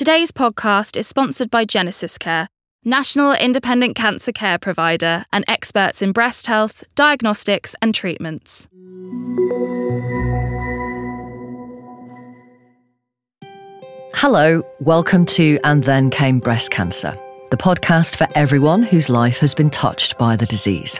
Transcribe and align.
Today's 0.00 0.32
podcast 0.32 0.96
is 0.96 1.06
sponsored 1.06 1.50
by 1.50 1.66
GenesisCare, 1.66 2.46
national 2.86 3.34
independent 3.34 3.94
cancer 3.94 4.32
care 4.32 4.56
provider 4.56 5.26
and 5.30 5.44
experts 5.46 6.00
in 6.00 6.12
breast 6.12 6.46
health, 6.46 6.82
diagnostics, 6.94 7.76
and 7.82 7.94
treatments. 7.94 8.66
Hello, 14.14 14.62
welcome 14.80 15.26
to 15.26 15.58
And 15.64 15.84
Then 15.84 16.08
Came 16.08 16.38
Breast 16.38 16.70
Cancer, 16.70 17.14
the 17.50 17.58
podcast 17.58 18.16
for 18.16 18.26
everyone 18.34 18.82
whose 18.82 19.10
life 19.10 19.36
has 19.40 19.54
been 19.54 19.68
touched 19.68 20.16
by 20.16 20.34
the 20.34 20.46
disease. 20.46 20.98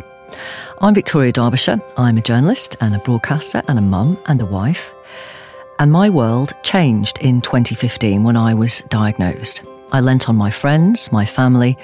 I'm 0.82 0.92
Victoria 0.92 1.32
Derbyshire. 1.32 1.80
I'm 1.96 2.18
a 2.18 2.22
journalist 2.22 2.76
and 2.82 2.94
a 2.94 2.98
broadcaster 2.98 3.62
and 3.66 3.78
a 3.78 3.82
mum 3.82 4.18
and 4.26 4.42
a 4.42 4.46
wife. 4.46 4.92
And 5.80 5.90
my 5.90 6.10
world 6.10 6.52
changed 6.62 7.16
in 7.22 7.40
2015 7.40 8.22
when 8.22 8.36
I 8.36 8.52
was 8.52 8.82
diagnosed. 8.90 9.62
I 9.92 10.00
lent 10.00 10.28
on 10.28 10.36
my 10.36 10.50
friends, 10.50 11.10
my 11.10 11.24
family, 11.24 11.74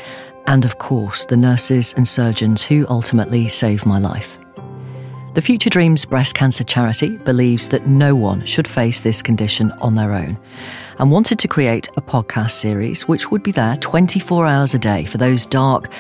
and 0.47 0.67
of 0.67 0.77
course 0.77 1.25
the 1.25 1.37
nurses 1.39 1.95
and 1.95 2.07
surgeons 2.07 2.63
who 2.63 2.85
ultimately 2.91 3.49
saved 3.49 3.87
my 3.87 3.99
life. 3.99 4.37
The 5.33 5.41
Future 5.41 5.71
Dreams 5.71 6.05
Breast 6.05 6.35
Cancer 6.35 6.63
Charity 6.63 7.17
believes 7.17 7.69
that 7.69 7.87
no 7.87 8.15
one 8.15 8.45
should 8.45 8.69
face 8.69 9.01
this 9.01 9.23
condition 9.23 9.73
on 9.81 9.95
their 9.95 10.13
own 10.13 10.39
and 10.99 11.11
wanted 11.11 11.39
to 11.39 11.49
create 11.49 11.89
a 11.97 12.03
podcast 12.03 12.51
series 12.51 13.09
which 13.09 13.31
would 13.31 13.43
be 13.43 13.51
there 13.51 13.79
24 13.79 14.47
hours 14.47 14.75
a 14.75 14.79
day 14.79 15.07
for 15.07 15.17
those 15.17 15.47
dark, 15.47 15.91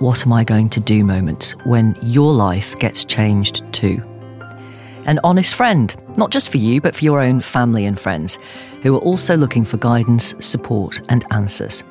what 0.00 0.26
am 0.26 0.34
I 0.34 0.44
going 0.44 0.68
to 0.68 0.80
do 0.80 1.02
moments 1.02 1.52
when 1.64 1.96
your 2.02 2.34
life 2.34 2.78
gets 2.78 3.06
changed 3.06 3.62
too. 3.72 4.04
An 5.08 5.18
honest 5.24 5.54
friend, 5.54 5.96
not 6.18 6.30
just 6.30 6.50
for 6.50 6.58
you, 6.58 6.82
but 6.82 6.94
for 6.94 7.02
your 7.02 7.22
own 7.22 7.40
family 7.40 7.86
and 7.86 7.98
friends 7.98 8.38
who 8.82 8.94
are 8.94 9.00
also 9.00 9.38
looking 9.38 9.64
for 9.64 9.78
guidance, 9.78 10.34
support, 10.38 11.00
and 11.08 11.24
answers. 11.30 11.82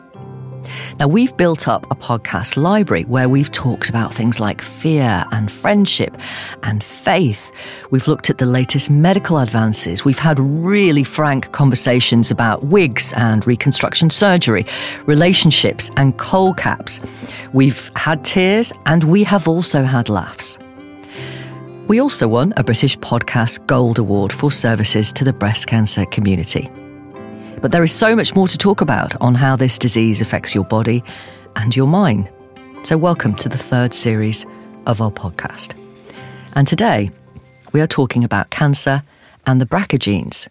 Now, 0.99 1.07
we've 1.07 1.35
built 1.35 1.67
up 1.67 1.90
a 1.90 1.95
podcast 1.95 2.57
library 2.57 3.05
where 3.05 3.27
we've 3.27 3.51
talked 3.51 3.90
about 3.90 4.13
things 4.13 4.40
like 4.40 4.62
fear 4.62 5.26
and 5.32 5.51
friendship 5.51 6.15
and 6.62 6.84
faith. 6.84 7.51
We've 7.90 8.07
looked 8.07 8.29
at 8.29 8.38
the 8.38 8.45
latest 8.45 8.91
medical 8.91 9.40
advances. 9.40 10.05
We've 10.05 10.20
had 10.20 10.40
really 10.40 11.04
frank 11.04 11.51
conversations 11.54 12.29
about 12.29 12.65
wigs 12.65 13.13
and 13.13 13.48
reconstruction 13.48 14.12
surgery, 14.12 14.63
relationships 15.07 15.90
and 15.98 16.15
cold 16.20 16.57
caps. 16.57 17.01
We've 17.51 17.90
had 17.95 18.23
tears 18.23 18.71
and 18.85 19.05
we 19.05 19.23
have 19.23 19.48
also 19.48 19.85
had 19.85 20.07
laughs. 20.07 20.60
We 21.88 22.02
also 22.02 22.27
won 22.27 22.54
a 22.57 22.66
British 22.66 22.98
Podcast 22.98 23.66
Gold 23.66 23.98
Award 23.98 24.34
for 24.34 24.52
services 24.52 25.13
to 25.13 25.24
the 25.24 25.32
breast 25.32 25.68
cancer 25.68 26.04
community. 26.04 26.70
But 27.62 27.71
there 27.71 27.84
is 27.84 27.94
so 27.94 28.13
much 28.13 28.35
more 28.35 28.49
to 28.49 28.57
talk 28.57 28.82
about 28.82 29.16
on 29.21 29.35
how 29.35 29.55
this 29.55 29.77
disease 29.77 30.20
affects 30.20 30.54
your 30.54 30.66
body 30.66 31.02
and 31.55 31.74
your 31.74 31.88
mind. 31.88 32.29
So, 32.84 32.98
welcome 32.98 33.35
to 33.35 33.48
the 33.48 33.57
third 33.57 33.94
series 33.94 34.46
of 34.85 34.99
our 34.99 35.10
podcast. 35.12 35.76
And 36.55 36.68
today, 36.68 37.10
we 37.71 37.79
are 37.79 37.88
talking 37.88 38.26
about 38.26 38.49
cancer 38.49 39.01
and 39.46 39.62
the 39.62 39.66
BRCA 39.66 39.98
genes. 39.98 40.49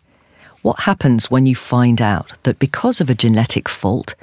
What 0.62 0.80
happens 0.80 1.30
when 1.30 1.44
you 1.44 1.54
find 1.54 2.00
out 2.00 2.32
that 2.44 2.58
because 2.58 3.02
of 3.02 3.10
a 3.10 3.14
genetic 3.14 3.68
fault, 3.68 4.14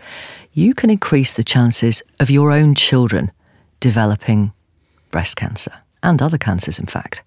you 0.54 0.74
can 0.74 0.90
increase 0.90 1.32
the 1.34 1.44
chances 1.44 2.02
of 2.20 2.32
your 2.32 2.52
own 2.52 2.74
children 2.74 3.32
developing 3.80 4.52
breast 5.12 5.36
cancer? 5.36 5.83
And 6.04 6.22
other 6.22 6.38
cancers, 6.38 6.78
in 6.78 6.86
fact. 6.86 7.22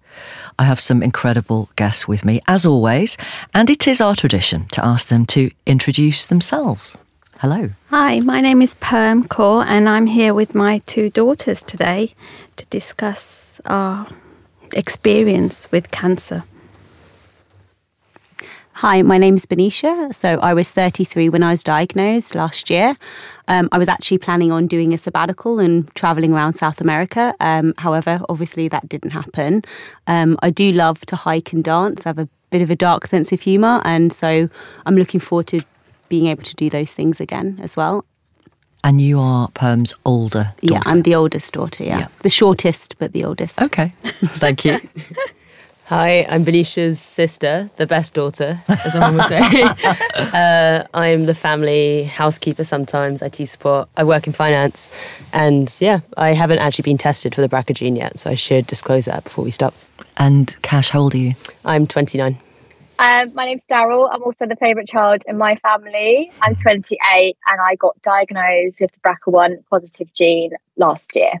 I 0.59 0.63
have 0.63 0.79
some 0.79 1.03
incredible 1.03 1.69
guests 1.75 2.07
with 2.07 2.23
me, 2.23 2.41
as 2.47 2.65
always, 2.65 3.17
and 3.53 3.69
it 3.69 3.87
is 3.87 3.99
our 3.99 4.15
tradition 4.15 4.67
to 4.71 4.85
ask 4.85 5.09
them 5.09 5.25
to 5.27 5.51
introduce 5.65 6.25
themselves. 6.27 6.97
Hello. 7.39 7.69
Hi, 7.89 8.19
my 8.21 8.41
name 8.41 8.61
is 8.61 8.75
Perm 8.75 9.23
Kaur, 9.25 9.63
and 9.67 9.87
I'm 9.87 10.07
here 10.07 10.33
with 10.33 10.55
my 10.55 10.79
two 10.85 11.09
daughters 11.09 11.63
today 11.63 12.13
to 12.55 12.65
discuss 12.67 13.61
our 13.65 14.07
experience 14.73 15.71
with 15.71 15.91
cancer. 15.91 16.43
Hi, 18.81 19.01
my 19.01 19.17
name 19.17 19.33
is 19.33 19.47
Benicia. 19.47 20.13
So 20.13 20.37
I 20.39 20.53
was 20.53 20.69
33 20.69 21.29
when 21.29 21.41
I 21.41 21.49
was 21.49 21.63
diagnosed 21.63 22.35
last 22.35 22.69
year. 22.69 22.95
Um, 23.47 23.69
I 23.71 23.79
was 23.79 23.89
actually 23.89 24.19
planning 24.19 24.51
on 24.51 24.67
doing 24.67 24.93
a 24.93 24.99
sabbatical 24.99 25.57
and 25.57 25.91
traveling 25.95 26.31
around 26.31 26.53
South 26.53 26.79
America. 26.79 27.33
Um, 27.39 27.73
however, 27.79 28.21
obviously 28.29 28.67
that 28.67 28.87
didn't 28.87 29.13
happen. 29.13 29.63
Um, 30.05 30.37
I 30.43 30.51
do 30.51 30.71
love 30.71 31.03
to 31.07 31.15
hike 31.15 31.53
and 31.53 31.63
dance. 31.63 32.05
I 32.05 32.09
have 32.09 32.19
a 32.19 32.29
bit 32.51 32.61
of 32.61 32.69
a 32.69 32.75
dark 32.75 33.07
sense 33.07 33.31
of 33.31 33.41
humour, 33.41 33.81
and 33.83 34.13
so 34.13 34.47
I'm 34.85 34.95
looking 34.95 35.21
forward 35.21 35.47
to 35.47 35.61
being 36.07 36.27
able 36.27 36.43
to 36.43 36.55
do 36.55 36.69
those 36.69 36.93
things 36.93 37.19
again 37.19 37.59
as 37.63 37.75
well. 37.75 38.05
And 38.83 39.01
you 39.01 39.19
are 39.19 39.49
Perm's 39.55 39.95
older 40.05 40.53
daughter? 40.61 40.73
Yeah, 40.73 40.81
I'm 40.85 41.01
the 41.01 41.15
oldest 41.15 41.51
daughter, 41.51 41.83
yeah. 41.83 41.99
yeah. 42.01 42.07
The 42.21 42.29
shortest, 42.29 42.99
but 42.99 43.11
the 43.11 43.23
oldest. 43.23 43.59
Okay, 43.59 43.91
thank 44.03 44.63
you. 44.65 44.79
Hi, 45.87 46.25
I'm 46.27 46.43
Benicia's 46.43 46.99
sister, 46.99 47.69
the 47.77 47.87
best 47.87 48.13
daughter, 48.13 48.61
as 48.67 48.91
someone 48.91 49.15
would 49.15 49.27
say. 49.27 49.39
uh, 50.33 50.83
I'm 50.93 51.27
the 51.27 51.33
family 51.33 52.03
housekeeper 52.03 52.65
sometimes, 52.65 53.21
IT 53.21 53.37
support. 53.45 53.87
I 53.95 54.03
work 54.03 54.27
in 54.27 54.33
finance. 54.33 54.89
And 55.31 55.73
yeah, 55.79 56.01
I 56.17 56.33
haven't 56.33 56.57
actually 56.57 56.83
been 56.83 56.97
tested 56.97 57.33
for 57.33 57.39
the 57.39 57.47
BRCA 57.47 57.73
gene 57.73 57.95
yet, 57.95 58.19
so 58.19 58.29
I 58.29 58.35
should 58.35 58.67
disclose 58.67 59.05
that 59.05 59.23
before 59.23 59.45
we 59.45 59.49
stop. 59.49 59.73
And 60.17 60.53
Cash, 60.61 60.89
how 60.89 60.99
old 60.99 61.15
are 61.15 61.19
you? 61.19 61.35
I'm 61.63 61.87
29. 61.87 62.37
Um, 62.99 63.33
my 63.33 63.45
name's 63.45 63.65
Daryl. 63.65 64.09
I'm 64.11 64.23
also 64.23 64.45
the 64.45 64.57
favourite 64.57 64.89
child 64.89 65.23
in 65.25 65.37
my 65.37 65.55
family. 65.55 66.29
I'm 66.41 66.57
28 66.57 67.37
and 67.47 67.61
I 67.61 67.75
got 67.75 68.01
diagnosed 68.01 68.81
with 68.81 68.91
the 68.91 69.09
BRCA1 69.09 69.63
positive 69.69 70.13
gene 70.13 70.51
last 70.75 71.15
year. 71.15 71.31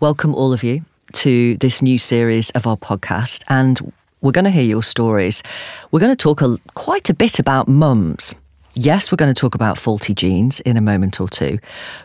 Welcome, 0.00 0.34
all 0.34 0.52
of 0.52 0.64
you 0.64 0.84
to 1.14 1.56
this 1.58 1.80
new 1.80 1.98
series 1.98 2.50
of 2.50 2.66
our 2.66 2.76
podcast, 2.76 3.44
and 3.48 3.92
we're 4.20 4.32
going 4.32 4.44
to 4.44 4.50
hear 4.50 4.64
your 4.64 4.82
stories. 4.82 5.42
We're 5.90 6.00
going 6.00 6.14
to 6.14 6.16
talk 6.16 6.42
a, 6.42 6.58
quite 6.74 7.08
a 7.08 7.14
bit 7.14 7.38
about 7.38 7.68
mums. 7.68 8.34
Yes, 8.74 9.12
we're 9.12 9.16
going 9.16 9.32
to 9.32 9.40
talk 9.40 9.54
about 9.54 9.78
faulty 9.78 10.14
genes 10.14 10.60
in 10.60 10.76
a 10.76 10.80
moment 10.80 11.20
or 11.20 11.28
two, 11.28 11.58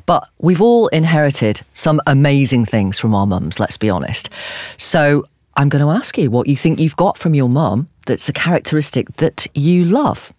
but 0.06 0.28
we've 0.38 0.62
all 0.62 0.88
inherited 0.90 1.62
some 1.74 2.00
amazing 2.06 2.66
things 2.66 3.00
from 3.00 3.16
our 3.16 3.26
mums, 3.26 3.60
let's 3.60 3.78
be 3.78 3.90
honest. 3.90 4.30
So 4.78 5.26
I'm 5.58 5.70
going 5.70 5.84
to 5.84 5.92
ask 5.92 6.18
you 6.18 6.30
what 6.30 6.48
you 6.48 6.56
think 6.56 6.80
you've 6.80 6.96
got 6.96 7.18
from 7.18 7.34
your 7.34 7.50
mum 7.50 7.90
that's 8.06 8.30
a 8.30 8.34
characteristic 8.34 9.12
that 9.14 9.48
you 9.56 9.86
love. 9.86 10.32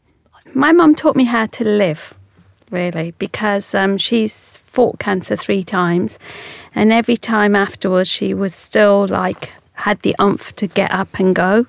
My 0.55 0.73
mum 0.73 0.95
taught 0.95 1.17
me 1.17 1.25
how 1.25 1.47
to 1.47 1.65
live 1.65 2.15
really, 2.71 3.13
because 3.19 3.75
um, 3.75 3.99
she's 3.99 4.57
fought 4.57 4.99
cancer 4.99 5.37
three 5.37 5.65
times. 5.65 6.19
And 6.75 6.93
every 6.93 7.17
time 7.17 7.57
afterwards, 7.57 8.09
she 8.09 8.35
was 8.35 8.55
still 8.55 9.07
like, 9.07 9.51
had 9.75 10.01
the 10.03 10.15
umph 10.19 10.55
to 10.57 10.67
get 10.67 10.91
up 10.91 11.19
and 11.19 11.35
go. 11.35 11.67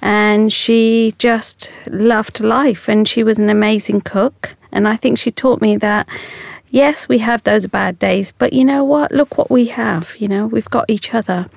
And 0.00 0.52
she 0.52 1.14
just 1.18 1.72
loved 1.86 2.40
life. 2.40 2.88
And 2.88 3.08
she 3.08 3.24
was 3.24 3.38
an 3.38 3.50
amazing 3.50 4.02
cook. 4.02 4.56
And 4.70 4.86
I 4.86 4.96
think 4.96 5.18
she 5.18 5.30
taught 5.30 5.60
me 5.60 5.76
that 5.78 6.06
yes, 6.70 7.08
we 7.08 7.18
have 7.18 7.42
those 7.42 7.66
bad 7.66 7.98
days, 7.98 8.32
but 8.32 8.52
you 8.52 8.64
know 8.64 8.84
what? 8.84 9.12
Look 9.12 9.38
what 9.38 9.50
we 9.50 9.66
have. 9.66 10.14
You 10.18 10.28
know, 10.28 10.46
we've 10.46 10.68
got 10.70 10.84
each 10.88 11.14
other 11.14 11.48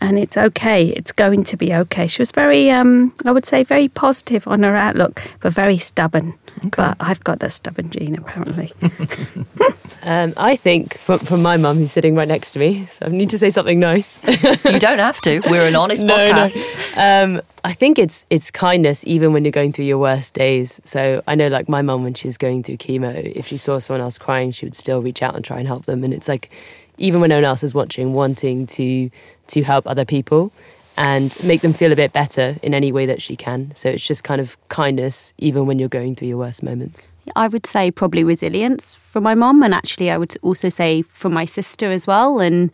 and 0.00 0.18
it's 0.18 0.36
okay. 0.36 0.88
It's 0.88 1.12
going 1.12 1.44
to 1.44 1.56
be 1.56 1.74
okay. 1.74 2.06
She 2.06 2.20
was 2.20 2.32
very, 2.32 2.70
um, 2.70 3.14
I 3.24 3.32
would 3.32 3.46
say, 3.46 3.62
very 3.62 3.88
positive 3.88 4.46
on 4.46 4.62
her 4.62 4.76
outlook, 4.76 5.30
but 5.40 5.52
very 5.52 5.78
stubborn. 5.78 6.34
Okay. 6.58 6.68
But 6.76 6.96
I've 7.00 7.22
got 7.24 7.40
that 7.40 7.52
stubborn 7.52 7.90
gene 7.90 8.16
apparently. 8.16 8.72
um, 10.02 10.32
I 10.36 10.56
think 10.56 10.98
from, 10.98 11.18
from 11.18 11.42
my 11.42 11.56
mum, 11.56 11.78
who's 11.78 11.92
sitting 11.92 12.14
right 12.14 12.28
next 12.28 12.52
to 12.52 12.58
me, 12.58 12.86
so 12.86 13.06
I 13.06 13.08
need 13.08 13.30
to 13.30 13.38
say 13.38 13.50
something 13.50 13.80
nice. 13.80 14.18
you 14.64 14.78
don't 14.78 14.98
have 14.98 15.20
to. 15.22 15.40
We're 15.40 15.66
an 15.66 15.76
honest 15.76 16.04
no, 16.06 16.16
podcast. 16.16 16.64
No. 16.96 17.24
Um, 17.24 17.42
I 17.64 17.72
think 17.72 17.98
it's 17.98 18.26
it's 18.30 18.50
kindness 18.50 19.04
even 19.06 19.32
when 19.32 19.44
you're 19.44 19.52
going 19.52 19.72
through 19.72 19.86
your 19.86 19.98
worst 19.98 20.34
days. 20.34 20.80
So 20.84 21.22
I 21.26 21.34
know, 21.34 21.48
like 21.48 21.68
my 21.68 21.82
mum, 21.82 22.02
when 22.02 22.14
she 22.14 22.28
was 22.28 22.38
going 22.38 22.62
through 22.62 22.76
chemo, 22.76 23.14
if 23.34 23.46
she 23.46 23.56
saw 23.56 23.78
someone 23.78 24.02
else 24.02 24.18
crying, 24.18 24.50
she 24.50 24.66
would 24.66 24.74
still 24.74 25.02
reach 25.02 25.22
out 25.22 25.34
and 25.34 25.44
try 25.44 25.58
and 25.58 25.66
help 25.66 25.86
them. 25.86 26.04
And 26.04 26.14
it's 26.14 26.28
like, 26.28 26.52
even 26.98 27.20
when 27.20 27.30
no 27.30 27.36
one 27.36 27.44
else 27.44 27.62
is 27.62 27.74
watching, 27.74 28.12
wanting 28.12 28.66
to 28.68 29.10
to 29.48 29.62
help 29.62 29.86
other 29.86 30.04
people 30.04 30.52
and 30.96 31.36
make 31.44 31.60
them 31.62 31.72
feel 31.72 31.92
a 31.92 31.96
bit 31.96 32.12
better 32.12 32.56
in 32.62 32.74
any 32.74 32.92
way 32.92 33.06
that 33.06 33.20
she 33.20 33.36
can. 33.36 33.74
So 33.74 33.88
it's 33.88 34.06
just 34.06 34.24
kind 34.24 34.40
of 34.40 34.56
kindness, 34.68 35.34
even 35.38 35.66
when 35.66 35.78
you're 35.78 35.88
going 35.88 36.14
through 36.14 36.28
your 36.28 36.38
worst 36.38 36.62
moments. 36.62 37.08
I 37.36 37.48
would 37.48 37.66
say 37.66 37.90
probably 37.90 38.22
resilience 38.22 38.92
from 38.94 39.24
my 39.24 39.34
mom, 39.34 39.62
and 39.62 39.74
actually, 39.74 40.10
I 40.10 40.18
would 40.18 40.36
also 40.42 40.68
say 40.68 41.02
from 41.02 41.32
my 41.32 41.46
sister 41.46 41.90
as 41.90 42.06
well, 42.06 42.40
and 42.40 42.70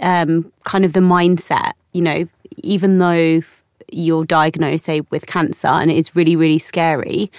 um, 0.00 0.52
kind 0.64 0.84
of 0.84 0.92
the 0.92 1.00
mindset. 1.00 1.72
You 1.92 2.02
know, 2.02 2.28
even 2.58 2.98
though 2.98 3.40
you're 3.90 4.24
diagnosed, 4.24 4.84
say, 4.84 5.00
with 5.10 5.26
cancer, 5.26 5.68
and 5.68 5.90
it 5.90 5.96
is 5.96 6.14
really, 6.14 6.36
really 6.36 6.58
scary, 6.58 7.30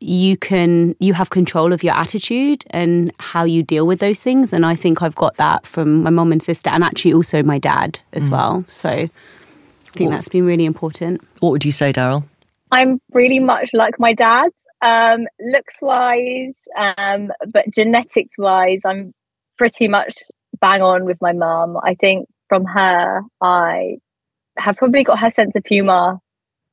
you 0.00 0.36
can 0.36 0.96
you 0.98 1.14
have 1.14 1.30
control 1.30 1.72
of 1.72 1.84
your 1.84 1.94
attitude 1.94 2.64
and 2.70 3.12
how 3.20 3.44
you 3.44 3.62
deal 3.62 3.86
with 3.86 4.00
those 4.00 4.20
things. 4.20 4.52
And 4.52 4.66
I 4.66 4.74
think 4.74 5.02
I've 5.02 5.14
got 5.14 5.36
that 5.36 5.64
from 5.66 6.02
my 6.02 6.10
mom 6.10 6.32
and 6.32 6.42
sister, 6.42 6.70
and 6.70 6.82
actually 6.82 7.14
also 7.14 7.42
my 7.42 7.58
dad 7.58 8.00
as 8.12 8.28
mm. 8.28 8.32
well. 8.32 8.64
So 8.66 9.08
I 9.92 9.98
think 9.98 10.10
what, 10.10 10.16
that's 10.16 10.28
been 10.28 10.46
really 10.46 10.64
important. 10.64 11.22
What 11.40 11.50
would 11.50 11.64
you 11.64 11.72
say, 11.72 11.92
Daryl? 11.92 12.24
I'm 12.70 13.00
really 13.12 13.38
much 13.38 13.74
like 13.74 14.00
my 14.00 14.14
dad, 14.14 14.50
um, 14.80 15.26
looks 15.40 15.82
wise, 15.82 16.58
um, 16.76 17.30
but 17.46 17.70
genetics 17.70 18.38
wise, 18.38 18.82
I'm 18.86 19.12
pretty 19.58 19.88
much 19.88 20.14
bang 20.60 20.80
on 20.80 21.04
with 21.04 21.18
my 21.20 21.32
mum. 21.32 21.76
I 21.82 21.94
think 21.94 22.26
from 22.48 22.64
her, 22.64 23.20
I 23.42 23.96
have 24.56 24.76
probably 24.76 25.04
got 25.04 25.18
her 25.18 25.30
sense 25.30 25.54
of 25.54 25.64
humour. 25.66 26.18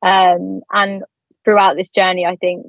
Um, 0.01 0.62
and 0.71 1.04
throughout 1.44 1.75
this 1.75 1.89
journey, 1.89 2.25
I 2.25 2.38
think 2.38 2.66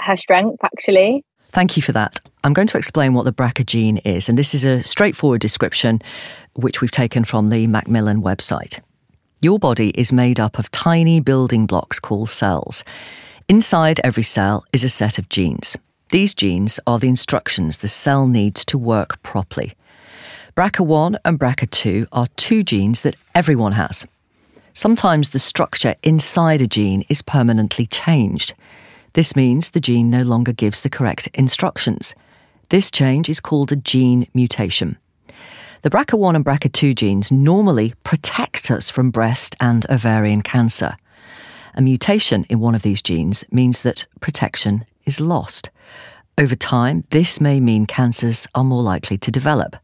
her 0.00 0.16
strength 0.16 0.62
actually. 0.62 1.24
Thank 1.50 1.76
you 1.76 1.82
for 1.82 1.92
that. 1.92 2.20
I'm 2.42 2.52
going 2.52 2.68
to 2.68 2.76
explain 2.76 3.14
what 3.14 3.24
the 3.24 3.32
BRCA 3.32 3.64
gene 3.64 3.98
is, 3.98 4.28
and 4.28 4.36
this 4.36 4.54
is 4.54 4.64
a 4.64 4.82
straightforward 4.82 5.40
description 5.40 6.02
which 6.54 6.80
we've 6.82 6.90
taken 6.90 7.24
from 7.24 7.48
the 7.48 7.66
Macmillan 7.66 8.22
website. 8.22 8.80
Your 9.44 9.58
body 9.58 9.90
is 9.90 10.10
made 10.10 10.40
up 10.40 10.58
of 10.58 10.70
tiny 10.70 11.20
building 11.20 11.66
blocks 11.66 12.00
called 12.00 12.30
cells. 12.30 12.82
Inside 13.46 14.00
every 14.02 14.22
cell 14.22 14.64
is 14.72 14.84
a 14.84 14.88
set 14.88 15.18
of 15.18 15.28
genes. 15.28 15.76
These 16.08 16.34
genes 16.34 16.80
are 16.86 16.98
the 16.98 17.10
instructions 17.10 17.76
the 17.76 17.88
cell 17.88 18.26
needs 18.26 18.64
to 18.64 18.78
work 18.78 19.22
properly. 19.22 19.74
BRCA1 20.56 21.18
and 21.26 21.38
BRCA2 21.38 22.06
are 22.10 22.28
two 22.36 22.62
genes 22.62 23.02
that 23.02 23.16
everyone 23.34 23.72
has. 23.72 24.06
Sometimes 24.72 25.28
the 25.28 25.38
structure 25.38 25.94
inside 26.02 26.62
a 26.62 26.66
gene 26.66 27.04
is 27.10 27.20
permanently 27.20 27.84
changed. 27.84 28.54
This 29.12 29.36
means 29.36 29.68
the 29.68 29.78
gene 29.78 30.08
no 30.08 30.22
longer 30.22 30.54
gives 30.54 30.80
the 30.80 30.88
correct 30.88 31.28
instructions. 31.34 32.14
This 32.70 32.90
change 32.90 33.28
is 33.28 33.40
called 33.40 33.72
a 33.72 33.76
gene 33.76 34.26
mutation. 34.32 34.96
The 35.84 35.90
BRCA1 35.90 36.36
and 36.36 36.44
BRCA2 36.46 36.94
genes 36.94 37.30
normally 37.30 37.92
protect 38.04 38.70
us 38.70 38.88
from 38.88 39.10
breast 39.10 39.54
and 39.60 39.84
ovarian 39.90 40.40
cancer. 40.40 40.96
A 41.74 41.82
mutation 41.82 42.46
in 42.48 42.58
one 42.58 42.74
of 42.74 42.80
these 42.80 43.02
genes 43.02 43.44
means 43.50 43.82
that 43.82 44.06
protection 44.22 44.86
is 45.04 45.20
lost. 45.20 45.68
Over 46.38 46.56
time, 46.56 47.04
this 47.10 47.38
may 47.38 47.60
mean 47.60 47.84
cancers 47.84 48.46
are 48.54 48.64
more 48.64 48.82
likely 48.82 49.18
to 49.18 49.30
develop. 49.30 49.76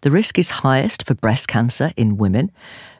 The 0.00 0.10
risk 0.10 0.38
is 0.38 0.64
highest 0.64 1.06
for 1.06 1.12
breast 1.12 1.48
cancer 1.48 1.92
in 1.98 2.16
women, 2.16 2.50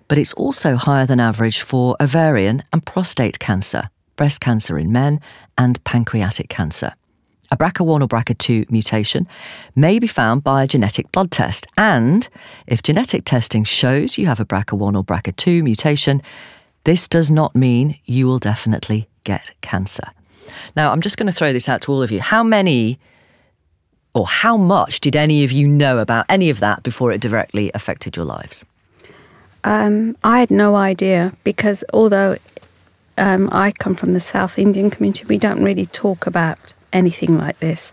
but 0.07 0.19
it's 0.19 0.35
also 0.35 0.77
higher 0.77 1.07
than 1.07 1.21
average 1.21 1.63
for 1.63 1.97
ovarian 2.01 2.63
and 2.71 2.85
prostate 2.85 3.39
cancer, 3.39 3.89
breast 4.17 4.43
cancer 4.43 4.79
in 4.79 4.93
men, 4.93 5.23
and 5.57 5.83
pancreatic 5.85 6.51
cancer. 6.51 6.93
A 7.51 7.57
BRCA1 7.57 8.03
or 8.03 8.09
BRCA2 8.09 8.71
mutation 8.71 9.27
may 9.75 9.99
be 9.99 10.07
found 10.07 10.43
by 10.43 10.63
a 10.63 10.67
genetic 10.67 11.11
blood 11.13 11.31
test, 11.31 11.67
and 11.77 12.29
if 12.67 12.83
genetic 12.83 13.25
testing 13.25 13.65
shows 13.65 14.19
you 14.19 14.27
have 14.27 14.41
a 14.41 14.45
BRCA1 14.45 14.97
or 14.97 15.05
BRCA2 15.05 15.63
mutation, 15.63 16.23
this 16.85 17.09
does 17.09 17.31
not 17.31 17.55
mean 17.55 17.99
you 18.05 18.27
will 18.27 18.39
definitely 18.39 19.09
get 19.25 19.53
cancer. 19.61 20.05
Now, 20.77 20.93
I'm 20.93 21.01
just 21.01 21.17
going 21.17 21.27
to 21.27 21.33
throw 21.33 21.53
this 21.53 21.69
out 21.69 21.83
to 21.83 21.93
all 21.93 22.03
of 22.03 22.11
you. 22.11 22.21
How 22.21 22.43
many 22.43 22.99
or 24.15 24.27
how 24.27 24.57
much 24.57 25.01
did 25.01 25.15
any 25.15 25.45
of 25.45 25.53
you 25.53 25.69
know 25.69 25.99
about 25.99 26.25
any 26.31 26.49
of 26.49 26.61
that 26.61 26.83
before 26.83 27.13
it 27.13 27.21
directly 27.21 27.71
affected 27.75 28.17
your 28.17 28.25
lives? 28.25 28.65
Um, 29.63 30.17
I 30.25 30.41
had 30.41 30.51
no 30.51 30.75
idea 30.75 31.35
because 31.45 31.85
although 31.93 32.39
um, 33.19 33.49
I 33.53 33.73
come 33.73 33.95
from 33.95 34.15
the 34.15 34.21
South 34.21 34.59
Indian 34.59 34.91
community, 34.91 35.25
we 35.27 35.37
don't 35.37 35.63
really 35.63 35.87
talk 35.87 36.27
about 36.27 36.73
anything 36.93 37.37
like 37.39 37.59
this. 37.61 37.93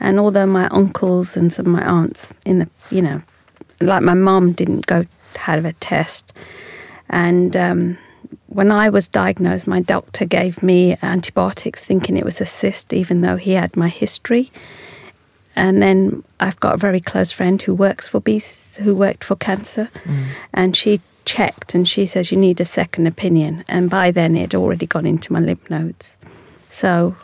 And 0.00 0.18
although 0.20 0.46
my 0.46 0.68
uncles 0.68 1.36
and 1.36 1.52
some 1.52 1.66
of 1.66 1.72
my 1.72 1.84
aunts 1.84 2.34
in 2.44 2.58
the, 2.58 2.68
you 2.90 3.02
know, 3.02 3.22
like 3.80 4.02
my 4.02 4.14
mum 4.14 4.52
didn't 4.52 4.86
go 4.86 5.06
have 5.36 5.64
a 5.64 5.72
test. 5.74 6.32
And 7.08 7.56
um, 7.56 7.98
when 8.46 8.70
I 8.70 8.88
was 8.88 9.08
diagnosed, 9.08 9.66
my 9.66 9.80
doctor 9.80 10.24
gave 10.24 10.62
me 10.62 10.96
antibiotics 11.02 11.84
thinking 11.84 12.16
it 12.16 12.24
was 12.24 12.40
a 12.40 12.46
cyst, 12.46 12.92
even 12.92 13.20
though 13.20 13.36
he 13.36 13.52
had 13.52 13.76
my 13.76 13.88
history. 13.88 14.50
And 15.54 15.80
then 15.80 16.22
I've 16.38 16.60
got 16.60 16.74
a 16.74 16.78
very 16.78 17.00
close 17.00 17.30
friend 17.30 17.60
who 17.60 17.74
works 17.74 18.08
for 18.08 18.20
bees, 18.20 18.76
who 18.82 18.94
worked 18.94 19.24
for 19.24 19.36
cancer, 19.36 19.88
mm. 20.04 20.26
and 20.52 20.76
she 20.76 21.00
checked 21.24 21.74
and 21.74 21.88
she 21.88 22.06
says 22.06 22.30
you 22.30 22.38
need 22.38 22.60
a 22.60 22.64
second 22.64 23.06
opinion. 23.06 23.64
And 23.66 23.88
by 23.88 24.10
then 24.10 24.36
it 24.36 24.52
had 24.52 24.54
already 24.54 24.86
gone 24.86 25.06
into 25.06 25.32
my 25.32 25.40
lymph 25.40 25.68
nodes. 25.70 26.16
So 26.68 27.16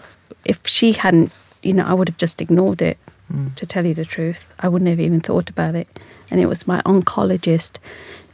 if 0.44 0.60
she 0.66 0.92
hadn't, 0.92 1.32
you 1.62 1.72
know, 1.72 1.84
I 1.84 1.94
would 1.94 2.08
have 2.08 2.18
just 2.18 2.40
ignored 2.40 2.82
it. 2.82 2.98
Mm. 3.32 3.54
To 3.54 3.66
tell 3.66 3.86
you 3.86 3.94
the 3.94 4.04
truth, 4.04 4.50
I 4.58 4.68
wouldn't 4.68 4.88
have 4.90 5.00
even 5.00 5.20
thought 5.20 5.48
about 5.48 5.74
it. 5.74 5.88
And 6.30 6.40
it 6.40 6.46
was 6.46 6.66
my 6.66 6.82
oncologist 6.82 7.78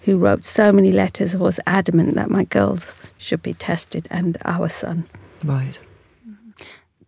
who 0.03 0.17
wrote 0.19 0.45
so 0.45 0.73
many 0.73 0.91
letters 0.91 1.37
was 1.37 1.61
adamant 1.67 2.15
that 2.15 2.31
my 2.31 2.45
girls 2.45 2.93
should 3.19 3.43
be 3.43 3.55
tested 3.55 4.09
and 4.11 4.39
our 4.45 4.69
son. 4.69 5.09
Right. 5.45 5.79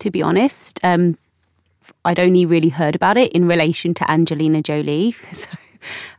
To 0.00 0.11
be 0.11 0.23
honest, 0.23 0.81
um, 0.85 1.17
I'd 2.05 2.19
only 2.19 2.46
really 2.46 2.69
heard 2.69 2.94
about 2.94 3.17
it 3.17 3.32
in 3.32 3.46
relation 3.46 3.94
to 3.94 4.11
Angelina 4.11 4.62
Jolie. 4.62 5.17
So 5.32 5.49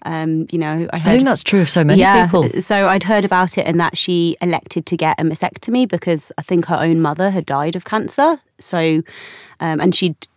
um, 0.04 0.48
you 0.52 0.58
know, 0.58 0.88
I, 0.94 1.00
heard, 1.00 1.10
I, 1.10 1.16
think 1.16 1.26
that's 1.26 1.44
true 1.44 1.62
of 1.62 1.70
so 1.70 1.84
many 1.84 2.00
yeah, 2.00 2.26
people. 2.26 2.50
So 2.62 2.88
I'd 2.88 3.04
heard 3.04 3.26
about 3.26 3.58
it 3.58 3.66
and 3.66 3.80
that 3.80 3.98
she 3.98 4.38
elected 4.42 4.86
to 4.88 4.98
get 4.98 5.20
a 5.20 5.24
mastectomy 5.24 5.88
because 5.88 6.32
I 6.38 6.42
think 6.42 6.66
her 6.66 6.78
own 6.78 7.02
mother 7.02 7.30
had 7.30 7.46
died 7.46 7.76
of 7.76 7.86
cancer. 7.86 8.40
So, 8.60 9.02
um, 9.60 9.80
and 9.80 9.96
she'd 9.96 10.28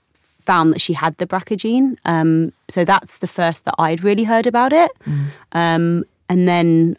found 0.44 0.72
that 0.72 0.80
she 0.80 0.92
had 0.92 1.16
the 1.18 1.26
BRCA 1.26 1.56
gene. 1.56 1.98
Um, 2.04 2.52
so 2.68 2.84
that's 2.84 3.18
the 3.18 3.26
first 3.26 3.64
that 3.64 3.74
I'd 3.78 4.04
really 4.04 4.24
heard 4.24 4.46
about 4.46 4.72
it. 4.72 4.90
Mm. 5.06 5.26
Um, 5.52 6.04
and 6.28 6.46
then 6.46 6.96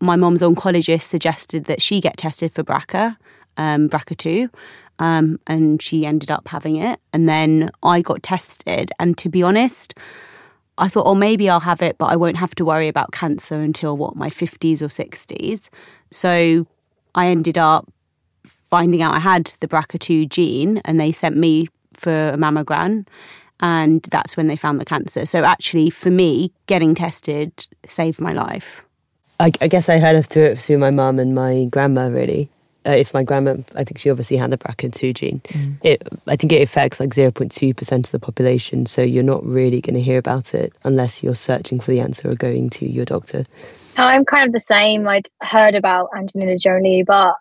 my 0.00 0.16
mom's 0.16 0.42
oncologist 0.42 1.02
suggested 1.02 1.66
that 1.66 1.80
she 1.80 2.00
get 2.00 2.16
tested 2.16 2.52
for 2.52 2.64
BRCA, 2.64 3.16
um, 3.56 3.88
BRCA2. 3.88 4.50
Um, 4.98 5.40
and 5.46 5.82
she 5.82 6.06
ended 6.06 6.30
up 6.30 6.48
having 6.48 6.76
it. 6.76 7.00
And 7.12 7.28
then 7.28 7.70
I 7.82 8.02
got 8.02 8.22
tested. 8.22 8.92
And 8.98 9.16
to 9.18 9.28
be 9.28 9.42
honest, 9.42 9.94
I 10.78 10.88
thought, 10.88 11.06
oh, 11.06 11.14
maybe 11.14 11.50
I'll 11.50 11.60
have 11.60 11.82
it, 11.82 11.98
but 11.98 12.06
I 12.06 12.16
won't 12.16 12.36
have 12.36 12.54
to 12.56 12.64
worry 12.64 12.88
about 12.88 13.12
cancer 13.12 13.56
until 13.56 13.96
what, 13.96 14.16
my 14.16 14.30
50s 14.30 14.80
or 14.80 14.88
60s. 14.88 15.68
So 16.10 16.66
I 17.14 17.26
ended 17.26 17.58
up 17.58 17.90
finding 18.70 19.02
out 19.02 19.14
I 19.14 19.18
had 19.18 19.52
the 19.60 19.68
BRCA2 19.68 20.28
gene 20.28 20.78
and 20.84 20.98
they 20.98 21.12
sent 21.12 21.36
me 21.36 21.68
for 21.92 22.30
a 22.30 22.36
mammogram. 22.36 23.06
And 23.60 24.02
that's 24.10 24.36
when 24.36 24.48
they 24.48 24.56
found 24.56 24.80
the 24.80 24.84
cancer. 24.84 25.24
So 25.26 25.44
actually, 25.44 25.90
for 25.90 26.10
me, 26.10 26.52
getting 26.66 26.94
tested 26.94 27.66
saved 27.86 28.20
my 28.20 28.32
life. 28.32 28.82
I, 29.38 29.52
I 29.60 29.68
guess 29.68 29.88
I 29.88 29.98
heard 29.98 30.16
of 30.16 30.26
through 30.26 30.46
it 30.46 30.58
through 30.58 30.78
my 30.78 30.90
mum 30.90 31.18
and 31.18 31.34
my 31.34 31.66
grandma, 31.66 32.08
really 32.08 32.50
uh, 32.86 32.90
if 32.90 33.14
my 33.14 33.22
grandma, 33.22 33.56
I 33.74 33.84
think 33.84 33.98
she 33.98 34.10
obviously 34.10 34.36
had 34.36 34.50
the 34.50 34.58
BRCA2 34.58 35.14
gene. 35.14 35.40
Mm. 35.48 35.76
It, 35.82 36.08
I 36.26 36.36
think 36.36 36.52
it 36.52 36.62
affects 36.62 37.00
like 37.00 37.10
0.2% 37.10 37.92
of 37.92 38.10
the 38.10 38.18
population. 38.18 38.86
So 38.86 39.02
you're 39.02 39.22
not 39.22 39.44
really 39.44 39.80
going 39.80 39.94
to 39.94 40.00
hear 40.00 40.18
about 40.18 40.54
it 40.54 40.72
unless 40.84 41.22
you're 41.22 41.34
searching 41.34 41.80
for 41.80 41.90
the 41.90 42.00
answer 42.00 42.30
or 42.30 42.34
going 42.34 42.70
to 42.70 42.86
your 42.86 43.04
doctor. 43.04 43.46
I'm 43.96 44.24
kind 44.24 44.46
of 44.46 44.52
the 44.52 44.60
same. 44.60 45.06
I'd 45.06 45.28
heard 45.42 45.74
about 45.74 46.08
Angelina 46.16 46.58
Jolie, 46.58 47.04
but 47.06 47.34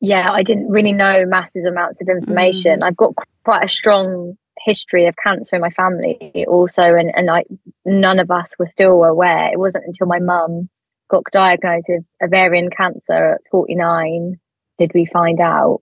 yeah, 0.00 0.30
I 0.30 0.42
didn't 0.42 0.68
really 0.68 0.92
know 0.92 1.24
massive 1.26 1.64
amounts 1.64 2.00
of 2.00 2.08
information. 2.08 2.80
Mm. 2.80 2.84
I've 2.84 2.96
got 2.96 3.14
quite 3.44 3.64
a 3.64 3.68
strong 3.68 4.36
history 4.64 5.06
of 5.06 5.14
cancer 5.22 5.56
in 5.56 5.62
my 5.62 5.70
family 5.70 6.44
also, 6.48 6.82
and, 6.82 7.12
and 7.14 7.30
I, 7.30 7.44
none 7.84 8.18
of 8.18 8.30
us 8.30 8.54
were 8.58 8.66
still 8.66 9.04
aware. 9.04 9.52
It 9.52 9.58
wasn't 9.58 9.84
until 9.86 10.06
my 10.06 10.20
mum 10.20 10.68
got 11.10 11.24
diagnosed 11.32 11.86
with 11.88 12.04
ovarian 12.22 12.70
cancer 12.70 13.34
at 13.34 13.40
49 13.50 14.38
did 14.78 14.92
we 14.94 15.06
find 15.06 15.40
out 15.40 15.80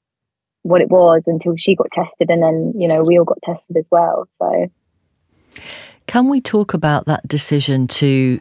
what 0.62 0.80
it 0.80 0.88
was 0.88 1.24
until 1.26 1.56
she 1.56 1.74
got 1.74 1.88
tested 1.92 2.30
and 2.30 2.42
then 2.42 2.72
you 2.76 2.86
know 2.86 3.02
we 3.02 3.18
all 3.18 3.24
got 3.24 3.42
tested 3.42 3.76
as 3.76 3.88
well 3.90 4.28
so. 4.38 4.70
Can 6.06 6.28
we 6.28 6.40
talk 6.40 6.74
about 6.74 7.06
that 7.06 7.26
decision 7.26 7.86
to 7.88 8.40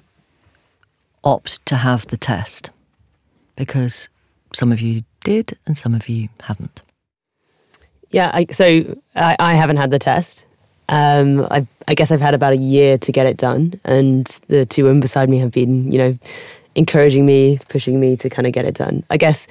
opt 1.24 1.65
to 1.67 1.75
have 1.75 2.08
the 2.08 2.17
test? 2.17 2.70
Because 3.55 4.10
some 4.53 4.72
of 4.72 4.81
you 4.81 5.03
did 5.24 5.58
and 5.65 5.77
some 5.77 5.93
of 5.93 6.10
you 6.10 6.29
haven't. 6.41 6.81
Yeah 8.10 8.31
I, 8.34 8.46
so 8.51 8.98
I, 9.15 9.36
I, 9.39 9.53
haven't 9.53 9.77
had 9.77 9.91
the 9.91 10.00
test. 10.00 10.46
Um, 10.89 11.48
I, 11.50 11.65
I 11.88 11.93
guess 11.93 12.12
I've 12.12 12.22
had 12.22 12.34
about 12.34 12.53
a 12.53 12.58
year 12.58 12.98
to 12.98 13.12
get 13.12 13.25
it 13.25 13.38
done 13.38 13.79
and 13.86 14.25
the 14.48 14.65
two 14.65 14.84
women 14.84 15.00
beside 15.00 15.29
me 15.29 15.38
have 15.39 15.51
been 15.51 15.91
you 15.91 15.98
know 15.98 16.20
encouraging 16.75 17.25
me 17.25 17.60
pushing 17.70 18.00
me 18.00 18.15
to 18.17 18.29
kind 18.29 18.48
of 18.48 18.53
get 18.53 18.65
it 18.65 18.75
done. 18.75 19.03
I 19.10 19.17
guess 19.17 19.48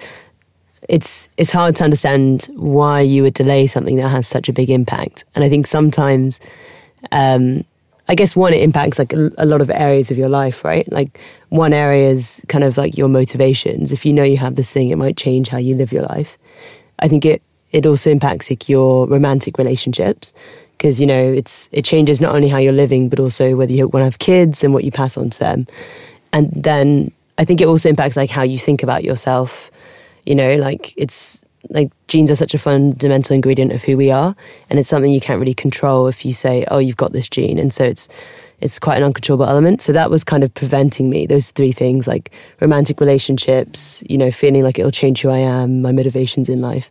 it's 0.89 1.29
it's 1.37 1.51
hard 1.51 1.77
to 1.77 1.85
understand 1.85 2.49
why 2.55 3.01
you 3.01 3.23
would 3.23 3.35
delay 3.35 3.67
something 3.67 3.97
that 3.97 4.09
has 4.09 4.27
such 4.27 4.49
a 4.49 4.53
big 4.53 4.71
impact. 4.71 5.25
And 5.35 5.45
I 5.45 5.49
think 5.49 5.67
sometimes, 5.67 6.41
um, 7.13 7.65
I 8.09 8.15
guess 8.15 8.35
one 8.35 8.55
it 8.55 8.63
impacts 8.63 8.99
like 8.99 9.13
a, 9.13 9.31
a, 9.39 9.47
lot 9.47 9.61
of 9.61 9.71
areas 9.71 10.11
of 10.11 10.19
your 10.19 10.29
life, 10.29 10.65
right? 10.65 10.91
Like 10.91 11.21
one 11.51 11.73
area 11.73 12.09
is 12.09 12.43
kind 12.49 12.65
of 12.65 12.77
like 12.77 12.97
your 12.97 13.09
motivations. 13.09 13.93
If 13.93 14.05
you 14.07 14.13
know 14.13 14.25
you 14.25 14.39
have 14.39 14.55
this 14.55 14.73
thing, 14.73 14.89
it 14.89 14.97
might 14.97 15.17
change 15.17 15.49
how 15.49 15.59
you 15.59 15.77
live 15.77 15.93
your 15.93 16.05
life. 16.05 16.39
I 16.99 17.09
think 17.09 17.25
it 17.25 17.43
it 17.73 17.87
also 17.87 18.11
impacts 18.11 18.51
like 18.51 18.69
your 18.69 19.07
romantic 19.07 19.59
relationships 19.59 20.35
because 20.77 21.01
you 21.01 21.07
know 21.07 21.33
it's 21.33 21.69
it 21.73 21.85
changes 21.85 22.21
not 22.21 22.35
only 22.35 22.49
how 22.49 22.59
you're 22.59 22.73
living 22.73 23.09
but 23.09 23.21
also 23.21 23.55
whether 23.55 23.73
you 23.73 23.87
want 23.87 24.01
to 24.01 24.05
have 24.05 24.19
kids 24.19 24.65
and 24.65 24.73
what 24.73 24.85
you 24.85 24.91
pass 24.91 25.17
on 25.17 25.31
to 25.31 25.39
them. 25.39 25.67
And 26.33 26.51
then 26.53 27.13
I 27.39 27.45
think 27.45 27.61
it 27.61 27.67
also 27.67 27.89
impacts 27.89 28.17
like 28.17 28.31
how 28.31 28.43
you 28.43 28.59
think 28.59 28.83
about 28.83 29.05
yourself 29.05 29.71
you 30.31 30.37
know 30.37 30.55
like 30.55 30.95
it's 30.97 31.45
like 31.71 31.91
genes 32.07 32.31
are 32.31 32.37
such 32.37 32.55
a 32.55 32.59
fundamental 32.59 33.35
ingredient 33.35 33.73
of 33.73 33.83
who 33.83 33.97
we 33.97 34.13
are, 34.13 34.35
and 34.71 34.79
it's 34.79 34.89
something 34.89 35.13
you 35.13 35.21
can't 35.21 35.41
really 35.41 35.55
control 35.55 36.07
if 36.07 36.25
you 36.25 36.33
say, 36.33 36.65
"Oh, 36.71 36.79
you've 36.79 36.97
got 37.05 37.13
this 37.13 37.29
gene," 37.29 37.59
and 37.59 37.75
so 37.75 37.83
it's 37.83 38.09
it's 38.61 38.79
quite 38.79 38.99
an 38.99 39.03
uncontrollable 39.03 39.47
element. 39.47 39.83
So 39.83 39.93
that 39.93 40.09
was 40.09 40.23
kind 40.23 40.45
of 40.45 40.55
preventing 40.55 41.11
me. 41.11 41.27
Those 41.27 41.51
three 41.51 41.73
things, 41.73 42.07
like 42.07 42.31
romantic 42.61 43.01
relationships, 43.01 44.05
you 44.09 44.17
know, 44.17 44.31
feeling 44.31 44.63
like 44.63 44.79
it'll 44.79 44.93
change 44.93 45.21
who 45.23 45.31
I 45.31 45.39
am, 45.39 45.83
my 45.83 45.91
motivations 45.91 46.49
in 46.49 46.61
life. 46.61 46.89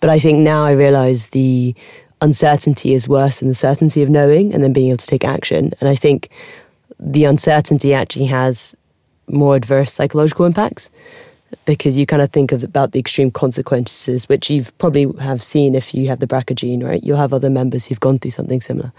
But 0.00 0.10
I 0.10 0.18
think 0.18 0.40
now 0.40 0.64
I 0.64 0.72
realize 0.72 1.28
the 1.28 1.74
uncertainty 2.20 2.92
is 2.92 3.08
worse 3.08 3.38
than 3.38 3.48
the 3.48 3.54
certainty 3.54 4.02
of 4.02 4.10
knowing 4.10 4.52
and 4.52 4.62
then 4.62 4.74
being 4.74 4.88
able 4.88 4.98
to 4.98 5.06
take 5.06 5.24
action. 5.24 5.72
And 5.80 5.88
I 5.88 5.96
think 5.96 6.28
the 7.00 7.24
uncertainty 7.24 7.94
actually 7.94 8.26
has 8.26 8.76
more 9.28 9.56
adverse 9.56 9.92
psychological 9.92 10.44
impacts 10.44 10.90
because 11.64 11.96
you 11.96 12.06
kind 12.06 12.22
of 12.22 12.30
think 12.30 12.52
of 12.52 12.62
about 12.62 12.92
the 12.92 12.98
extreme 12.98 13.30
consequences, 13.30 14.28
which 14.28 14.50
you've 14.50 14.76
probably 14.78 15.10
have 15.20 15.42
seen 15.42 15.74
if 15.74 15.94
you 15.94 16.08
have 16.08 16.20
the 16.20 16.26
BRCA 16.26 16.54
gene, 16.54 16.84
right? 16.84 17.02
You'll 17.02 17.16
have 17.16 17.32
other 17.32 17.50
members 17.50 17.86
who've 17.86 18.00
gone 18.00 18.18
through 18.18 18.32
something 18.32 18.60
similar. 18.60 18.92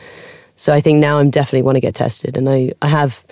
So 0.56 0.74
I 0.74 0.82
think 0.82 1.00
now 1.00 1.18
I'm 1.18 1.30
definitely 1.30 1.64
want 1.64 1.76
to 1.76 1.82
get 1.82 1.96
tested, 1.96 2.38
and 2.38 2.50
I, 2.50 2.72
I 2.82 2.88
have 2.88 3.24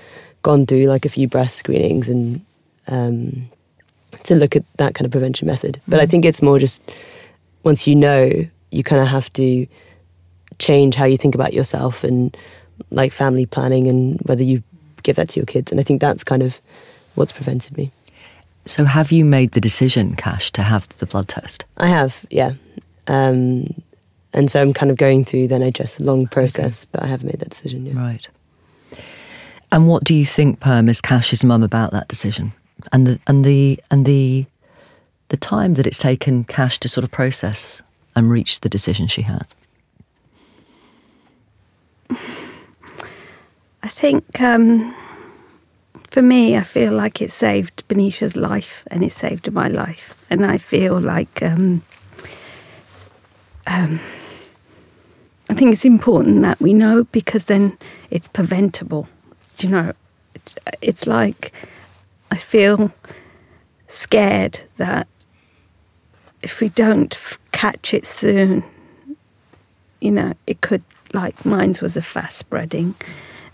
gone 0.41 0.65
through 0.65 0.85
like 0.85 1.05
a 1.05 1.09
few 1.09 1.27
breast 1.27 1.55
screenings 1.55 2.09
and 2.09 2.41
um, 2.87 3.49
to 4.23 4.35
look 4.35 4.55
at 4.55 4.63
that 4.77 4.93
kind 4.93 5.05
of 5.05 5.11
prevention 5.11 5.47
method. 5.47 5.81
But 5.87 5.99
mm. 5.99 6.03
I 6.03 6.05
think 6.05 6.25
it's 6.25 6.41
more 6.41 6.59
just 6.59 6.81
once 7.63 7.87
you 7.87 7.95
know, 7.95 8.45
you 8.71 8.83
kind 8.83 9.01
of 9.01 9.07
have 9.07 9.31
to 9.33 9.65
change 10.59 10.95
how 10.95 11.05
you 11.05 11.17
think 11.17 11.35
about 11.35 11.53
yourself 11.53 12.03
and 12.03 12.35
like 12.91 13.11
family 13.11 13.45
planning 13.45 13.87
and 13.87 14.19
whether 14.21 14.43
you 14.43 14.61
give 15.03 15.15
that 15.15 15.29
to 15.29 15.39
your 15.39 15.45
kids. 15.45 15.71
And 15.71 15.79
I 15.79 15.83
think 15.83 16.01
that's 16.01 16.23
kind 16.23 16.43
of 16.43 16.59
what's 17.15 17.31
prevented 17.31 17.77
me. 17.77 17.91
So, 18.65 18.85
have 18.85 19.11
you 19.11 19.25
made 19.25 19.51
the 19.51 19.61
decision, 19.61 20.15
Cash, 20.15 20.51
to 20.53 20.61
have 20.61 20.87
the 20.89 21.05
blood 21.05 21.27
test? 21.27 21.65
I 21.77 21.87
have, 21.87 22.25
yeah. 22.29 22.53
Um, 23.07 23.67
and 24.33 24.49
so 24.49 24.61
I'm 24.61 24.73
kind 24.73 24.89
of 24.89 24.97
going 24.97 25.25
through 25.25 25.49
the 25.49 25.55
NHS 25.55 25.99
a 25.99 26.03
long 26.03 26.27
process, 26.27 26.83
okay. 26.83 26.89
but 26.93 27.03
I 27.03 27.07
haven't 27.07 27.27
made 27.27 27.39
that 27.39 27.49
decision 27.49 27.85
yet. 27.85 27.95
Right. 27.95 28.27
And 29.71 29.87
what 29.87 30.03
do 30.03 30.15
you 30.15 30.25
think, 30.25 30.59
Perm, 30.59 30.87
is 30.87 31.01
Cash's 31.01 31.43
mum 31.43 31.63
about 31.63 31.91
that 31.91 32.07
decision, 32.07 32.53
and 32.91 33.07
the 33.07 33.19
and 33.27 33.43
the 33.43 33.79
and 33.91 34.05
the 34.05 34.45
the 35.29 35.37
time 35.37 35.73
that 35.73 35.87
it's 35.87 35.97
taken 35.97 36.43
Cash 36.43 36.79
to 36.79 36.87
sort 36.87 37.03
of 37.03 37.11
process 37.11 37.81
and 38.15 38.29
reach 38.29 38.61
the 38.61 38.69
decision 38.69 39.07
she 39.07 39.23
had? 39.23 39.47
I 43.81 43.89
think. 43.89 44.39
Um, 44.39 44.95
for 46.13 46.21
me, 46.21 46.55
I 46.55 46.61
feel 46.61 46.93
like 46.93 47.23
it 47.23 47.31
saved 47.31 47.87
Benisha's 47.87 48.37
life 48.37 48.87
and 48.91 49.03
it 49.03 49.11
saved 49.11 49.51
my 49.51 49.67
life. 49.67 50.13
And 50.29 50.45
I 50.45 50.59
feel 50.59 51.01
like 51.01 51.41
um, 51.41 51.81
um, 53.65 53.99
I 55.49 55.55
think 55.55 55.73
it's 55.73 55.85
important 55.85 56.43
that 56.43 56.61
we 56.61 56.71
know 56.71 57.05
because 57.05 57.45
then 57.45 57.79
it's 58.11 58.27
preventable. 58.27 59.07
Do 59.57 59.65
you 59.65 59.73
know? 59.73 59.93
It's, 60.35 60.55
it's 60.83 61.07
like 61.07 61.51
I 62.29 62.37
feel 62.37 62.93
scared 63.87 64.61
that 64.77 65.07
if 66.43 66.61
we 66.61 66.69
don't 66.69 67.17
catch 67.51 67.91
it 67.91 68.05
soon, 68.05 68.63
you 69.99 70.11
know, 70.11 70.33
it 70.45 70.61
could, 70.61 70.83
like 71.11 71.43
mine's 71.43 71.81
was 71.81 71.97
a 71.97 72.03
fast 72.03 72.37
spreading 72.37 72.93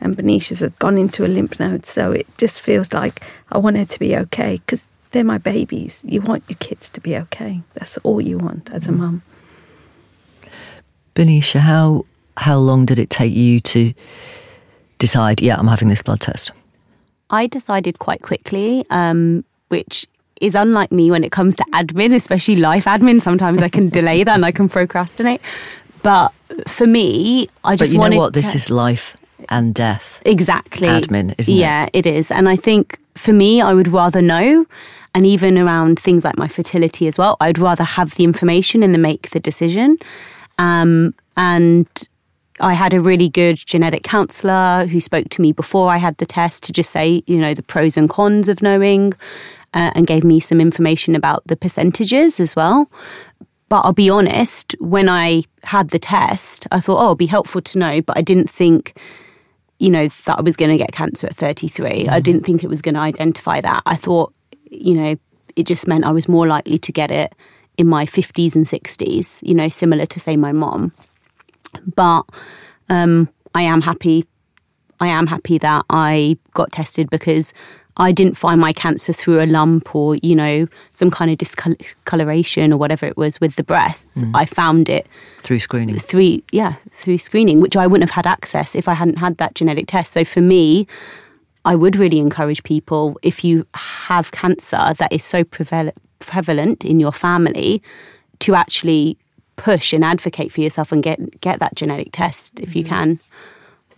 and 0.02 0.16
Benisha's 0.16 0.60
had 0.60 0.78
gone 0.80 0.98
into 0.98 1.26
a 1.26 1.28
lymph 1.28 1.60
node. 1.60 1.86
So 1.86 2.12
it 2.12 2.28
just 2.38 2.62
feels 2.62 2.94
like 2.94 3.22
I 3.52 3.58
want 3.58 3.78
her 3.78 3.86
to 3.86 4.00
be 4.00 4.16
okay 4.16 4.58
because 4.58 4.88
they're 5.12 5.24
my 5.24 5.38
babies. 5.38 6.04
You 6.06 6.22
want 6.22 6.44
your 6.48 6.58
kids 6.58 6.90
to 6.92 7.02
be 7.02 7.16
okay. 7.18 7.62
That's 7.74 7.98
all 8.00 8.22
you 8.22 8.38
want 8.38 8.72
as 8.72 8.88
a 8.88 8.92
mum. 8.92 9.24
Benisha, 11.16 11.60
how 11.60 12.06
how 12.38 12.58
long 12.58 12.86
did 12.86 13.00
it 13.00 13.10
take 13.10 13.34
you 13.34 13.60
to 13.60 13.94
decide? 15.00 15.42
Yeah, 15.42 15.58
I'm 15.58 15.68
having 15.68 15.90
this 15.90 16.02
blood 16.02 16.22
test. 16.22 16.52
I 17.30 17.48
decided 17.48 18.00
quite 18.00 18.22
quickly, 18.22 18.86
um, 18.90 19.44
which 19.68 20.08
is 20.42 20.56
unlike 20.56 20.92
me 20.92 21.12
when 21.12 21.24
it 21.24 21.32
comes 21.32 21.56
to 21.58 21.66
admin, 21.74 22.16
especially 22.16 22.56
life 22.56 22.86
admin. 22.86 23.22
Sometimes 23.22 23.62
I 23.62 23.70
can 23.70 23.90
delay 24.00 24.24
that 24.24 24.34
and 24.34 24.46
I 24.46 24.52
can 24.52 24.70
procrastinate. 24.70 25.42
But 26.02 26.32
for 26.68 26.88
me, 26.88 27.50
I 27.64 27.76
just 27.76 27.92
but 27.92 27.94
you 27.94 28.10
know 28.10 28.18
what? 28.18 28.34
This 28.34 28.52
to, 28.52 28.58
is 28.58 28.70
life 28.70 29.18
and 29.50 29.74
death. 29.74 30.22
Exactly. 30.26 30.88
Admin, 30.88 31.34
isn't 31.38 31.56
yeah, 31.56 31.84
it? 31.86 31.90
Yeah, 31.94 32.00
it 32.00 32.06
is. 32.06 32.32
And 32.32 32.50
I 32.50 32.56
think 32.56 33.00
for 33.16 33.34
me, 33.34 33.62
I 33.62 33.74
would 33.74 33.88
rather 33.88 34.22
know. 34.22 34.66
And 35.16 35.26
even 35.26 35.58
around 35.58 36.00
things 36.00 36.24
like 36.24 36.38
my 36.38 36.48
fertility 36.48 37.08
as 37.08 37.18
well, 37.18 37.36
I'd 37.42 37.58
rather 37.58 37.84
have 37.84 38.16
the 38.16 38.24
information 38.24 38.84
and 38.84 38.94
then 38.94 39.02
make 39.02 39.32
the 39.32 39.40
decision. 39.40 39.98
Um, 40.60 41.16
and 41.36 41.88
I 42.60 42.74
had 42.74 42.94
a 42.94 43.02
really 43.02 43.30
good 43.30 43.56
genetic 43.58 44.04
counselor 44.04 44.86
who 44.86 45.00
spoke 45.00 45.30
to 45.30 45.42
me 45.42 45.52
before 45.52 45.90
I 45.90 45.98
had 45.98 46.18
the 46.18 46.26
test 46.26 46.64
to 46.64 46.74
just 46.74 46.92
say, 46.92 47.24
you 47.26 47.38
know, 47.38 47.54
the 47.54 47.64
pros 47.64 47.98
and 47.98 48.10
cons 48.10 48.50
of 48.50 48.62
knowing 48.62 49.14
uh, 49.74 49.92
and 49.96 50.06
gave 50.06 50.24
me 50.24 50.40
some 50.40 50.60
information 50.60 51.16
about 51.16 51.42
the 51.48 51.56
percentages 51.56 52.40
as 52.40 52.56
well. 52.56 52.92
But 53.70 53.82
I'll 53.82 53.94
be 53.94 54.10
honest, 54.10 54.76
when 54.80 55.08
I 55.08 55.44
had 55.64 55.90
the 55.90 56.00
test, 56.00 56.68
I 56.72 56.80
thought, 56.80 57.00
oh, 57.00 57.04
it'll 57.04 57.16
be 57.16 57.28
helpful 57.28 57.62
to 57.62 57.78
know, 57.78 58.02
but 58.02 58.18
I 58.18 58.22
didn't 58.22 58.50
think 58.50 59.00
you 59.80 59.90
know, 59.90 60.08
that 60.08 60.38
I 60.38 60.42
was 60.42 60.56
going 60.56 60.72
to 60.72 60.78
get 60.78 60.92
cancer 60.92 61.28
at 61.28 61.36
33. 61.36 61.90
Mm-hmm. 61.90 62.10
I 62.10 62.20
didn't 62.20 62.46
think 62.46 62.64
it 62.64 62.68
was 62.70 62.82
going 62.82 62.96
to 62.96 63.02
identify 63.02 63.62
that. 63.62 63.82
I 63.86 63.96
thought, 63.96 64.34
you 64.70 64.94
know, 64.94 65.16
it 65.56 65.64
just 65.64 65.88
meant 65.88 66.06
I 66.06 66.12
was 66.12 66.28
more 66.28 66.48
likely 66.48 66.78
to 66.78 66.92
get 66.92 67.12
it 67.12 67.34
in 67.78 67.88
my 67.88 68.06
50s 68.06 68.56
and 68.56 68.66
60s, 68.66 69.40
you 69.42 69.56
know, 69.56 69.70
similar 69.70 70.06
to, 70.06 70.20
say, 70.20 70.36
my 70.36 70.52
mom. 70.52 70.92
But 71.96 72.24
um, 72.90 73.30
I 73.56 73.62
am 73.62 73.82
happy. 73.82 74.26
I 75.00 75.08
am 75.08 75.28
happy 75.28 75.58
that 75.60 75.86
I 75.90 76.38
got 76.54 76.74
tested 76.74 77.10
because 77.10 77.54
I 78.00 78.14
didn't 78.14 78.36
find 78.36 78.62
my 78.62 78.72
cancer 78.72 79.12
through 79.12 79.42
a 79.42 79.46
lump 79.46 79.94
or, 79.94 80.16
you 80.16 80.34
know, 80.34 80.68
some 80.92 81.12
kind 81.12 81.30
of 81.30 81.38
discoloration 81.38 82.72
or 82.72 82.78
whatever 82.78 83.06
it 83.06 83.18
was 83.18 83.42
with 83.42 83.58
the 83.58 83.64
breasts. 83.64 84.24
Mm. 84.24 84.32
I 84.34 84.46
found 84.46 84.88
it 84.88 85.06
through 85.44 85.60
screening. 85.60 86.00
Through, 86.00 86.42
yeah, 86.54 86.76
through 86.94 87.18
screening, 87.18 87.60
which 87.60 87.76
I 87.76 87.86
wouldn't 87.86 88.10
have 88.10 88.16
had 88.16 88.26
access 88.26 88.74
if 88.74 88.88
I 88.88 88.94
hadn't 88.94 89.18
had 89.18 89.38
that 89.38 89.54
genetic 89.54 89.88
test. 89.88 90.14
So 90.14 90.24
for 90.24 90.40
me, 90.40 90.88
I 91.66 91.76
would 91.76 91.98
really 91.98 92.20
encourage 92.20 92.64
people 92.64 93.20
if 93.22 93.44
you 93.44 93.68
have 93.74 94.32
cancer 94.32 94.94
that 94.98 95.12
is 95.12 95.24
so 95.26 95.44
prevalent 95.44 96.86
in 96.86 97.00
your 97.02 97.12
family 97.12 97.84
to 98.40 98.56
actually 98.56 99.18
push 99.58 99.92
and 99.92 100.06
advocate 100.06 100.54
for 100.54 100.62
yourself 100.62 100.94
and 100.94 101.04
get 101.04 101.42
get 101.42 101.60
that 101.60 101.76
genetic 101.76 102.14
test 102.14 102.62
if 102.62 102.78
you 102.78 102.84
mm. 102.86 102.88
can. 102.88 103.20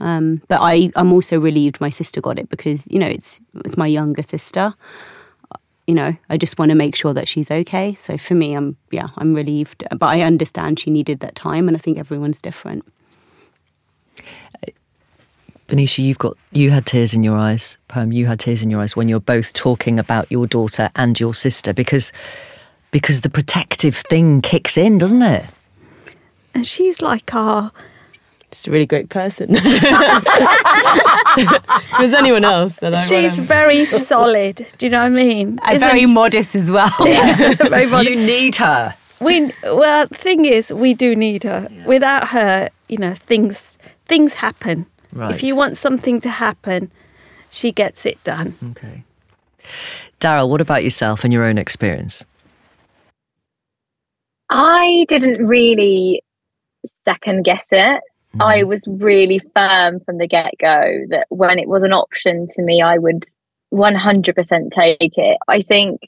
Um, 0.01 0.41
but 0.47 0.59
I, 0.61 0.91
I'm 0.95 1.13
also 1.13 1.39
relieved 1.39 1.79
my 1.79 1.91
sister 1.91 2.21
got 2.21 2.39
it 2.39 2.49
because 2.49 2.87
you 2.89 2.97
know 2.97 3.07
it's 3.07 3.39
it's 3.63 3.77
my 3.77 3.87
younger 3.87 4.23
sister. 4.23 4.73
You 5.87 5.95
know, 5.95 6.15
I 6.29 6.37
just 6.37 6.57
want 6.57 6.69
to 6.69 6.75
make 6.75 6.95
sure 6.95 7.13
that 7.13 7.27
she's 7.27 7.51
okay. 7.51 7.93
So 7.95 8.17
for 8.17 8.33
me, 8.33 8.53
I'm 8.53 8.75
yeah, 8.89 9.09
I'm 9.17 9.33
relieved. 9.35 9.83
But 9.91 10.07
I 10.07 10.21
understand 10.21 10.79
she 10.79 10.89
needed 10.89 11.19
that 11.19 11.35
time, 11.35 11.67
and 11.67 11.77
I 11.77 11.79
think 11.79 11.99
everyone's 11.99 12.41
different. 12.41 12.83
Benisha, 15.67 16.03
you've 16.03 16.17
got 16.17 16.35
you 16.51 16.71
had 16.71 16.85
tears 16.87 17.13
in 17.13 17.21
your 17.23 17.37
eyes. 17.37 17.77
Perm, 17.87 18.11
you 18.11 18.25
had 18.25 18.39
tears 18.39 18.63
in 18.63 18.71
your 18.71 18.81
eyes 18.81 18.95
when 18.95 19.07
you're 19.07 19.19
both 19.19 19.53
talking 19.53 19.99
about 19.99 20.31
your 20.31 20.47
daughter 20.47 20.89
and 20.95 21.19
your 21.19 21.35
sister 21.35 21.73
because 21.73 22.11
because 22.89 23.21
the 23.21 23.29
protective 23.29 23.95
thing 23.95 24.41
kicks 24.41 24.77
in, 24.77 24.97
doesn't 24.97 25.21
it? 25.21 25.45
And 26.55 26.65
she's 26.65 27.01
like 27.01 27.33
our 27.35 27.71
just 28.51 28.67
a 28.67 28.71
really 28.71 28.85
great 28.85 29.09
person. 29.09 29.47
if 29.51 29.63
there's 31.97 32.13
anyone 32.13 32.43
else 32.43 32.75
that 32.75 32.93
I 32.93 32.99
She's 33.01 33.37
wanna... 33.37 33.47
very 33.47 33.85
solid. 33.85 34.67
Do 34.77 34.85
you 34.85 34.91
know 34.91 34.99
what 34.99 35.05
I 35.05 35.09
mean? 35.09 35.59
And 35.63 35.79
very 35.79 36.05
she? 36.05 36.13
modest 36.13 36.55
as 36.55 36.69
well. 36.69 36.91
Yeah. 37.01 38.01
you 38.01 38.15
need 38.15 38.55
her. 38.57 38.95
We 39.19 39.53
well, 39.63 40.07
the 40.07 40.15
thing 40.15 40.45
is, 40.45 40.73
we 40.73 40.93
do 40.93 41.15
need 41.15 41.43
her. 41.43 41.67
Yeah. 41.71 41.85
Without 41.85 42.27
her, 42.29 42.69
you 42.89 42.97
know, 42.97 43.13
things 43.13 43.77
things 44.05 44.33
happen. 44.33 44.85
Right. 45.13 45.33
If 45.33 45.43
you 45.43 45.55
want 45.55 45.77
something 45.77 46.19
to 46.21 46.29
happen, 46.29 46.91
she 47.49 47.71
gets 47.71 48.05
it 48.05 48.21
done. 48.23 48.55
Okay. 48.71 49.03
Daryl, 50.19 50.49
what 50.49 50.61
about 50.61 50.83
yourself 50.83 51.23
and 51.23 51.31
your 51.31 51.43
own 51.43 51.57
experience? 51.57 52.25
I 54.49 55.05
didn't 55.07 55.45
really 55.45 56.23
second 56.85 57.43
guess 57.43 57.67
it. 57.71 58.01
Mm. 58.35 58.41
I 58.41 58.63
was 58.63 58.87
really 58.87 59.41
firm 59.53 59.99
from 60.01 60.17
the 60.17 60.27
get 60.27 60.53
go 60.59 61.01
that 61.09 61.27
when 61.29 61.59
it 61.59 61.67
was 61.67 61.83
an 61.83 61.93
option 61.93 62.47
to 62.55 62.61
me, 62.61 62.81
I 62.81 62.97
would 62.97 63.25
100% 63.73 64.71
take 64.71 65.17
it. 65.17 65.37
I 65.47 65.61
think 65.61 66.01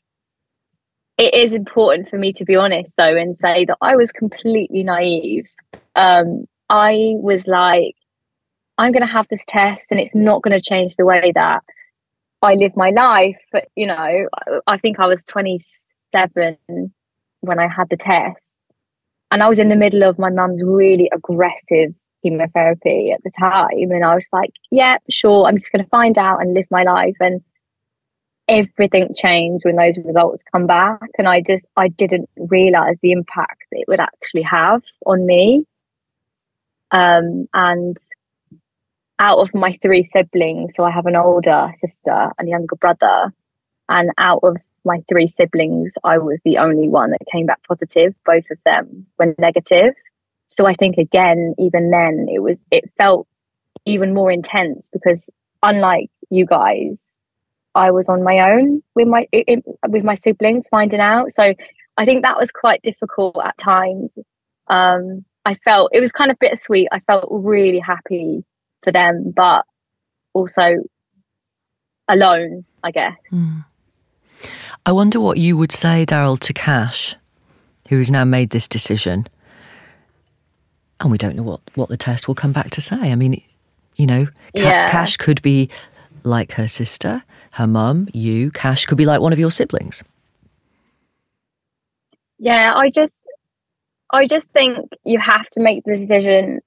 it 1.17 1.33
is 1.33 1.53
important 1.53 2.09
for 2.09 2.17
me 2.17 2.33
to 2.33 2.45
be 2.45 2.55
honest, 2.55 2.93
though, 2.97 3.15
and 3.15 3.35
say 3.35 3.65
that 3.65 3.77
I 3.81 3.95
was 3.95 4.11
completely 4.11 4.83
naive. 4.83 5.49
Um, 5.95 6.45
I 6.69 7.13
was 7.17 7.45
like, 7.47 7.95
I'm 8.77 8.91
going 8.91 9.05
to 9.05 9.13
have 9.13 9.27
this 9.29 9.43
test 9.47 9.83
and 9.91 9.99
it's 9.99 10.15
not 10.15 10.41
going 10.41 10.59
to 10.59 10.61
change 10.61 10.95
the 10.95 11.05
way 11.05 11.31
that 11.35 11.61
I 12.41 12.55
live 12.55 12.75
my 12.75 12.89
life. 12.89 13.37
But, 13.51 13.67
you 13.75 13.85
know, 13.85 14.27
I 14.65 14.77
think 14.77 14.99
I 14.99 15.07
was 15.07 15.23
27 15.25 16.57
when 17.41 17.59
I 17.59 17.67
had 17.67 17.89
the 17.89 17.97
test. 17.97 18.49
And 19.29 19.43
I 19.43 19.49
was 19.49 19.59
in 19.59 19.69
the 19.69 19.75
middle 19.75 20.03
of 20.03 20.19
my 20.19 20.29
mum's 20.29 20.61
really 20.63 21.09
aggressive 21.13 21.93
chemotherapy 22.23 23.11
at 23.11 23.21
the 23.23 23.31
time. 23.37 23.91
And 23.91 24.03
I 24.03 24.15
was 24.15 24.25
like, 24.31 24.51
yeah, 24.71 24.97
sure, 25.09 25.45
I'm 25.45 25.59
just 25.59 25.71
going 25.71 25.83
to 25.83 25.89
find 25.89 26.17
out 26.17 26.41
and 26.41 26.53
live 26.53 26.65
my 26.71 26.83
life. 26.83 27.15
And 27.19 27.41
everything 28.47 29.13
changed 29.15 29.65
when 29.65 29.75
those 29.75 29.97
results 30.03 30.43
come 30.51 30.65
back. 30.65 31.09
And 31.17 31.27
I 31.27 31.41
just, 31.41 31.65
I 31.77 31.89
didn't 31.89 32.29
realize 32.37 32.97
the 33.01 33.11
impact 33.11 33.63
it 33.71 33.87
would 33.87 33.99
actually 33.99 34.43
have 34.43 34.81
on 35.05 35.25
me. 35.25 35.65
Um, 36.91 37.47
and 37.53 37.97
out 39.19 39.39
of 39.39 39.53
my 39.53 39.77
three 39.81 40.03
siblings, 40.03 40.73
so 40.75 40.83
I 40.83 40.91
have 40.91 41.05
an 41.05 41.15
older 41.15 41.71
sister 41.77 42.31
and 42.37 42.47
a 42.47 42.51
younger 42.51 42.75
brother, 42.75 43.33
and 43.89 44.11
out 44.17 44.39
of 44.43 44.57
my 44.85 45.01
three 45.07 45.27
siblings, 45.27 45.93
I 46.03 46.17
was 46.17 46.39
the 46.43 46.57
only 46.57 46.89
one 46.89 47.11
that 47.11 47.21
came 47.31 47.45
back 47.45 47.61
positive. 47.67 48.13
Both 48.25 48.45
of 48.51 48.57
them 48.65 49.05
were 49.17 49.33
negative. 49.39 49.93
So 50.55 50.65
I 50.65 50.73
think 50.75 50.97
again, 50.97 51.55
even 51.59 51.91
then, 51.91 52.27
it 52.31 52.39
was 52.39 52.57
it 52.71 52.91
felt 52.97 53.27
even 53.85 54.13
more 54.13 54.31
intense 54.31 54.89
because 54.91 55.29
unlike 55.61 56.09
you 56.29 56.45
guys, 56.45 57.01
I 57.75 57.91
was 57.91 58.07
on 58.09 58.23
my 58.23 58.51
own 58.51 58.83
with 58.95 59.07
my 59.07 59.27
it, 59.31 59.63
with 59.87 60.03
my 60.03 60.15
siblings 60.15 60.67
finding 60.69 60.99
out. 60.99 61.33
So 61.33 61.53
I 61.97 62.05
think 62.05 62.23
that 62.23 62.37
was 62.37 62.51
quite 62.51 62.81
difficult 62.81 63.37
at 63.43 63.57
times. 63.57 64.11
Um, 64.67 65.25
I 65.45 65.55
felt 65.55 65.91
it 65.93 65.99
was 65.99 66.11
kind 66.11 66.31
of 66.31 66.39
bittersweet. 66.39 66.87
I 66.91 66.99
felt 67.01 67.27
really 67.29 67.79
happy 67.79 68.43
for 68.83 68.91
them, 68.91 69.33
but 69.35 69.65
also 70.33 70.83
alone, 72.07 72.65
I 72.83 72.91
guess. 72.91 73.17
Mm. 73.31 73.65
I 74.85 74.91
wonder 74.91 75.19
what 75.19 75.37
you 75.37 75.55
would 75.57 75.71
say, 75.71 76.05
Daryl, 76.05 76.39
to 76.39 76.53
Cash, 76.53 77.15
who 77.89 77.97
has 77.97 78.11
now 78.11 78.25
made 78.25 78.49
this 78.49 78.67
decision. 78.67 79.27
And 81.03 81.11
we 81.11 81.17
don't 81.17 81.35
know 81.35 81.43
what, 81.43 81.59
what 81.75 81.89
the 81.89 81.97
test 81.97 82.27
will 82.27 82.35
come 82.35 82.53
back 82.53 82.71
to 82.71 82.81
say. 82.81 83.11
I 83.11 83.15
mean, 83.15 83.41
you 83.97 84.07
know, 84.07 84.27
Yeah. 84.53 84.87
Cash 84.87 85.17
could 85.17 85.41
be 85.41 85.69
like 86.23 86.53
her 86.53 86.69
sister, 86.69 87.23
her 87.51 87.67
mum, 87.67 88.07
you. 88.13 88.51
Cash 88.51 88.85
could 88.85 88.97
be 88.97 89.05
like 89.05 89.19
one 89.19 89.33
of 89.33 89.39
your 89.39 89.51
siblings. 89.51 90.01
Yeah, 92.39 92.73
I 92.73 92.89
just 92.89 93.17
I 94.11 94.27
just 94.27 94.49
think 94.51 94.77
you 95.03 95.19
have 95.19 95.49
to 95.51 95.59
make 95.59 95.83
the 95.85 95.97
decision. 95.97 96.61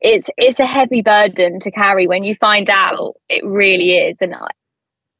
It's 0.00 0.28
it's 0.36 0.60
a 0.60 0.66
heavy 0.66 1.02
burden 1.02 1.60
to 1.60 1.70
carry 1.70 2.06
when 2.06 2.24
you 2.24 2.34
find 2.40 2.68
out 2.70 3.14
it 3.28 3.44
really 3.44 3.96
is, 3.98 4.18
and 4.20 4.34
I, 4.34 4.48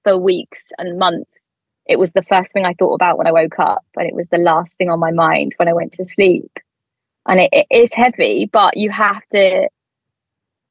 for 0.02 0.18
weeks 0.18 0.72
and 0.78 0.98
months, 0.98 1.36
it 1.86 1.98
was 1.98 2.12
the 2.12 2.22
first 2.22 2.52
thing 2.52 2.64
I 2.64 2.74
thought 2.74 2.94
about 2.94 3.18
when 3.18 3.26
I 3.26 3.32
woke 3.32 3.58
up, 3.58 3.84
and 3.96 4.08
it 4.08 4.14
was 4.14 4.28
the 4.28 4.38
last 4.38 4.76
thing 4.76 4.90
on 4.90 4.98
my 4.98 5.12
mind 5.12 5.54
when 5.56 5.68
I 5.68 5.72
went 5.72 5.92
to 5.94 6.04
sleep. 6.04 6.50
And 7.26 7.40
it, 7.40 7.50
it 7.52 7.66
is 7.70 7.90
heavy, 7.94 8.48
but 8.52 8.76
you 8.76 8.90
have 8.90 9.22
to, 9.32 9.68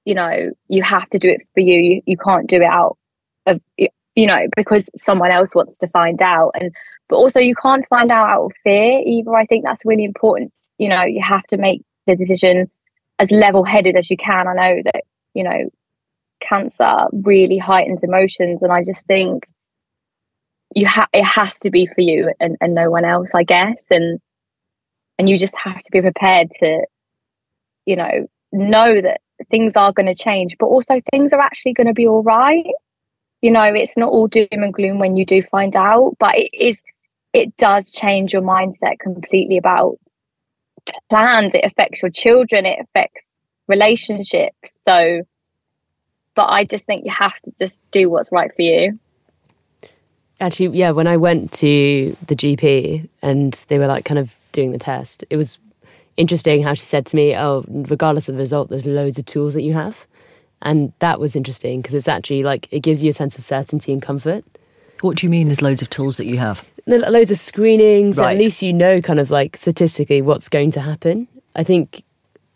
you 0.06 0.16
know, 0.16 0.52
you 0.68 0.84
have 0.84 1.10
to 1.12 1.20
do 1.20 1.30
it 1.30 1.42
for 1.54 1.62
you. 1.62 1.80
You 1.80 2.02
you 2.06 2.18
can't 2.18 2.50
do 2.50 2.58
it 2.58 2.64
out 2.64 2.98
of 3.46 3.62
you 3.78 4.28
know 4.28 4.48
because 4.56 4.90
someone 4.96 5.32
else 5.32 5.56
wants 5.56 5.78
to 5.80 5.88
find 5.88 6.22
out. 6.22 6.52
And 6.60 6.74
but 7.10 7.18
also 7.18 7.40
you 7.40 7.56
can't 7.56 7.88
find 7.88 8.12
out 8.12 8.30
out 8.30 8.46
of 8.46 8.52
fear 8.64 9.02
either. 9.06 9.34
I 9.34 9.46
think 9.46 9.66
that's 9.66 9.86
really 9.86 10.04
important. 10.04 10.52
You 10.78 10.90
know 10.90 11.04
you 11.04 11.22
have 11.24 11.44
to 11.48 11.58
make 11.58 11.84
the 12.08 12.16
decision 12.16 12.70
as 13.20 13.32
level 13.32 13.64
headed 13.64 13.96
as 13.96 14.10
you 14.10 14.18
can. 14.18 14.48
I 14.48 14.54
know 14.54 14.82
that 14.86 15.04
you 15.34 15.44
know 15.44 15.70
cancer 16.42 17.06
really 17.12 17.58
heightens 17.58 18.04
emotions 18.04 18.64
and 18.64 18.72
i 18.72 18.84
just 18.84 19.06
think 19.06 19.48
you 20.76 20.88
have 20.88 21.08
it 21.14 21.24
has 21.24 21.58
to 21.60 21.70
be 21.70 21.88
for 21.94 22.02
you 22.02 22.34
and, 22.40 22.58
and 22.60 22.74
no 22.74 22.90
one 22.90 23.06
else 23.06 23.32
i 23.36 23.44
guess. 23.44 23.82
And 23.90 24.20
and 25.22 25.30
you 25.30 25.38
just 25.38 25.56
have 25.56 25.80
to 25.84 25.92
be 25.92 26.02
prepared 26.02 26.50
to 26.60 26.84
you 27.86 27.96
know 27.96 28.28
know 28.52 29.00
that 29.00 29.22
things 29.52 29.78
are 29.78 29.94
going 29.94 30.08
to 30.08 30.16
change 30.16 30.56
but 30.60 30.66
also 30.66 31.00
things 31.12 31.32
are 31.32 31.40
actually 31.40 31.74
going 31.74 31.86
to 31.86 31.94
be 31.94 32.08
all 32.08 32.24
right. 32.24 32.66
You 33.44 33.52
know 33.52 33.62
it's 33.64 33.96
not 33.96 34.10
all 34.10 34.26
doom 34.28 34.48
and 34.52 34.74
gloom 34.74 34.98
when 34.98 35.16
you 35.18 35.24
do 35.24 35.44
find 35.44 35.76
out 35.76 36.16
but 36.20 36.36
it 36.40 36.50
is 36.54 36.82
it 37.34 37.56
does 37.56 37.92
change 37.92 38.34
your 38.34 38.42
mindset 38.42 38.98
completely 39.00 39.58
about 39.58 40.00
plans. 41.12 41.52
It 41.54 41.66
affects 41.66 42.02
your 42.02 42.10
children 42.10 42.66
it 42.66 42.80
affects 42.82 43.22
relationships. 43.68 44.72
So 44.88 45.22
but 46.34 46.48
i 46.48 46.64
just 46.64 46.86
think 46.86 47.06
you 47.06 47.12
have 47.12 47.40
to 47.46 47.52
just 47.60 47.84
do 47.92 48.10
what's 48.10 48.32
right 48.32 48.52
for 48.56 48.64
you. 48.64 49.00
Actually, 50.40 50.76
yeah, 50.76 50.90
when 50.90 51.06
I 51.06 51.18
went 51.18 51.52
to 51.66 52.18
the 52.26 52.36
GP 52.36 53.08
and 53.22 53.54
they 53.68 53.78
were 53.78 53.86
like 53.86 54.06
kind 54.06 54.18
of 54.18 54.36
doing 54.52 54.72
the 54.72 54.78
test, 54.78 55.24
it 55.30 55.38
was 55.38 55.60
interesting 56.18 56.64
how 56.64 56.74
she 56.74 56.84
said 56.84 57.06
to 57.08 57.16
me, 57.16 57.36
Oh, 57.36 57.64
regardless 57.68 58.30
of 58.30 58.36
the 58.36 58.40
result, 58.40 58.70
there's 58.70 58.86
loads 58.86 59.18
of 59.18 59.26
tools 59.26 59.54
that 59.54 59.64
you 59.64 59.74
have. 59.74 60.06
And 60.62 60.94
that 61.00 61.20
was 61.20 61.36
interesting 61.36 61.82
because 61.82 61.96
it's 61.96 62.08
actually 62.08 62.44
like 62.44 62.68
it 62.72 62.82
gives 62.82 63.04
you 63.04 63.10
a 63.10 63.14
sense 63.14 63.38
of 63.38 63.44
certainty 63.44 63.92
and 63.92 64.02
comfort. 64.02 64.46
What 65.02 65.18
do 65.18 65.26
you 65.26 65.30
mean 65.30 65.48
there's 65.48 65.62
loads 65.62 65.82
of 65.82 65.90
tools 65.90 66.18
that 66.18 66.26
you 66.26 66.38
have? 66.38 66.64
Loads 66.86 67.32
of 67.32 67.38
screenings. 67.38 68.18
Right. 68.18 68.34
At 68.34 68.44
least 68.44 68.62
you 68.62 68.72
know 68.72 69.02
kind 69.02 69.20
of 69.20 69.32
like 69.32 69.58
statistically 69.58 70.22
what's 70.22 70.50
going 70.50 70.72
to 70.72 70.82
happen. 70.82 71.28
I 71.56 71.64
think, 71.64 72.04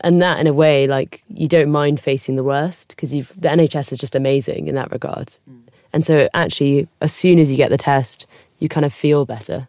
and 0.01 0.21
that 0.21 0.39
in 0.39 0.47
a 0.47 0.53
way, 0.53 0.87
like 0.87 1.23
you 1.29 1.47
don't 1.47 1.71
mind 1.71 1.99
facing 1.99 2.35
the 2.35 2.43
worst 2.43 2.89
because 2.89 3.13
you've 3.13 3.29
the 3.35 3.49
NHS 3.49 3.91
is 3.91 3.97
just 3.97 4.15
amazing 4.15 4.67
in 4.67 4.75
that 4.75 4.91
regard. 4.91 5.37
Mm. 5.49 5.61
And 5.91 6.05
so 6.05 6.29
actually, 6.33 6.87
as 7.01 7.13
soon 7.13 7.39
as 7.39 7.49
you 7.49 7.57
get 7.57 7.71
the 7.71 7.77
test, 7.77 8.27
you 8.59 8.69
kind 8.69 8.85
of 8.85 8.93
feel 8.93 9.25
better. 9.25 9.67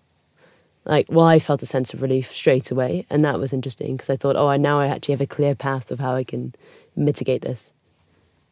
Like, 0.87 1.07
well, 1.11 1.27
I 1.27 1.38
felt 1.40 1.62
a 1.62 1.66
sense 1.66 1.92
of 1.92 2.01
relief 2.01 2.33
straight 2.33 2.70
away, 2.70 3.05
and 3.11 3.25
that 3.25 3.38
was 3.40 3.53
interesting 3.53 3.96
because 3.96 4.09
I 4.09 4.16
thought, 4.16 4.37
oh, 4.37 4.46
I 4.46 4.57
now 4.57 4.79
I 4.79 4.87
actually 4.87 5.14
have 5.14 5.20
a 5.20 5.27
clear 5.27 5.55
path 5.55 5.90
of 5.90 5.99
how 5.99 6.14
I 6.14 6.22
can 6.25 6.55
mitigate 6.94 7.42
this. 7.42 7.72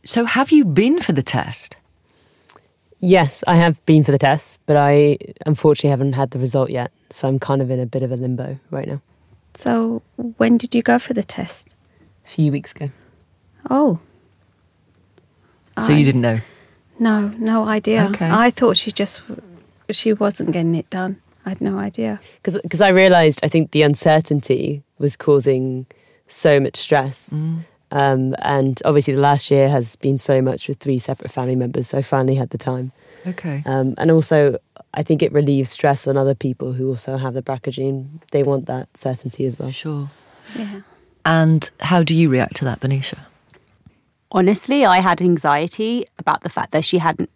So, 0.05 0.25
have 0.25 0.51
you 0.51 0.65
been 0.65 1.01
for 1.01 1.13
the 1.13 1.23
test? 1.23 1.77
Yes, 2.99 3.45
I 3.47 3.57
have 3.57 3.85
been 3.87 4.03
for 4.03 4.13
the 4.13 4.19
test, 4.19 4.59
but 4.67 4.77
I 4.77 5.19
unfortunately 5.47 5.91
haven't 5.91 6.15
had 6.15 6.31
the 6.31 6.39
result 6.39 6.71
yet. 6.71 6.91
So 7.11 7.29
I'm 7.29 7.39
kind 7.39 7.61
of 7.63 7.71
in 7.71 7.79
a 7.79 7.87
bit 7.87 8.03
of 8.03 8.11
a 8.11 8.17
limbo 8.17 8.59
right 8.71 8.89
now. 8.89 9.01
So 9.55 10.03
when 10.39 10.57
did 10.59 10.75
you 10.75 10.83
go 10.83 10.99
for 10.99 11.13
the 11.15 11.23
test? 11.23 11.75
A 12.25 12.29
few 12.29 12.51
weeks 12.51 12.73
ago. 12.73 12.89
Oh. 13.71 13.99
So, 15.81 15.93
I- 15.93 15.97
you 15.97 16.05
didn't 16.05 16.23
know? 16.23 16.41
No, 16.99 17.29
no 17.39 17.65
idea. 17.69 18.07
Okay. 18.11 18.29
I 18.31 18.51
thought 18.51 18.77
she 18.77 18.91
just 18.93 19.21
she 19.91 20.13
wasn't 20.13 20.53
getting 20.53 20.75
it 20.75 20.89
done. 20.91 21.21
I 21.47 21.51
had 21.51 21.61
no 21.61 21.79
idea. 21.79 22.21
because 22.43 22.81
I 22.81 22.89
realized 22.89 23.41
I 23.43 23.49
think 23.49 23.71
the 23.73 23.83
uncertainty 23.83 24.83
was 24.99 25.17
causing 25.17 25.87
so 26.27 26.59
much 26.61 26.77
stress. 26.77 27.33
Um, 27.91 28.35
and 28.41 28.81
obviously, 28.85 29.15
the 29.15 29.21
last 29.21 29.51
year 29.51 29.69
has 29.69 29.95
been 29.97 30.19
so 30.19 30.43
much 30.43 30.69
with 30.69 30.79
three 30.79 30.99
separate 30.99 31.31
family 31.31 31.55
members. 31.55 31.89
So 31.89 31.99
I 31.99 32.03
finally 32.03 32.35
had 32.35 32.51
the 32.51 32.59
time. 32.59 32.93
Okay. 33.27 33.63
Um, 33.67 33.95
and 33.99 34.11
also, 34.11 34.59
I 34.95 35.03
think 35.03 35.23
it 35.23 35.33
relieves 35.33 35.71
stress 35.71 36.07
on 36.07 36.17
other 36.17 36.35
people 36.35 36.73
who 36.73 36.89
also 36.89 37.17
have 37.17 37.35
the 37.35 37.43
BRCA 37.43 37.73
gene. 37.73 38.21
They 38.33 38.43
want 38.43 38.67
that 38.67 38.89
certainty 38.97 39.47
as 39.47 39.59
well. 39.59 39.71
Sure. 39.71 40.11
Yeah. 40.57 40.81
And 41.25 41.71
how 41.81 42.03
do 42.03 42.15
you 42.15 42.29
react 42.29 42.57
to 42.57 42.65
that, 42.65 42.81
Benisha? 42.81 43.19
honestly, 44.35 44.85
I 44.85 44.99
had 44.99 45.23
anxiety 45.23 46.05
about 46.19 46.43
the 46.43 46.49
fact 46.51 46.73
that 46.73 46.85
she 46.85 46.99
hadn't 46.99 47.31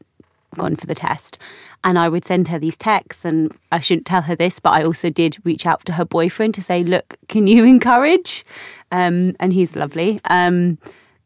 gone 0.56 0.76
for 0.76 0.86
the 0.86 0.94
test. 0.94 1.38
And 1.84 1.98
I 1.98 2.08
would 2.08 2.24
send 2.24 2.48
her 2.48 2.58
these 2.58 2.76
texts, 2.76 3.24
and 3.24 3.52
I 3.70 3.80
shouldn't 3.80 4.06
tell 4.06 4.22
her 4.22 4.34
this, 4.34 4.58
but 4.58 4.70
I 4.70 4.84
also 4.84 5.10
did 5.10 5.38
reach 5.44 5.66
out 5.66 5.84
to 5.86 5.92
her 5.92 6.04
boyfriend 6.04 6.54
to 6.54 6.62
say, 6.62 6.82
Look, 6.82 7.16
can 7.28 7.46
you 7.46 7.64
encourage? 7.74 8.44
Um, 8.90 9.36
and 9.38 9.52
he's 9.52 9.76
lovely. 9.76 10.20
Um, 10.24 10.78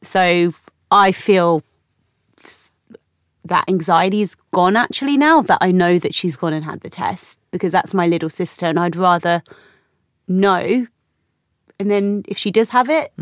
so 0.03 0.53
I 0.91 1.13
feel 1.13 1.63
that 3.45 3.65
anxiety 3.69 4.23
is 4.23 4.37
gone 4.53 4.77
actually 4.77 5.17
now 5.17 5.43
that 5.43 5.59
I 5.61 5.73
know 5.73 5.99
that 5.99 6.15
she's 6.15 6.37
gone 6.37 6.53
and 6.53 6.65
had 6.65 6.81
the 6.81 6.91
test 6.91 7.41
because 7.51 7.73
that's 7.73 7.95
my 7.95 8.07
little 8.07 8.31
sister, 8.31 8.67
and 8.67 8.79
I'd 8.79 8.97
rather 8.97 9.43
know. 10.29 10.87
And 11.79 11.91
then 11.91 12.25
if 12.29 12.39
she 12.39 12.51
does 12.51 12.69
have 12.71 12.89
it, 12.89 13.13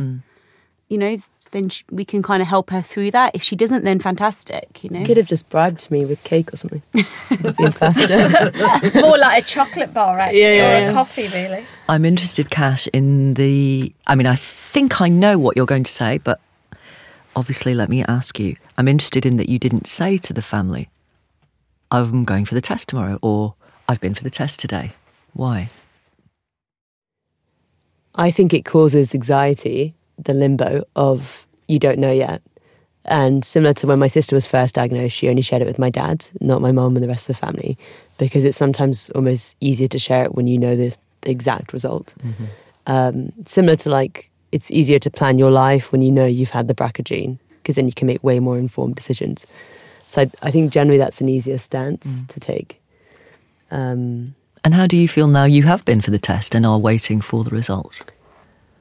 you 0.89 0.99
know, 0.99 1.17
then 1.53 1.69
sh 1.69 1.83
we 1.91 2.05
can 2.05 2.23
kind 2.23 2.41
of 2.43 2.49
help 2.49 2.71
her 2.71 2.83
through 2.83 3.11
that. 3.13 3.35
If 3.35 3.43
she 3.43 3.57
doesn't, 3.57 3.85
then 3.85 3.99
fantastic, 3.99 4.83
you 4.83 4.91
know. 4.91 5.05
Could 5.05 5.17
have 5.17 5.27
just 5.27 5.49
bribed 5.49 5.91
me 5.91 6.05
with 6.05 6.23
cake 6.25 6.53
or 6.53 6.57
something. 6.57 6.83
It'd 7.31 7.57
been 7.57 7.73
faster. 7.73 8.51
More 9.01 9.19
like 9.19 9.43
a 9.43 9.47
chocolate 9.47 9.93
bar, 9.93 10.19
actually, 10.19 10.43
Yeah, 10.43 10.53
yeah, 10.53 10.77
or 10.77 10.81
yeah. 10.81 10.91
a 10.91 10.93
coffee, 10.93 11.29
really. 11.29 11.65
I'm 11.89 12.05
interested, 12.05 12.51
Cash, 12.51 12.87
in 12.93 13.35
the. 13.35 13.93
I 14.07 14.15
mean, 14.15 14.27
I 14.27 14.37
think 14.37 15.01
I 15.01 15.09
know 15.09 15.39
what 15.39 15.57
you're 15.57 15.67
going 15.67 15.85
to 15.85 15.93
say, 15.93 16.19
but 16.19 16.41
obviously, 17.37 17.75
let 17.75 17.89
me 17.89 18.05
ask 18.05 18.39
you. 18.39 18.57
I'm 18.79 18.89
interested 18.89 19.27
in 19.27 19.37
that 19.37 19.49
you 19.49 19.59
didn't 19.59 19.87
say 19.87 20.17
to 20.19 20.33
the 20.33 20.43
family, 20.43 20.89
I'm 21.91 22.25
going 22.25 22.45
for 22.47 22.55
the 22.55 22.61
test 22.63 22.89
tomorrow, 22.89 23.19
or 23.23 23.55
I've 23.89 24.01
been 24.01 24.15
for 24.15 24.23
the 24.23 24.31
test 24.31 24.61
today. 24.61 24.93
Why? 25.35 25.69
I 28.15 28.31
think 28.31 28.53
it 28.53 28.65
causes 28.65 29.15
anxiety, 29.15 29.95
the 30.25 30.35
limbo 30.35 30.85
of 30.97 31.47
you 31.69 31.79
don't 31.79 31.99
know 31.99 32.13
yet. 32.13 32.43
And 33.07 33.45
similar 33.45 33.73
to 33.75 33.87
when 33.87 33.99
my 33.99 34.09
sister 34.09 34.37
was 34.37 34.45
first 34.45 34.75
diagnosed, 34.75 35.17
she 35.17 35.29
only 35.29 35.43
shared 35.43 35.63
it 35.63 35.67
with 35.67 35.79
my 35.79 35.91
dad, 35.91 36.29
not 36.41 36.61
my 36.61 36.71
mom 36.71 36.97
and 36.97 37.03
the 37.03 37.09
rest 37.09 37.29
of 37.29 37.37
the 37.37 37.47
family, 37.47 37.79
because 38.19 38.45
it's 38.45 38.57
sometimes 38.57 39.11
almost 39.11 39.57
easier 39.61 39.89
to 39.89 39.99
share 39.99 40.25
it 40.25 40.35
when 40.35 40.47
you 40.47 40.59
know 40.59 40.77
the, 40.77 40.95
the 41.23 41.31
exact 41.31 41.73
result. 41.73 42.15
Mm-hmm. 42.23 42.45
Um, 42.87 43.33
similar 43.47 43.77
to 43.77 43.91
like, 43.91 44.31
it's 44.53 44.71
easier 44.71 44.99
to 44.99 45.11
plan 45.11 45.39
your 45.39 45.51
life 45.51 45.93
when 45.93 46.03
you 46.03 46.13
know 46.13 46.27
you've 46.27 46.51
had 46.51 46.69
the 46.69 46.75
BRCA 46.75 47.05
gene, 47.05 47.39
because 47.63 47.77
then 47.77 47.87
you 47.87 47.95
can 47.95 48.07
make 48.07 48.23
way 48.23 48.39
more 48.39 48.59
informed 48.59 48.97
decisions. 48.97 49.47
So 50.07 50.23
I, 50.23 50.31
I 50.43 50.51
think 50.51 50.73
generally 50.73 50.99
that's 50.99 51.21
an 51.21 51.29
easier 51.29 51.59
stance 51.59 52.07
mm. 52.07 52.29
to 52.29 52.41
take. 52.41 52.83
Um, 53.71 54.35
and 54.63 54.75
how 54.75 54.87
do 54.87 54.97
you 54.97 55.09
feel 55.09 55.29
now 55.29 55.45
you 55.45 55.63
have 55.63 55.85
been 55.85 56.01
for 56.01 56.11
the 56.11 56.19
test 56.19 56.55
and 56.55 56.67
are 56.67 56.79
waiting 56.79 57.21
for 57.21 57.45
the 57.45 57.51
results? 57.51 58.05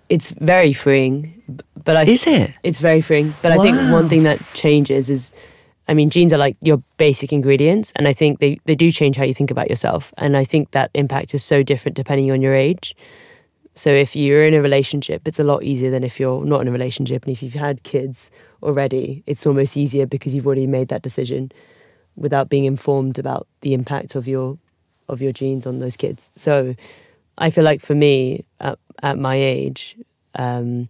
It's 0.10 0.32
very 0.32 0.74
freeing, 0.74 1.42
but 1.84 1.96
I 1.96 2.04
is 2.04 2.26
it? 2.26 2.52
It's 2.64 2.80
very 2.80 3.02
freeing, 3.02 3.34
but 3.42 3.56
wow. 3.56 3.62
I 3.62 3.66
think 3.66 3.92
one 3.92 4.10
thing 4.10 4.24
that 4.24 4.40
changes 4.54 5.10
is, 5.10 5.32
I 5.88 5.94
mean, 5.94 6.10
genes 6.10 6.34
are 6.34 6.38
like 6.38 6.58
your 6.62 6.82
basic 6.98 7.32
ingredients, 7.32 7.94
and 7.96 8.08
I 8.08 8.14
think 8.14 8.40
they 8.40 8.60
they 8.66 8.76
do 8.76 8.92
change 8.92 9.18
how 9.18 9.24
you 9.24 9.34
think 9.34 9.52
about 9.52 9.70
yourself, 9.70 10.12
and 10.18 10.36
I 10.36 10.44
think 10.44 10.72
that 10.72 10.90
impact 10.94 11.34
is 11.34 11.44
so 11.44 11.64
different 11.64 11.96
depending 11.96 12.32
on 12.32 12.42
your 12.42 12.56
age. 12.56 12.96
So 13.76 13.92
if 13.92 14.16
you're 14.16 14.46
in 14.46 14.54
a 14.54 14.62
relationship, 14.62 15.28
it's 15.28 15.40
a 15.40 15.44
lot 15.44 15.64
easier 15.64 15.90
than 15.90 16.04
if 16.04 16.20
you're 16.20 16.44
not 16.44 16.62
in 16.62 16.68
a 16.68 16.72
relationship, 16.72 17.24
and 17.26 17.32
if 17.32 17.42
you've 17.42 17.54
had 17.54 17.84
kids 17.84 18.32
already, 18.62 19.24
it's 19.26 19.46
almost 19.46 19.78
easier 19.78 20.06
because 20.06 20.36
you've 20.36 20.48
already 20.48 20.68
made 20.68 20.90
that 20.90 21.02
decision 21.02 21.52
without 22.16 22.50
being 22.50 22.66
informed 22.66 23.18
about 23.18 23.48
the 23.62 23.74
impact 23.74 24.16
of 24.16 24.28
your 24.28 24.58
of 25.08 25.22
your 25.22 25.32
genes 25.32 25.66
on 25.66 25.80
those 25.80 25.98
kids. 25.98 26.30
So 26.36 26.76
I 27.40 27.50
feel 27.50 27.64
like 27.64 27.82
for 27.82 27.96
me, 27.96 28.46
at, 28.60 28.78
at 29.02 29.18
my 29.18 29.36
age, 29.36 29.96
um, 30.36 30.90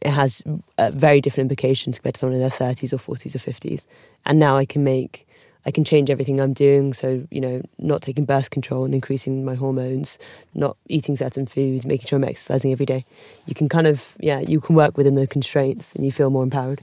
it 0.00 0.10
has 0.10 0.42
uh, 0.78 0.90
very 0.92 1.20
different 1.20 1.50
implications 1.50 1.98
compared 1.98 2.14
to 2.14 2.20
someone 2.20 2.34
in 2.34 2.40
their 2.40 2.48
30s 2.48 2.92
or 2.92 3.16
40s 3.16 3.34
or 3.34 3.38
50s. 3.38 3.84
And 4.24 4.38
now 4.38 4.56
I 4.56 4.64
can 4.64 4.82
make, 4.82 5.28
I 5.66 5.70
can 5.70 5.84
change 5.84 6.08
everything 6.08 6.40
I'm 6.40 6.54
doing. 6.54 6.94
So, 6.94 7.26
you 7.30 7.40
know, 7.40 7.60
not 7.78 8.00
taking 8.00 8.24
birth 8.24 8.50
control 8.50 8.84
and 8.84 8.94
increasing 8.94 9.44
my 9.44 9.54
hormones, 9.54 10.18
not 10.54 10.76
eating 10.88 11.16
certain 11.16 11.44
foods, 11.44 11.84
making 11.84 12.06
sure 12.06 12.16
I'm 12.16 12.24
exercising 12.24 12.72
every 12.72 12.86
day. 12.86 13.04
You 13.46 13.54
can 13.54 13.68
kind 13.68 13.86
of, 13.86 14.14
yeah, 14.20 14.40
you 14.40 14.60
can 14.60 14.74
work 14.74 14.96
within 14.96 15.16
the 15.16 15.26
constraints 15.26 15.94
and 15.94 16.04
you 16.04 16.12
feel 16.12 16.30
more 16.30 16.44
empowered. 16.44 16.82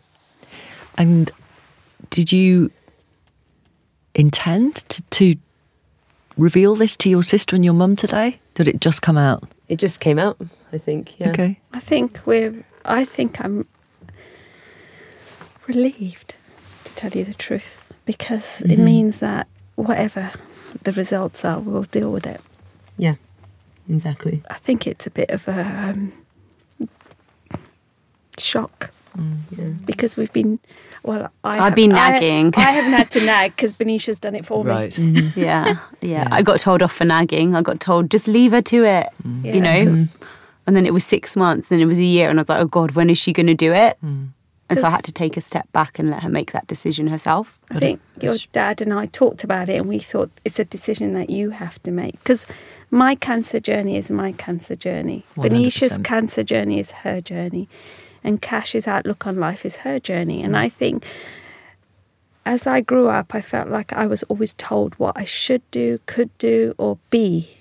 And 0.97 1.31
did 2.09 2.31
you 2.31 2.71
intend 4.13 4.75
to, 4.89 5.01
to 5.01 5.35
reveal 6.37 6.75
this 6.75 6.95
to 6.97 7.09
your 7.09 7.23
sister 7.23 7.55
and 7.55 7.65
your 7.65 7.73
mum 7.73 7.95
today? 7.95 8.39
Did 8.53 8.67
it 8.67 8.81
just 8.81 9.01
come 9.01 9.17
out? 9.17 9.43
It 9.67 9.77
just 9.77 9.99
came 9.99 10.19
out, 10.19 10.37
I 10.71 10.77
think. 10.77 11.19
Yeah. 11.19 11.29
Okay. 11.29 11.59
I 11.73 11.79
think 11.79 12.19
we're. 12.25 12.63
I 12.85 13.03
think 13.03 13.43
I'm 13.43 13.67
relieved, 15.67 16.35
to 16.85 16.95
tell 16.95 17.11
you 17.11 17.25
the 17.25 17.33
truth, 17.33 17.91
because 18.05 18.61
mm-hmm. 18.61 18.71
it 18.71 18.79
means 18.79 19.19
that 19.19 19.47
whatever 19.75 20.31
the 20.83 20.93
results 20.93 21.43
are, 21.43 21.59
we'll 21.59 21.83
deal 21.83 22.11
with 22.11 22.25
it. 22.25 22.41
Yeah, 22.97 23.15
exactly. 23.89 24.41
I 24.49 24.55
think 24.55 24.87
it's 24.87 25.05
a 25.05 25.11
bit 25.11 25.29
of 25.29 25.47
a 25.47 25.61
um, 25.61 26.13
shock 28.37 28.91
mm, 29.17 29.37
yeah. 29.57 29.65
because 29.85 30.17
we've 30.17 30.31
been 30.33 30.59
well, 31.03 31.31
I 31.43 31.57
have 31.57 31.75
been 31.75 31.91
nagging. 31.91 32.53
I, 32.55 32.61
I, 32.61 32.71
haven't 32.71 32.93
had 32.93 33.11
to 33.11 33.25
nag 33.25 33.55
because 33.55 33.73
Benicia's 33.73 34.19
done 34.19 34.35
it 34.35 34.45
for 34.45 34.63
right. 34.63 34.97
me. 34.97 35.13
Mm-hmm. 35.13 35.39
Yeah, 35.47 35.65
yeah, 35.65 35.77
yeah, 36.01 36.27
I 36.31 36.41
got 36.41 36.59
told 36.59 36.81
off 36.81 36.93
for 36.93 37.05
nagging. 37.05 37.55
I 37.55 37.61
got 37.61 37.79
told 37.79 38.11
just 38.11 38.27
leave 38.27 38.51
her 38.51 38.61
to 38.63 38.83
it, 38.83 39.09
mm. 39.23 39.53
you 39.53 39.61
know. 39.61 40.07
And 40.65 40.75
then 40.75 40.85
it 40.85 40.93
was 40.93 41.05
six 41.05 41.37
months, 41.37 41.69
then 41.69 41.79
it 41.79 41.85
was 41.85 41.97
a 41.97 42.03
year, 42.03 42.29
and 42.29 42.39
I 42.39 42.41
was 42.41 42.49
like, 42.49 42.59
oh 42.59 42.65
God, 42.65 42.91
when 42.91 43.09
is 43.09 43.17
she 43.17 43.31
going 43.31 43.47
to 43.47 43.53
do 43.53 43.71
it? 43.71 43.97
Mm. 44.03 44.29
And 44.69 44.77
so 44.77 44.87
I 44.87 44.89
had 44.89 45.05
to 45.05 45.13
take 45.13 45.37
a 45.37 45.41
step 45.41 45.71
back 45.71 45.97
and 45.97 46.09
let 46.09 46.23
her 46.23 46.29
make 46.29 46.51
that 46.51 46.67
decision 46.67 47.07
herself. 47.07 47.57
I 47.71 47.79
think 47.79 48.01
your 48.21 48.35
dad 48.51 48.81
and 48.81 48.93
I 48.93 49.05
talked 49.05 49.45
about 49.45 49.69
it, 49.69 49.77
and 49.77 49.87
we 49.87 49.99
thought 49.99 50.29
it's 50.43 50.59
a 50.59 50.65
decision 50.65 51.13
that 51.13 51.29
you 51.29 51.51
have 51.51 51.81
to 51.83 51.91
make 51.91 52.19
because 52.19 52.45
my 52.91 53.15
cancer 53.15 53.61
journey 53.61 53.95
is 53.95 54.11
my 54.11 54.33
cancer 54.33 54.75
journey. 54.75 55.23
100%. 55.37 55.49
Benisha's 55.49 55.97
cancer 55.99 56.43
journey 56.43 56.79
is 56.79 56.91
her 56.91 57.21
journey 57.21 57.69
and 58.27 58.41
Cash's 58.41 58.87
outlook 58.87 59.25
on 59.25 59.37
life 59.37 59.65
is 59.65 59.77
her 59.77 59.99
journey. 59.99 60.43
And 60.43 60.57
I 60.57 60.67
think 60.67 61.05
as 62.45 62.67
I 62.67 62.81
grew 62.81 63.07
up, 63.07 63.33
I 63.33 63.39
felt 63.39 63.69
like 63.69 63.93
I 63.93 64.05
was 64.05 64.23
always 64.23 64.53
told 64.53 64.95
what 64.95 65.15
I 65.17 65.23
should 65.23 65.61
do, 65.71 66.01
could 66.05 66.37
do, 66.37 66.75
or 66.77 66.97
be 67.09 67.57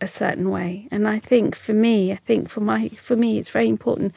a 0.00 0.08
certain 0.08 0.50
way. 0.50 0.88
And 0.90 1.06
I 1.06 1.20
think 1.20 1.54
for 1.54 1.72
me, 1.72 2.12
I 2.12 2.16
think 2.16 2.48
for 2.48 2.60
my 2.60 2.88
for 2.88 3.14
me, 3.14 3.38
it's 3.38 3.50
very 3.50 3.68
important 3.68 4.12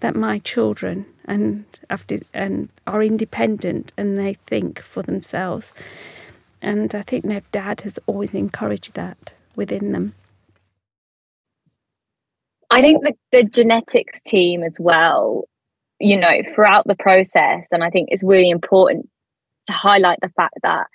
that 0.00 0.14
my 0.14 0.40
children 0.40 1.06
and 1.24 1.64
after 1.88 2.18
and 2.34 2.68
are 2.86 3.02
independent 3.02 3.92
and 3.96 4.18
they 4.18 4.34
think 4.34 4.80
for 4.80 5.02
themselves. 5.02 5.72
And 6.60 6.94
I 6.94 7.00
think 7.00 7.24
their 7.24 7.42
dad 7.50 7.80
has 7.80 7.98
always 8.06 8.34
encouraged 8.34 8.92
that 8.92 9.32
within 9.54 9.92
them. 9.92 10.12
I 12.70 12.80
think 12.82 13.02
the, 13.02 13.14
the 13.32 13.44
genetics 13.44 14.20
team 14.22 14.62
as 14.62 14.76
well, 14.78 15.44
you 16.00 16.16
know, 16.16 16.42
throughout 16.54 16.86
the 16.86 16.96
process, 16.96 17.64
and 17.70 17.84
I 17.84 17.90
think 17.90 18.08
it's 18.10 18.24
really 18.24 18.50
important 18.50 19.08
to 19.66 19.72
highlight 19.72 20.18
the 20.20 20.30
fact 20.30 20.54
that 20.62 20.86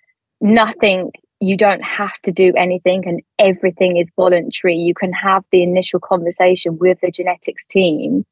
nothing, 0.41 1.11
you 1.39 1.55
don't 1.57 1.83
have 1.83 2.13
to 2.23 2.31
do 2.31 2.53
anything 2.57 3.07
and 3.07 3.21
everything 3.39 3.97
is 3.97 4.11
voluntary. 4.15 4.75
You 4.75 4.93
can 4.93 5.13
have 5.13 5.43
the 5.51 5.63
initial 5.63 5.99
conversation 5.99 6.77
with 6.77 6.99
the 7.01 7.11
genetics 7.11 7.65
team 7.67 8.25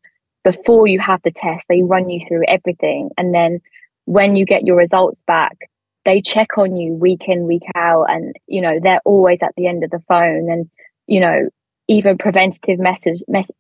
before 0.44 0.88
you 0.88 1.00
have 1.00 1.22
the 1.24 1.32
test. 1.32 1.66
They 1.70 1.82
run 1.82 2.10
you 2.10 2.20
through 2.28 2.44
everything. 2.48 3.10
And 3.18 3.34
then 3.34 3.60
when 4.06 4.36
you 4.36 4.46
get 4.46 4.66
your 4.66 4.76
results 4.76 5.22
back, 5.28 5.58
they 6.06 6.22
check 6.22 6.58
on 6.58 6.76
you 6.76 6.94
week 6.94 7.28
in, 7.28 7.46
week 7.46 7.66
out. 7.76 8.06
And, 8.10 8.36
you 8.48 8.62
know, 8.62 8.80
they're 8.82 9.02
always 9.06 9.40
at 9.42 9.54
the 9.58 9.68
end 9.68 9.84
of 9.84 9.92
the 9.92 10.04
phone. 10.08 10.50
And, 10.50 10.70
you 11.08 11.20
know, 11.20 11.50
even 11.90 12.18
preventative 12.18 12.80
methods 12.80 13.26
mes- 13.28 13.52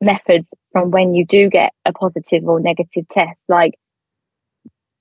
methods 0.00 0.48
from 0.72 0.90
when 0.90 1.12
you 1.12 1.26
do 1.26 1.50
get 1.50 1.72
a 1.84 1.92
positive 1.92 2.44
or 2.44 2.60
negative 2.60 3.06
test. 3.10 3.44
Like 3.48 3.74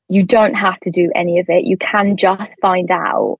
you 0.09 0.23
don't 0.23 0.55
have 0.55 0.79
to 0.81 0.91
do 0.91 1.11
any 1.15 1.39
of 1.39 1.45
it. 1.47 1.63
You 1.63 1.77
can 1.77 2.17
just 2.17 2.57
find 2.59 2.91
out 2.91 3.39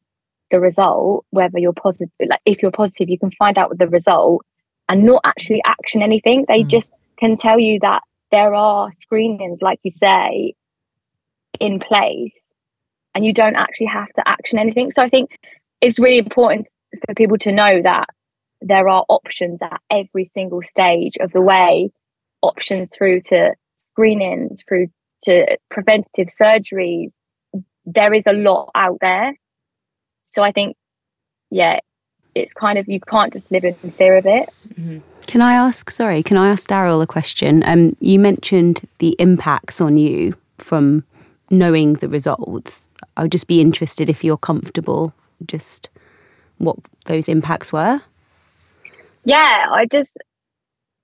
the 0.51 0.59
result 0.59 1.25
whether 1.31 1.57
you're 1.57 1.73
positive 1.73 2.11
like 2.23 2.39
if 2.45 2.61
you're 2.61 2.71
positive 2.71 3.09
you 3.09 3.17
can 3.17 3.31
find 3.31 3.57
out 3.57 3.75
the 3.79 3.88
result 3.88 4.45
and 4.88 5.03
not 5.03 5.21
actually 5.25 5.61
action 5.65 6.01
anything. 6.01 6.45
They 6.47 6.63
mm. 6.63 6.69
just 6.69 6.91
can 7.17 7.35
tell 7.35 7.59
you 7.59 7.79
that 7.81 8.03
there 8.31 8.53
are 8.53 8.91
screenings 8.93 9.59
like 9.61 9.79
you 9.83 9.91
say 9.91 10.53
in 11.59 11.79
place 11.79 12.43
and 13.15 13.25
you 13.25 13.33
don't 13.33 13.55
actually 13.55 13.88
have 13.88 14.11
to 14.13 14.27
action 14.27 14.59
anything. 14.59 14.91
So 14.91 15.01
i 15.01 15.09
think 15.09 15.38
it's 15.81 15.99
really 15.99 16.19
important 16.19 16.67
for 17.05 17.15
people 17.15 17.38
to 17.39 17.51
know 17.51 17.81
that 17.81 18.07
there 18.65 18.89
are 18.89 19.06
options 19.08 19.62
at 19.62 19.80
every 19.91 20.25
single 20.25 20.62
stage 20.63 21.15
of 21.21 21.32
the 21.32 21.41
way. 21.41 21.91
Options 22.41 22.89
through 22.89 23.21
to 23.28 23.54
screenings 23.78 24.63
through 24.67 24.88
to 25.21 25.58
preventative 25.69 26.28
surgeries. 26.28 27.12
There 27.86 28.13
is 28.13 28.25
a 28.25 28.34
lot 28.34 28.71
out 28.75 28.97
there. 28.99 29.34
So 30.25 30.43
i 30.43 30.51
think 30.51 30.75
yeah 31.49 31.80
it's 32.34 32.54
kind 32.54 32.78
of 32.78 32.89
you 32.89 32.99
can't 32.99 33.32
just 33.32 33.49
live 33.51 33.63
in 33.63 33.73
fear 33.73 34.17
of 34.17 34.25
it. 34.25 34.49
Mm-hmm. 34.73 34.97
can 35.28 35.41
i 35.41 35.54
ask 35.54 35.89
sorry 35.89 36.21
can 36.21 36.36
i 36.36 36.49
ask 36.49 36.67
daryl 36.67 37.01
a 37.01 37.08
question? 37.08 37.63
Um 37.65 37.95
you 37.99 38.19
mentioned 38.19 38.82
the 38.99 39.15
impacts 39.19 39.80
on 39.80 39.97
you 39.97 40.36
from 40.58 41.04
knowing 41.51 41.93
the 41.93 42.10
results. 42.10 42.84
I 43.15 43.21
would 43.21 43.32
just 43.32 43.47
be 43.47 43.62
interested 43.62 44.10
if 44.10 44.23
you're 44.23 44.38
comfortable 44.38 45.13
just 45.45 45.89
what 46.58 46.78
those 47.06 47.30
impacts 47.30 47.71
were 47.71 48.01
yeah, 49.25 49.67
I 49.71 49.85
just, 49.91 50.17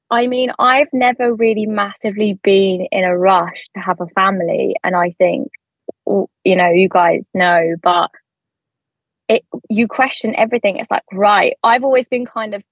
I 0.10 0.28
mean, 0.28 0.52
I've 0.60 0.92
never 0.94 1.34
really 1.34 1.66
massively 1.66 2.40
been 2.44 2.88
in 2.92 3.04
a 3.04 3.18
rush 3.18 3.64
to 3.76 3.82
have 3.82 4.00
a 4.00 4.08
family. 4.08 4.76
And 4.84 4.96
I 4.96 5.12
think, 5.12 5.50
you 6.06 6.56
know, 6.56 6.70
you 6.70 6.88
guys 6.90 7.26
know, 7.34 7.76
but 7.82 8.12
it, 9.28 9.44
you 9.70 9.88
question 9.88 10.36
everything. 10.36 10.78
It's 10.78 10.92
like, 10.92 11.04
right, 11.12 11.54
I've 11.64 11.84
always 11.84 12.10
been 12.10 12.26
kind 12.26 12.54
of 12.54 12.64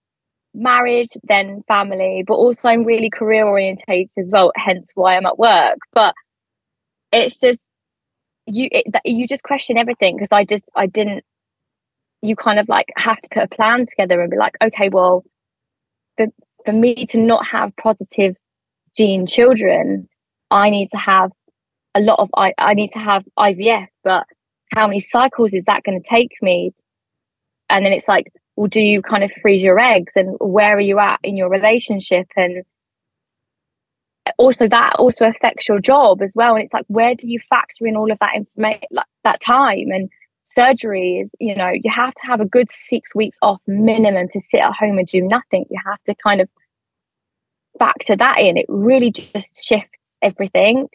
married, 0.53 1.07
then 1.23 1.63
family, 1.67 2.23
but 2.27 2.35
also 2.35 2.69
I'm 2.69 2.83
really 2.83 3.09
career 3.09 3.47
orientated 3.47 4.12
as 4.17 4.29
well, 4.31 4.51
hence 4.55 4.91
why 4.95 5.15
I'm 5.15 5.25
at 5.25 5.39
work. 5.39 5.77
But 5.93 6.13
it's 7.12 7.39
just, 7.39 7.59
you 8.51 8.67
it, 8.71 8.85
you 9.05 9.27
just 9.27 9.43
question 9.43 9.77
everything 9.77 10.15
because 10.15 10.31
I 10.31 10.43
just 10.43 10.63
I 10.75 10.88
didn't 10.88 11.23
you 12.21 12.35
kind 12.35 12.59
of 12.59 12.67
like 12.67 12.88
have 12.97 13.21
to 13.21 13.29
put 13.31 13.43
a 13.43 13.47
plan 13.47 13.85
together 13.85 14.19
and 14.19 14.31
be 14.31 14.38
like 14.38 14.55
okay 14.62 14.89
well 14.89 15.23
for, 16.19 16.27
for 16.65 16.73
me 16.73 17.05
to 17.08 17.19
not 17.19 17.45
have 17.47 17.71
positive 17.82 18.36
gene 18.97 19.25
children, 19.25 20.10
I 20.51 20.69
need 20.69 20.89
to 20.91 20.97
have 20.97 21.32
a 21.95 22.01
lot 22.01 22.19
of 22.19 22.29
I, 22.36 22.53
I 22.58 22.73
need 22.73 22.91
to 22.91 22.99
have 22.99 23.23
IVF, 23.38 23.88
but 24.03 24.25
how 24.73 24.88
many 24.88 25.01
cycles 25.01 25.51
is 25.53 25.65
that 25.65 25.84
going 25.84 25.99
to 25.99 26.08
take 26.08 26.32
me? 26.41 26.73
And 27.69 27.86
then 27.86 27.93
it's 27.93 28.08
like, 28.08 28.32
well, 28.55 28.67
do 28.67 28.82
you 28.82 29.01
kind 29.01 29.23
of 29.23 29.32
freeze 29.41 29.63
your 29.63 29.79
eggs 29.79 30.13
and 30.15 30.36
where 30.39 30.75
are 30.75 30.82
you 30.82 30.99
at 30.99 31.19
in 31.23 31.38
your 31.38 31.49
relationship? 31.49 32.27
And 32.36 32.63
also 34.38 34.67
that 34.67 34.95
also 34.99 35.25
affects 35.25 35.67
your 35.67 35.79
job 35.79 36.21
as 36.21 36.34
well 36.36 36.53
and 36.53 36.63
it's 36.63 36.73
like 36.73 36.86
where 36.88 37.15
do 37.15 37.29
you 37.29 37.39
factor 37.49 37.88
in 37.88 37.95
all 37.95 38.12
of 38.12 38.19
that 38.19 38.36
information 38.36 38.88
like 38.91 39.05
that 39.23 39.41
time 39.41 39.89
and 39.91 40.10
surgery 40.43 41.17
is 41.19 41.32
you 41.39 41.56
know 41.56 41.69
you 41.69 41.91
have 41.91 42.13
to 42.13 42.25
have 42.25 42.41
a 42.41 42.45
good 42.45 42.71
six 42.71 43.13
weeks 43.13 43.38
off 43.41 43.62
minimum 43.67 44.28
to 44.30 44.39
sit 44.39 44.62
at 44.62 44.73
home 44.73 44.97
and 44.97 45.08
do 45.08 45.21
nothing 45.21 45.65
you 45.69 45.80
have 45.86 46.02
to 46.04 46.15
kind 46.23 46.41
of 46.41 46.49
factor 47.78 48.15
that 48.15 48.39
in 48.39 48.58
it 48.58 48.65
really 48.67 49.12
just 49.12 49.63
shifts 49.63 50.17
everything 50.21 50.88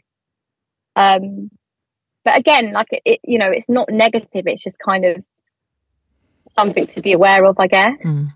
um 0.96 1.50
but 2.24 2.36
again 2.36 2.72
like 2.72 2.88
it, 2.90 3.02
it 3.04 3.20
you 3.22 3.38
know 3.38 3.50
it's 3.50 3.68
not 3.68 3.88
negative 3.90 4.42
it's 4.46 4.62
just 4.62 4.76
kind 4.84 5.04
of 5.04 5.22
something 6.56 6.86
to 6.86 7.00
be 7.00 7.12
aware 7.12 7.44
of 7.44 7.58
i 7.58 7.66
guess 7.66 7.96
mm. 8.04 8.26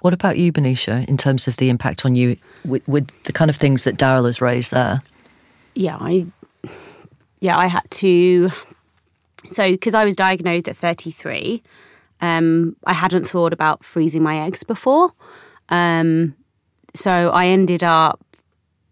What 0.00 0.12
about 0.12 0.36
you, 0.36 0.52
Benicia, 0.52 1.06
in 1.08 1.16
terms 1.16 1.48
of 1.48 1.56
the 1.56 1.70
impact 1.70 2.04
on 2.04 2.14
you 2.14 2.36
with, 2.64 2.86
with 2.86 3.08
the 3.22 3.32
kind 3.32 3.48
of 3.48 3.56
things 3.56 3.84
that 3.84 3.96
Daryl 3.96 4.26
has 4.26 4.42
raised 4.42 4.70
there? 4.70 5.00
Yeah, 5.74 5.96
I 5.98 6.26
yeah, 7.40 7.56
I 7.56 7.66
had 7.66 7.90
to 7.90 8.50
so 9.48 9.70
because 9.70 9.94
I 9.94 10.04
was 10.04 10.16
diagnosed 10.16 10.68
at 10.68 10.76
33, 10.76 11.62
um, 12.20 12.76
I 12.86 12.92
hadn't 12.92 13.28
thought 13.28 13.52
about 13.52 13.84
freezing 13.84 14.22
my 14.22 14.38
eggs 14.38 14.64
before. 14.64 15.12
Um, 15.68 16.34
so 16.94 17.30
I 17.30 17.46
ended 17.46 17.82
up 17.82 18.20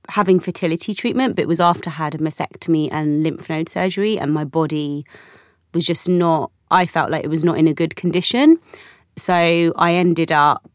having 0.08 0.40
fertility 0.40 0.94
treatment, 0.94 1.36
but 1.36 1.42
it 1.42 1.48
was 1.48 1.60
after 1.60 1.88
I 1.88 1.94
had 1.94 2.14
a 2.14 2.18
mastectomy 2.18 2.88
and 2.92 3.22
lymph 3.22 3.48
node 3.48 3.68
surgery, 3.68 4.18
and 4.18 4.32
my 4.32 4.44
body 4.44 5.04
was 5.74 5.86
just 5.86 6.08
not. 6.08 6.50
I 6.70 6.86
felt 6.86 7.10
like 7.10 7.24
it 7.24 7.28
was 7.28 7.44
not 7.44 7.58
in 7.58 7.68
a 7.68 7.74
good 7.74 7.96
condition. 7.96 8.58
So 9.16 9.72
I 9.76 9.94
ended 9.94 10.32
up 10.32 10.68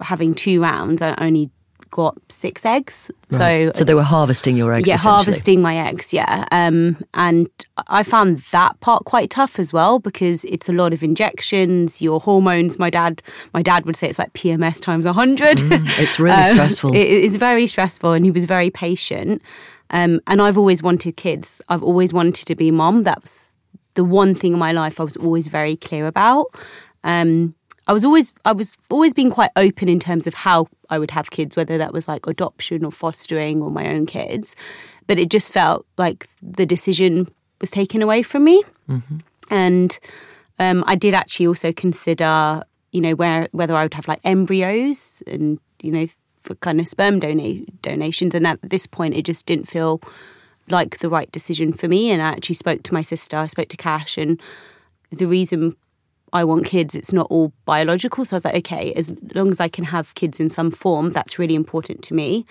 having 0.00 0.34
two 0.34 0.62
rounds, 0.62 1.02
I 1.02 1.14
only 1.18 1.50
got 1.90 2.16
six 2.28 2.64
eggs. 2.64 3.10
Right. 3.32 3.66
So 3.72 3.72
so 3.74 3.84
they 3.84 3.94
were 3.94 4.02
harvesting 4.02 4.56
your 4.56 4.72
eggs. 4.74 4.88
Yeah, 4.88 4.96
harvesting 4.96 5.62
my 5.62 5.76
eggs. 5.76 6.12
Yeah, 6.12 6.46
um, 6.52 6.96
and 7.14 7.48
I 7.88 8.02
found 8.02 8.38
that 8.52 8.78
part 8.80 9.04
quite 9.04 9.30
tough 9.30 9.58
as 9.58 9.72
well 9.72 9.98
because 9.98 10.44
it's 10.44 10.68
a 10.68 10.72
lot 10.72 10.92
of 10.92 11.02
injections, 11.02 12.00
your 12.00 12.20
hormones. 12.20 12.78
My 12.78 12.90
dad, 12.90 13.22
my 13.54 13.62
dad 13.62 13.84
would 13.86 13.96
say 13.96 14.08
it's 14.08 14.18
like 14.18 14.32
PMS 14.32 14.80
times 14.80 15.06
a 15.06 15.12
hundred. 15.12 15.58
Mm, 15.58 15.86
it's 15.98 16.18
really 16.18 16.36
um, 16.48 16.54
stressful. 16.54 16.94
It, 16.94 16.98
it's 16.98 17.36
very 17.36 17.66
stressful, 17.66 18.12
and 18.12 18.24
he 18.24 18.30
was 18.30 18.44
very 18.44 18.70
patient. 18.70 19.42
Um, 19.90 20.20
and 20.26 20.40
I've 20.40 20.56
always 20.56 20.82
wanted 20.82 21.16
kids. 21.16 21.60
I've 21.68 21.82
always 21.82 22.14
wanted 22.14 22.46
to 22.46 22.54
be 22.54 22.70
mom. 22.70 23.02
That's 23.02 23.52
the 23.94 24.04
one 24.04 24.34
thing 24.34 24.52
in 24.52 24.58
my 24.58 24.72
life 24.72 25.00
I 25.00 25.04
was 25.04 25.16
always 25.16 25.48
very 25.48 25.76
clear 25.76 26.06
about. 26.06 26.46
Um, 27.02 27.54
I 27.90 27.92
was 27.92 28.04
always 28.04 28.32
I 28.44 28.52
was 28.52 28.72
always 28.88 29.12
being 29.12 29.32
quite 29.32 29.50
open 29.56 29.88
in 29.88 29.98
terms 29.98 30.28
of 30.28 30.34
how 30.34 30.68
I 30.90 30.98
would 31.00 31.10
have 31.10 31.32
kids, 31.32 31.56
whether 31.56 31.76
that 31.76 31.92
was 31.92 32.06
like 32.06 32.24
adoption 32.28 32.84
or 32.84 32.92
fostering 32.92 33.60
or 33.60 33.68
my 33.68 33.88
own 33.88 34.06
kids. 34.06 34.54
But 35.08 35.18
it 35.18 35.28
just 35.28 35.52
felt 35.52 35.84
like 35.98 36.28
the 36.40 36.64
decision 36.64 37.26
was 37.60 37.72
taken 37.72 38.00
away 38.00 38.22
from 38.22 38.44
me, 38.44 38.62
mm-hmm. 38.88 39.16
and 39.50 39.98
um, 40.60 40.84
I 40.86 40.94
did 40.94 41.14
actually 41.14 41.48
also 41.48 41.72
consider, 41.72 42.62
you 42.92 43.00
know, 43.00 43.16
where 43.16 43.48
whether 43.50 43.74
I 43.74 43.82
would 43.82 43.94
have 43.94 44.06
like 44.06 44.20
embryos 44.22 45.20
and 45.26 45.58
you 45.82 45.90
know 45.90 46.06
for 46.44 46.54
kind 46.54 46.78
of 46.78 46.86
sperm 46.86 47.18
dona- 47.18 47.66
donations. 47.82 48.36
And 48.36 48.46
at 48.46 48.62
this 48.62 48.86
point, 48.86 49.16
it 49.16 49.24
just 49.24 49.46
didn't 49.46 49.66
feel 49.66 50.00
like 50.68 50.98
the 50.98 51.10
right 51.10 51.30
decision 51.32 51.72
for 51.72 51.88
me. 51.88 52.12
And 52.12 52.22
I 52.22 52.28
actually 52.28 52.54
spoke 52.54 52.84
to 52.84 52.94
my 52.94 53.02
sister. 53.02 53.36
I 53.36 53.48
spoke 53.48 53.68
to 53.70 53.76
Cash, 53.76 54.16
and 54.16 54.40
the 55.10 55.26
reason 55.26 55.74
I 56.32 56.44
want 56.44 56.64
kids, 56.64 56.94
it's 56.94 57.12
not 57.12 57.26
all 57.30 57.52
biological. 57.64 58.24
So 58.24 58.34
I 58.34 58.36
was 58.36 58.44
like, 58.44 58.56
okay, 58.56 58.92
as 58.94 59.12
long 59.34 59.48
as 59.48 59.60
I 59.60 59.68
can 59.68 59.84
have 59.84 60.14
kids 60.14 60.40
in 60.40 60.48
some 60.48 60.70
form, 60.70 61.10
that's 61.10 61.38
really 61.38 61.54
important 61.54 62.02
to 62.04 62.14
me. 62.14 62.46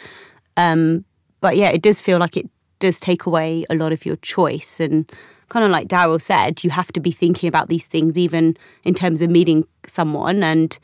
Um, 0.57 1.05
but 1.41 1.55
yeah, 1.55 1.69
it 1.69 1.81
does 1.81 2.01
feel 2.01 2.19
like 2.19 2.35
it 2.35 2.49
does 2.79 2.99
take 2.99 3.25
away 3.25 3.65
a 3.69 3.75
lot 3.75 3.91
of 3.91 4.05
your 4.05 4.17
choice. 4.17 4.79
And 4.79 5.09
kind 5.49 5.65
of 5.65 5.71
like 5.71 5.87
Daryl 5.87 6.21
said, 6.21 6.63
you 6.63 6.69
have 6.69 6.91
to 6.93 6.99
be 6.99 7.11
thinking 7.11 7.47
about 7.47 7.69
these 7.69 7.85
things, 7.85 8.17
even 8.17 8.57
in 8.83 8.93
terms 8.93 9.21
of 9.21 9.29
meeting 9.29 9.65
someone. 9.87 10.43
And 10.43 10.77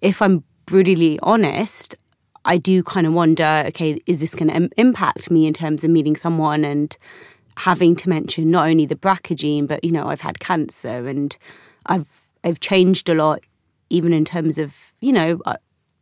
if 0.00 0.22
I'm 0.22 0.44
brutally 0.66 1.18
honest, 1.22 1.96
I 2.44 2.56
do 2.56 2.82
kind 2.82 3.06
of 3.06 3.12
wonder 3.12 3.64
okay, 3.68 4.00
is 4.06 4.20
this 4.20 4.34
going 4.34 4.48
to 4.48 4.70
impact 4.76 5.30
me 5.30 5.46
in 5.46 5.54
terms 5.54 5.84
of 5.84 5.90
meeting 5.90 6.16
someone 6.16 6.64
and 6.64 6.96
having 7.56 7.96
to 7.96 8.08
mention 8.08 8.50
not 8.50 8.68
only 8.68 8.86
the 8.86 8.94
BRCA 8.94 9.36
gene, 9.36 9.66
but, 9.66 9.82
you 9.82 9.90
know, 9.90 10.06
I've 10.06 10.20
had 10.20 10.38
cancer 10.38 11.08
and 11.08 11.36
I've 11.88 12.06
I've 12.44 12.60
changed 12.60 13.08
a 13.08 13.14
lot, 13.14 13.40
even 13.90 14.12
in 14.12 14.24
terms 14.24 14.58
of 14.58 14.92
you 15.00 15.12
know 15.12 15.40
I, 15.46 15.56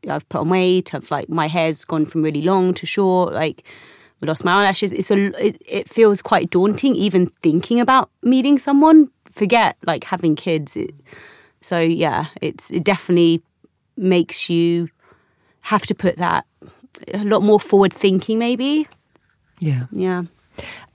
have 0.06 0.28
put 0.28 0.42
on 0.42 0.50
weight. 0.50 0.94
I've 0.94 1.10
like 1.10 1.28
my 1.28 1.48
hair's 1.48 1.84
gone 1.84 2.06
from 2.06 2.22
really 2.22 2.42
long 2.42 2.74
to 2.74 2.86
short. 2.86 3.32
Like 3.32 3.64
I 4.22 4.26
lost 4.26 4.44
my 4.44 4.60
eyelashes. 4.60 4.92
It's 4.92 5.10
a 5.10 5.44
it, 5.44 5.60
it 5.66 5.88
feels 5.88 6.22
quite 6.22 6.50
daunting 6.50 6.94
even 6.94 7.26
thinking 7.42 7.80
about 7.80 8.10
meeting 8.22 8.58
someone. 8.58 9.10
Forget 9.30 9.76
like 9.86 10.04
having 10.04 10.36
kids. 10.36 10.76
It, 10.76 10.94
so 11.60 11.80
yeah, 11.80 12.26
it's 12.40 12.70
it 12.70 12.84
definitely 12.84 13.42
makes 13.96 14.50
you 14.50 14.88
have 15.62 15.86
to 15.86 15.94
put 15.94 16.16
that 16.18 16.46
a 17.12 17.24
lot 17.24 17.42
more 17.42 17.60
forward 17.60 17.92
thinking 17.92 18.38
maybe. 18.38 18.88
Yeah. 19.58 19.86
Yeah. 19.90 20.24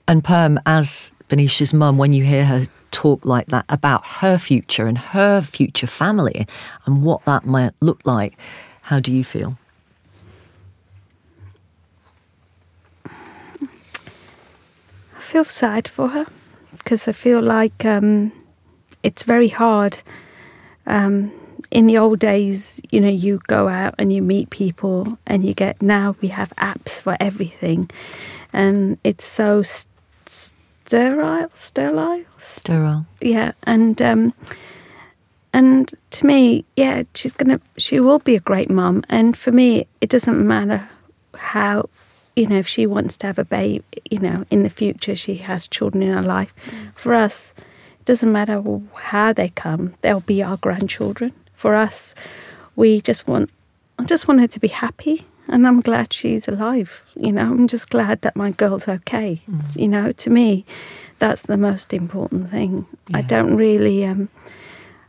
And 0.08 0.24
Perm, 0.24 0.60
as 0.66 1.12
Benisha's 1.32 1.74
mum, 1.74 1.98
when 1.98 2.12
you 2.12 2.26
hear 2.26 2.44
her 2.44 2.66
talk 2.92 3.26
like 3.26 3.48
that 3.48 3.64
about 3.70 4.06
her 4.06 4.38
future 4.38 4.86
and 4.86 4.98
her 4.98 5.40
future 5.40 5.88
family 5.88 6.46
and 6.86 7.04
what 7.04 7.24
that 7.24 7.46
might 7.46 7.72
look 7.80 8.02
like, 8.04 8.38
how 8.82 9.00
do 9.00 9.14
you 9.14 9.24
feel? 9.24 9.58
I 13.06 13.10
feel 15.20 15.46
sad 15.46 15.88
for 15.88 16.10
her 16.10 16.26
because 16.74 17.08
I 17.08 17.14
feel 17.14 17.42
like 17.42 17.86
um, 17.86 18.34
it's 19.02 19.24
very 19.24 19.48
hard. 19.48 20.04
Um, 20.86 21.32
in 21.72 21.88
the 21.88 21.98
old 21.98 22.20
days, 22.20 22.82
you 22.92 23.00
know, 23.00 23.08
you 23.08 23.40
go 23.48 23.70
out 23.70 23.96
and 23.98 24.12
you 24.12 24.22
meet 24.22 24.50
people 24.50 25.18
and 25.26 25.46
you 25.46 25.54
get, 25.54 25.82
now 25.82 26.18
we 26.20 26.28
have 26.28 26.50
apps 26.58 27.00
for 27.00 27.16
everything. 27.22 27.90
And 28.52 28.98
it's 29.06 29.24
so 29.24 29.62
st- 29.62 29.88
sterile, 30.86 31.50
sterile, 31.54 32.24
sterile. 32.38 33.06
Yeah, 33.22 33.52
and 33.64 34.02
um, 34.02 34.34
and 35.54 35.94
to 36.12 36.26
me, 36.26 36.66
yeah, 36.76 37.04
she's 37.14 37.34
gonna, 37.34 37.60
she 37.78 38.00
will 38.00 38.20
be 38.20 38.36
a 38.36 38.40
great 38.40 38.70
mum. 38.70 39.04
And 39.10 39.38
for 39.38 39.52
me, 39.52 39.88
it 40.00 40.10
doesn't 40.10 40.46
matter 40.46 40.88
how, 41.36 41.90
you 42.36 42.48
know, 42.48 42.58
if 42.58 42.68
she 42.68 42.86
wants 42.86 43.18
to 43.18 43.28
have 43.28 43.40
a 43.40 43.44
baby, 43.44 43.84
you 44.10 44.20
know, 44.20 44.46
in 44.50 44.64
the 44.64 44.70
future, 44.70 45.16
she 45.16 45.36
has 45.36 45.68
children 45.68 46.04
in 46.04 46.14
her 46.14 46.22
life. 46.22 46.54
Mm. 46.66 46.96
For 46.96 47.14
us, 47.14 47.54
it 48.00 48.06
doesn't 48.06 48.32
matter 48.32 48.62
how 48.96 49.34
they 49.34 49.50
come; 49.50 49.94
they'll 50.02 50.22
be 50.22 50.42
our 50.42 50.58
grandchildren. 50.58 51.34
For 51.54 51.76
us, 51.76 52.16
we 52.76 53.02
just 53.02 53.28
want, 53.28 53.50
I 54.00 54.04
just 54.06 54.28
want 54.28 54.40
her 54.40 54.48
to 54.48 54.60
be 54.60 54.70
happy 54.70 55.26
and 55.52 55.68
I'm 55.68 55.82
glad 55.82 56.14
she's 56.14 56.48
alive. 56.48 57.02
You 57.16 57.32
know, 57.32 57.44
I'm 57.44 57.68
just 57.68 57.90
glad 57.90 58.22
that 58.22 58.36
my 58.36 58.52
girl's 58.52 58.88
okay. 58.88 59.42
Mm. 59.50 59.76
You 59.80 59.88
know, 59.88 60.12
to 60.14 60.30
me, 60.30 60.66
that's 61.20 61.44
the 61.44 61.58
most 61.58 61.94
important 61.94 62.50
thing. 62.50 62.88
Yeah. 63.10 63.18
I 63.18 63.22
don't 63.22 63.56
really. 63.56 64.06
Um, 64.06 64.30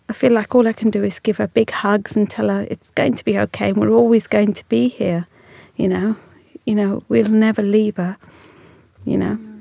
I 0.09 0.13
feel 0.13 0.33
like 0.33 0.55
all 0.55 0.69
I 0.69 0.73
can 0.73 0.91
do 0.91 1.03
is 1.03 1.19
give 1.19 1.39
her 1.39 1.47
big 1.47 1.71
hugs 1.71 2.17
and 2.17 2.29
tell 2.29 2.49
her 2.49 2.67
it's 2.69 2.91
going 2.91 3.15
to 3.15 3.25
be 3.25 3.39
okay, 3.39 3.71
and 3.71 3.79
we're 3.79 3.91
always 3.91 4.27
going 4.27 4.53
to 4.55 4.65
be 4.69 4.89
here. 4.89 5.27
You 5.77 5.89
know, 5.89 6.17
you 6.67 6.75
know, 6.75 7.03
we'll 7.09 7.31
never 7.31 7.63
leave 7.63 7.97
her. 7.97 8.17
You 9.05 9.17
know. 9.17 9.52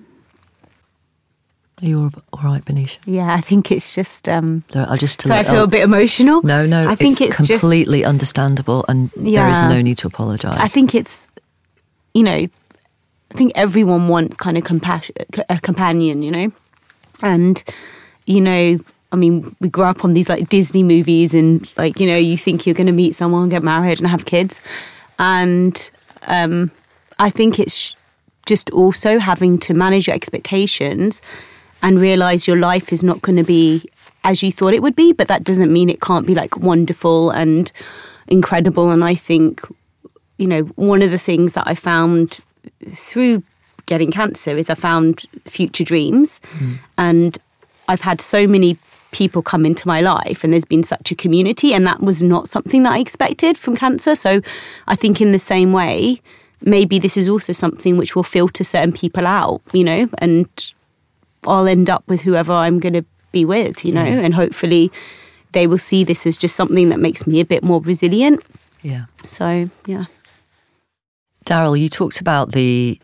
Are 1.82 1.86
you 1.86 2.12
all 2.32 2.39
right, 2.44 2.63
Benisha? 2.63 3.00
Yeah, 3.06 3.34
I 3.34 3.41
think 3.41 3.72
it's 3.72 3.96
just. 3.96 4.30
Um, 4.30 4.63
so 4.72 4.82
I'll 4.82 4.98
just. 4.98 5.22
So 5.24 5.34
I 5.34 5.44
feel 5.44 5.63
a 5.63 5.67
bit 5.67 5.84
emotional. 5.84 6.41
No, 6.44 6.65
no. 6.65 6.88
I 6.88 6.94
think 6.94 7.20
it's, 7.22 7.39
it's 7.39 7.50
completely 7.50 8.00
just, 8.02 8.10
understandable, 8.10 8.86
and 8.88 9.10
yeah, 9.15 9.46
there 9.46 9.52
is 9.52 9.62
no 9.63 9.82
need 9.82 9.98
to 10.00 10.08
apologise. 10.08 10.58
I 10.58 10.67
think 10.67 10.94
it's, 10.94 11.28
you 12.13 12.22
know, 12.22 12.32
I 13.32 13.34
think 13.34 13.54
everyone 13.56 14.10
wants 14.10 14.38
kind 14.38 14.60
of 14.60 14.63
compassion, 14.63 15.15
a 15.50 15.60
companion, 15.60 16.22
you 16.22 16.30
know, 16.30 16.52
and 17.24 17.63
you 18.28 18.41
know, 18.41 18.78
I 19.12 19.15
mean, 19.15 19.56
we 19.60 19.67
grew 19.67 19.86
up 19.86 20.06
on 20.06 20.13
these 20.13 20.30
like 20.30 20.50
Disney 20.50 20.84
movies, 20.84 21.34
and 21.34 21.67
like 21.78 22.00
you 22.00 22.06
know, 22.06 22.17
you 22.17 22.38
think 22.38 22.67
you're 22.67 22.76
going 22.76 22.88
to 22.88 22.94
meet 22.94 23.15
someone, 23.15 23.50
get 23.50 23.63
married, 23.63 23.98
and 23.98 24.08
have 24.08 24.26
kids, 24.26 24.62
and 25.17 25.89
um, 26.28 26.70
I 27.17 27.32
think 27.32 27.60
it's 27.60 27.96
just 28.46 28.70
also 28.70 29.17
having 29.17 29.58
to 29.60 29.74
manage 29.74 30.06
your 30.06 30.15
expectations 30.15 31.24
and 31.82 32.00
realize 32.00 32.48
your 32.48 32.58
life 32.58 32.94
is 32.94 33.04
not 33.04 33.22
going 33.22 33.38
to 33.38 33.44
be 33.44 33.84
as 34.24 34.44
you 34.44 34.52
thought 34.52 34.74
it 34.74 34.84
would 34.84 34.96
be, 34.96 35.13
but 35.13 35.28
that 35.28 35.44
doesn't 35.44 35.74
mean 35.74 35.89
it 35.89 36.02
can't 36.02 36.28
be 36.28 36.36
like 36.36 36.58
wonderful 36.58 37.32
and 37.32 37.72
incredible. 38.28 38.91
And 38.91 39.04
I 39.04 39.15
think, 39.15 39.62
you 40.38 40.48
know, 40.48 40.62
one 40.76 41.02
of 41.02 41.12
the 41.12 41.17
things 41.17 41.54
that 41.54 41.67
I 41.67 41.76
found 41.76 42.39
through 42.94 43.44
getting 43.88 44.12
cancer 44.12 44.52
is 44.52 44.70
I 44.70 44.76
found 44.76 45.26
future 45.46 45.84
dreams. 45.84 46.39
Mm. 46.60 46.80
And 46.98 47.38
I've 47.88 48.02
had 48.02 48.22
so 48.22 48.48
many 48.48 48.78
people 49.12 49.41
come 49.41 49.65
into 49.65 49.88
my 49.88 50.02
life 50.02 50.44
and 50.44 50.54
there's 50.54 50.65
been 50.65 50.84
such 50.84 51.12
a 51.12 51.15
community 51.15 51.74
and 51.74 51.86
that 51.86 52.02
was 52.02 52.24
not 52.24 52.48
something 52.48 52.84
that 52.84 52.94
I 52.94 53.00
expected 53.00 53.58
from 53.58 53.76
cancer. 53.76 54.15
So 54.15 54.41
I 54.88 54.96
think 54.96 55.20
in 55.20 55.32
the 55.34 55.39
same 55.39 55.74
way, 55.74 56.22
maybe 56.62 57.00
this 57.00 57.17
is 57.17 57.28
also 57.28 57.52
something 57.52 57.98
which 57.98 58.15
will 58.15 58.24
filter 58.24 58.63
certain 58.63 58.94
people 58.94 59.28
out, 59.28 59.62
you 59.74 59.84
know, 59.84 60.08
and 60.20 60.48
I'll 61.47 61.67
end 61.67 61.89
up 61.89 62.04
with 62.08 62.21
whoever 62.21 62.51
I'm 62.51 62.80
going 62.80 62.93
to 62.93 63.06
be 63.32 63.45
with, 63.45 63.84
you 63.86 63.91
know, 63.91 64.04
yeah. 64.04 64.19
and 64.19 64.34
hopefully 64.34 64.91
they 65.54 65.67
will 65.67 65.77
see 65.77 66.04
this 66.04 66.25
as 66.25 66.38
just 66.38 66.56
something 66.56 66.89
that 66.89 66.99
makes 66.99 67.25
me 67.25 67.39
a 67.39 67.45
bit 67.45 67.63
more 67.63 67.82
resilient. 67.82 68.43
Yeah. 68.82 69.06
So, 69.25 69.69
yeah. 69.86 70.06
Daryl, 71.45 71.80
you 71.80 71.89
talked 71.89 72.21
about 72.21 72.51
the 72.51 72.99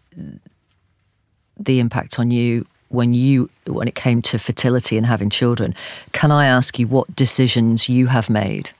the 1.59 1.79
impact 1.79 2.19
on 2.19 2.29
you 2.29 2.65
when 2.89 3.13
you 3.13 3.49
when 3.65 3.87
it 3.87 3.95
came 3.95 4.21
to 4.21 4.39
fertility 4.39 4.97
and 4.97 5.05
having 5.05 5.29
children. 5.29 5.73
Can 6.11 6.31
I 6.31 6.45
ask 6.47 6.77
you 6.79 6.87
what 6.87 7.13
decisions 7.15 7.89
you 7.89 8.07
have 8.07 8.29
made? 8.29 8.71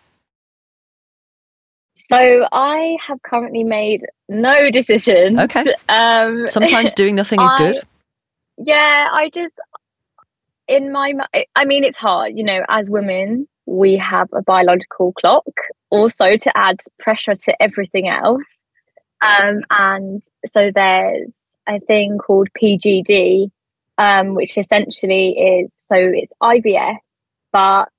So 1.96 2.48
I 2.52 2.96
have 3.08 3.22
currently 3.24 3.63
made 3.63 4.06
no 4.30 4.70
decisions. 4.72 5.39
Okay. 5.39 5.74
Um, 5.89 6.48
Sometimes 6.50 6.93
doing 6.93 7.15
nothing 7.15 7.41
is 7.41 7.52
I, 7.58 7.58
good. 7.58 7.82
Yeah, 8.58 9.08
I 9.12 9.30
just 9.30 9.54
in 10.67 10.91
my 10.91 11.13
I 11.56 11.65
mean 11.65 11.84
it's 11.84 11.98
hard, 11.98 12.38
you 12.38 12.43
know, 12.43 12.62
as 12.70 12.89
women 12.89 13.48
we 13.65 13.98
have 13.98 14.30
a 14.34 14.41
biological 14.41 15.12
clock 15.13 15.46
also 15.89 16.38
to 16.38 16.58
add 16.58 16.80
pressure 17.00 17.36
to 17.36 17.62
everything 17.62 18.08
else. 18.08 18.41
Um, 19.22 19.62
and 19.70 20.24
so 20.46 20.72
there's 20.74 21.36
a 21.67 21.80
thing 21.82 22.17
called 22.17 22.48
PGD, 22.60 23.50
um, 23.98 24.36
which 24.36 24.58
essentially 24.58 25.32
is 25.32 25.74
so 25.88 25.96
it's 25.96 26.34
IVF, 26.41 26.96
but 27.52 27.89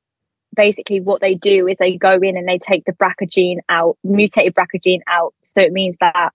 basically 0.56 1.00
what 1.00 1.20
they 1.20 1.34
do 1.34 1.68
is 1.68 1.76
they 1.78 1.96
go 1.96 2.18
in 2.20 2.36
and 2.36 2.48
they 2.48 2.58
take 2.58 2.84
the 2.84 2.92
BRCA 2.92 3.28
gene 3.30 3.60
out, 3.68 3.96
mutated 4.02 4.54
BRCA 4.54 4.82
gene 4.82 5.02
out. 5.06 5.34
So 5.42 5.60
it 5.60 5.72
means 5.72 5.96
that 6.00 6.32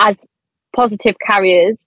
as 0.00 0.26
positive 0.74 1.16
carriers, 1.24 1.86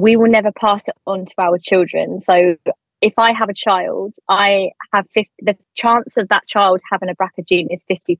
we 0.00 0.16
will 0.16 0.30
never 0.30 0.52
pass 0.52 0.88
it 0.88 0.94
on 1.06 1.24
to 1.24 1.34
our 1.38 1.58
children. 1.58 2.20
So 2.20 2.56
if 3.00 3.14
I 3.18 3.32
have 3.32 3.48
a 3.48 3.54
child, 3.54 4.16
I 4.28 4.70
have 4.92 5.06
50, 5.14 5.30
the 5.40 5.56
chance 5.74 6.16
of 6.16 6.28
that 6.28 6.46
child 6.46 6.80
having 6.90 7.08
a 7.08 7.14
BRCA 7.14 7.46
gene 7.46 7.68
is 7.70 7.84
50%. 7.90 8.16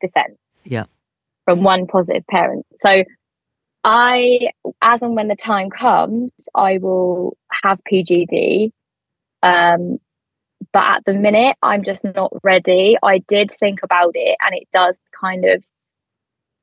Yeah. 0.64 0.84
From 1.44 1.62
one 1.62 1.86
positive 1.86 2.26
parent. 2.28 2.66
So 2.76 3.04
I, 3.82 4.50
as 4.82 5.02
and 5.02 5.16
when 5.16 5.28
the 5.28 5.36
time 5.36 5.70
comes, 5.70 6.32
I 6.54 6.78
will 6.78 7.36
have 7.62 7.80
PGD. 7.90 8.72
Um, 9.42 9.98
but 10.72 10.82
at 10.82 11.04
the 11.06 11.14
minute, 11.14 11.56
I'm 11.62 11.82
just 11.82 12.04
not 12.04 12.32
ready. 12.42 12.96
I 13.02 13.18
did 13.18 13.50
think 13.50 13.80
about 13.82 14.12
it, 14.14 14.36
and 14.40 14.54
it 14.54 14.68
does 14.72 15.00
kind 15.18 15.46
of, 15.46 15.64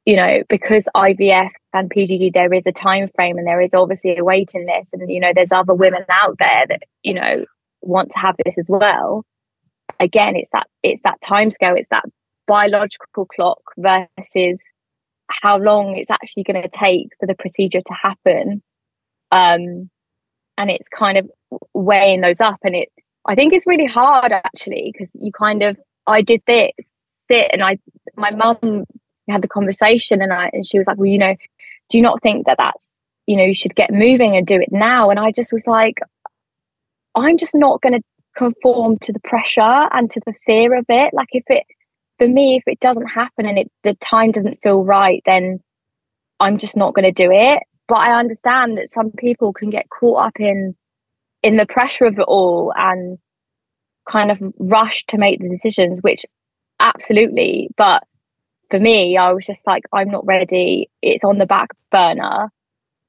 you 0.06 0.16
know, 0.16 0.44
because 0.48 0.88
IVF 0.96 1.50
and 1.80 1.90
PGD, 1.90 2.34
there 2.34 2.54
is 2.54 2.66
a 2.66 2.72
time 2.72 3.10
frame, 3.16 3.38
and 3.38 3.48
there 3.48 3.62
is 3.62 3.74
obviously 3.74 4.18
a 4.18 4.24
waiting 4.24 4.66
list, 4.66 4.90
and 4.94 5.10
you 5.10 5.20
know, 5.20 5.32
there's 5.34 5.52
other 5.52 5.74
women 5.74 6.04
out 6.10 6.38
there 6.38 6.66
that 6.70 6.84
you 7.04 7.14
know 7.14 7.46
want 7.82 8.12
to 8.12 8.20
have 8.20 8.36
this 8.44 8.56
as 8.58 8.68
well. 8.70 9.26
Again, 10.00 10.36
it's 10.36 10.52
that 10.52 10.68
it's 10.84 11.02
that 11.04 11.22
time 11.22 11.52
scale, 11.52 11.76
it's 11.76 11.90
that 11.90 12.06
biological 12.48 13.26
clock 13.26 13.62
versus 13.78 14.60
how 15.30 15.58
long 15.58 15.96
it's 15.96 16.10
actually 16.12 16.44
going 16.44 16.62
to 16.62 16.70
take 16.70 17.10
for 17.20 17.28
the 17.28 17.36
procedure 17.36 17.82
to 17.82 17.94
happen. 17.94 18.62
Um, 19.32 19.90
and 20.58 20.72
it's 20.72 20.90
kind 20.90 21.18
of 21.18 21.30
weighing 21.74 22.22
those 22.22 22.42
up. 22.42 22.58
And 22.64 22.76
it, 22.76 22.90
I 23.28 23.36
think 23.36 23.54
it's 23.54 23.68
really 23.68 23.86
hard 23.86 24.32
actually, 24.32 24.92
because 24.94 25.10
you 25.14 25.32
kind 25.32 25.64
of, 25.64 25.78
I 26.08 26.22
did 26.22 26.42
this 26.48 26.72
sit 27.30 27.50
and 27.52 27.62
I, 27.62 27.78
my 28.16 28.32
mum 28.32 28.86
had 29.30 29.42
the 29.42 29.48
conversation 29.48 30.22
and 30.22 30.32
I, 30.32 30.50
and 30.54 30.66
she 30.66 30.78
was 30.78 30.88
like, 30.88 30.98
well, 30.98 31.08
you 31.08 31.18
know, 31.18 31.36
do 31.90 31.98
you 31.98 32.02
not 32.02 32.22
think 32.22 32.46
that 32.46 32.58
that's, 32.58 32.88
you 33.26 33.38
know, 33.38 33.44
you 33.44 33.56
should 33.56 33.76
get 33.76 33.92
moving 33.92 34.36
and 34.36 34.46
do 34.46 34.60
it 34.60 34.72
now? 34.72 35.10
And 35.10 35.20
I 35.20 35.32
just 35.32 35.54
was 35.54 35.68
like, 35.68 36.00
I'm 37.16 37.38
just 37.38 37.56
not 37.56 37.82
going 37.82 37.94
to 37.94 38.02
conform 38.38 38.98
to 39.00 39.12
the 39.12 39.20
pressure 39.22 39.62
and 39.92 40.10
to 40.12 40.22
the 40.26 40.34
fear 40.46 40.78
of 40.78 40.86
it. 40.90 41.14
Like 41.14 41.30
if 41.32 41.44
it, 41.48 41.64
for 42.18 42.28
me, 42.28 42.58
if 42.58 42.64
it 42.68 42.80
doesn't 42.80 43.08
happen 43.08 43.46
and 43.46 43.60
it 43.60 43.72
the 43.84 43.96
time 43.96 44.32
doesn't 44.32 44.60
feel 44.62 44.84
right, 44.84 45.22
then 45.26 45.60
I'm 46.40 46.58
just 46.58 46.78
not 46.78 46.94
going 46.94 47.06
to 47.06 47.12
do 47.12 47.32
it. 47.32 47.60
But 47.88 47.96
I 47.96 48.20
understand 48.20 48.78
that 48.78 48.90
some 48.92 49.12
people 49.12 49.54
can 49.54 49.70
get 49.70 49.90
caught 49.90 50.28
up 50.28 50.40
in 50.40 50.76
in 51.44 51.58
the 51.58 51.66
pressure 51.66 52.06
of 52.06 52.18
it 52.20 52.26
all 52.28 52.74
and 52.76 53.18
kind 54.10 54.32
of 54.32 54.40
rush 54.58 55.06
to 55.08 55.18
make 55.18 55.40
the 55.40 55.50
decisions, 55.50 56.00
which 56.02 56.26
absolutely. 56.80 57.70
But 57.78 58.04
for 58.70 58.80
me, 58.80 59.18
I 59.18 59.32
was 59.32 59.46
just 59.46 59.66
like, 59.66 59.84
I'm 59.94 60.10
not 60.10 60.26
ready. 60.26 60.90
It's 61.02 61.24
on 61.24 61.38
the 61.38 61.46
back 61.46 61.70
burner. 61.92 62.52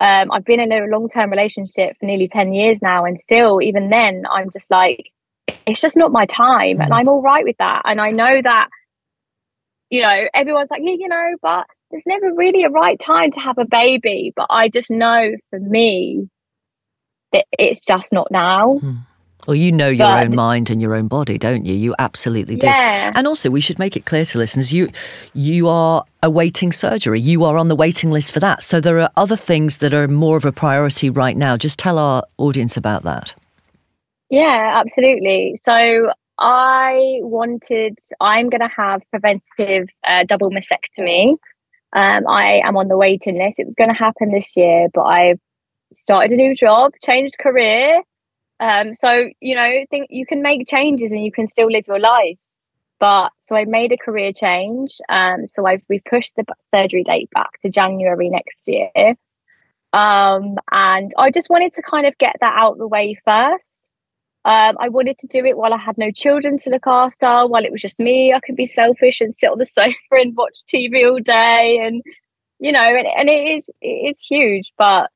Um, 0.01 0.31
I've 0.31 0.45
been 0.45 0.61
in 0.61 0.71
a 0.71 0.87
long 0.87 1.09
term 1.09 1.31
relationship 1.31 1.97
for 1.99 2.07
nearly 2.07 2.29
10 2.29 2.53
years 2.53 2.81
now. 2.81 3.05
And 3.05 3.19
still, 3.19 3.61
even 3.61 3.91
then, 3.91 4.25
I'm 4.31 4.51
just 4.51 4.71
like, 4.71 5.11
it's 5.67 5.81
just 5.81 5.97
not 5.97 6.13
my 6.13 6.27
time. 6.27 6.81
And 6.81 6.95
I'm 6.95 7.09
all 7.09 7.23
right 7.23 7.45
with 7.45 7.57
that. 7.59 7.83
And 7.85 8.01
I 8.01 8.11
know 8.11 8.41
that 8.43 8.69
you 9.91 10.03
know, 10.03 10.29
everyone's 10.35 10.71
like, 10.71 10.83
yeah, 10.85 10.97
you 10.99 11.09
know, 11.09 11.37
but 11.43 11.67
there's 11.91 12.07
never 12.07 12.33
really 12.35 12.65
a 12.65 12.71
right 12.71 12.99
time 12.99 13.31
to 13.33 13.41
have 13.41 13.59
a 13.59 13.65
baby. 13.65 14.33
But 14.37 14.47
I 14.51 14.69
just 14.69 14.91
know 14.91 15.33
for 15.51 15.59
me 15.59 16.29
that 17.33 17.47
it's 17.53 17.81
just 17.81 18.13
not 18.13 18.31
now. 18.31 18.79
Hmm. 18.79 18.97
Well, 19.49 19.57
you 19.57 19.73
know 19.73 19.89
your 19.89 20.07
but, 20.07 20.27
own 20.27 20.35
mind 20.35 20.69
and 20.69 20.83
your 20.83 20.95
own 20.95 21.09
body, 21.09 21.39
don't 21.39 21.65
you? 21.65 21.73
You 21.73 21.95
absolutely 21.99 22.57
do. 22.57 22.67
Yeah. 22.67 23.13
And 23.15 23.27
also, 23.27 23.49
we 23.49 23.63
should 23.63 23.79
make 23.79 23.97
it 23.97 24.05
clear 24.05 24.27
to 24.27 24.37
listeners: 24.37 24.75
you 24.75 24.91
you 25.33 25.69
are 25.69 26.05
awaiting 26.23 26.71
surgery. 26.71 27.19
You 27.19 27.45
are 27.45 27.57
on 27.57 27.69
the 27.69 27.75
waiting 27.75 28.11
list 28.11 28.33
for 28.33 28.41
that. 28.41 28.63
So 28.63 28.79
there 28.79 29.01
are 29.01 29.11
other 29.17 29.37
things 29.37 29.79
that 29.79 29.95
are 29.95 30.07
more 30.07 30.37
of 30.37 30.45
a 30.45 30.53
priority 30.53 31.09
right 31.09 31.35
now. 31.35 31.57
Just 31.57 31.79
tell 31.79 31.99
our 31.99 32.25
audience 32.37 32.77
about 32.77 33.05
that. 33.05 33.35
Yeah, 34.29 34.73
absolutely. 34.75 35.57
So 35.57 36.13
I 36.39 37.21
wanted, 37.23 37.99
I'm 38.21 38.51
going 38.51 38.61
to 38.61 38.69
have 38.69 39.01
preventative 39.11 39.89
uh, 40.07 40.25
double 40.25 40.51
mastectomy. 40.51 41.37
Um, 41.95 42.29
I 42.29 42.61
am 42.65 42.77
on 42.77 42.89
the 42.89 42.99
waiting 42.99 43.39
list. 43.39 43.59
It 43.59 43.65
was 43.65 43.75
going 43.75 43.89
to 43.89 43.99
happen 43.99 44.31
this 44.31 44.59
year, 44.59 44.89
but 44.93 45.05
I 45.05 45.37
started 45.95 46.33
a 46.33 46.37
new 46.37 46.55
job, 46.55 46.93
changed 47.03 47.39
career. 47.39 48.03
Um, 48.61 48.93
so, 48.93 49.29
you 49.41 49.55
know, 49.55 49.85
think 49.91 50.09
you 50.11 50.27
can 50.27 50.43
make 50.43 50.67
changes 50.67 51.13
and 51.13 51.25
you 51.25 51.33
can 51.33 51.47
still 51.47 51.71
live 51.71 51.87
your 51.87 52.01
life. 52.01 52.39
But 53.01 53.31
so 53.41 53.57
I 53.57 53.65
made 53.65 53.93
a 53.93 53.97
career 53.97 54.33
change. 54.33 54.99
Um, 55.09 55.47
so 55.47 55.67
I've 55.67 55.83
we 55.89 56.01
pushed 56.01 56.35
the 56.37 56.45
surgery 56.75 57.05
date 57.05 57.31
back 57.31 57.61
to 57.63 57.71
January 57.71 58.29
next 58.29 58.67
year. 58.67 59.15
Um, 59.93 60.57
and 60.73 61.13
I 61.17 61.31
just 61.31 61.49
wanted 61.49 61.75
to 61.75 61.83
kind 61.83 62.07
of 62.07 62.19
get 62.19 62.37
that 62.41 62.55
out 62.59 62.79
the 62.79 62.89
way 62.89 63.17
first. 63.25 63.91
Um, 64.45 64.77
I 64.81 64.89
wanted 64.89 65.19
to 65.19 65.27
do 65.27 65.45
it 65.45 65.57
while 65.57 65.75
I 65.75 65.79
had 65.79 65.99
no 65.99 66.11
children 66.11 66.59
to 66.59 66.71
look 66.71 66.87
after, 66.87 67.47
while 67.47 67.65
it 67.65 67.73
was 67.73 67.83
just 67.83 68.01
me. 68.01 68.33
I 68.33 68.41
could 68.41 68.57
be 68.57 68.67
selfish 68.67 69.21
and 69.21 69.35
sit 69.35 69.51
on 69.51 69.59
the 69.59 69.67
sofa 69.67 69.95
and 70.13 70.37
watch 70.37 70.61
TV 70.67 71.09
all 71.09 71.21
day, 71.21 71.79
and 71.83 72.03
you 72.59 72.73
know, 72.73 72.81
and, 72.81 73.07
and 73.07 73.29
it 73.29 73.59
is 73.59 73.71
it 73.81 74.11
is 74.11 74.21
huge. 74.21 74.73
But 74.79 75.11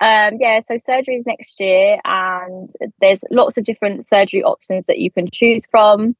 um, 0.00 0.38
yeah, 0.40 0.60
so 0.60 0.76
surgery 0.76 1.16
is 1.16 1.26
next 1.26 1.60
year, 1.60 1.98
and 2.04 2.70
there's 3.00 3.20
lots 3.30 3.58
of 3.58 3.64
different 3.64 4.04
surgery 4.04 4.42
options 4.42 4.86
that 4.86 4.98
you 4.98 5.10
can 5.10 5.26
choose 5.30 5.64
from. 5.70 6.16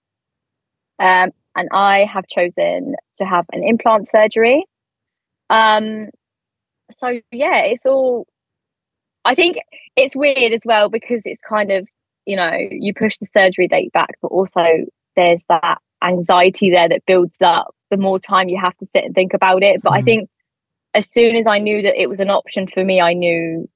Um, 0.99 1.31
and 1.57 1.69
I 1.73 2.05
have 2.05 2.27
chosen 2.27 2.95
to 3.17 3.25
have 3.25 3.47
an 3.53 3.63
implant 3.65 4.09
surgery. 4.09 4.67
Um, 5.49 6.11
so 6.93 7.21
yeah, 7.33 7.65
it's 7.65 7.87
all. 7.87 8.27
I 9.25 9.35
think 9.35 9.59
it's 9.97 10.17
weird 10.17 10.53
as 10.53 10.63
well 10.65 10.89
because 10.89 11.23
it's 11.25 11.43
kind 11.43 11.71
of 11.71 11.87
you 12.27 12.37
know, 12.37 12.57
you 12.71 12.95
push 12.95 13.19
the 13.19 13.27
surgery 13.27 13.69
date 13.69 13.93
back, 13.93 14.17
but 14.23 14.29
also 14.29 14.63
there's 15.17 15.43
that 15.49 15.79
anxiety 16.03 16.71
there 16.71 16.89
that 16.89 17.05
builds 17.07 17.37
up 17.43 17.75
the 17.91 17.97
more 17.97 18.19
time 18.19 18.49
you 18.49 18.59
have 18.61 18.77
to 18.79 18.87
sit 18.87 19.05
and 19.05 19.15
think 19.15 19.35
about 19.35 19.63
it. 19.63 19.83
But 19.83 19.93
mm. 19.93 19.99
I 19.99 20.03
think 20.03 20.31
as 20.95 21.11
soon 21.11 21.37
as 21.37 21.47
I 21.47 21.59
knew 21.59 21.83
that 21.83 22.01
it 22.01 22.09
was 22.09 22.21
an 22.21 22.31
option 22.31 22.67
for 22.67 22.85
me, 22.85 23.01
I 23.01 23.15
knew 23.15 23.69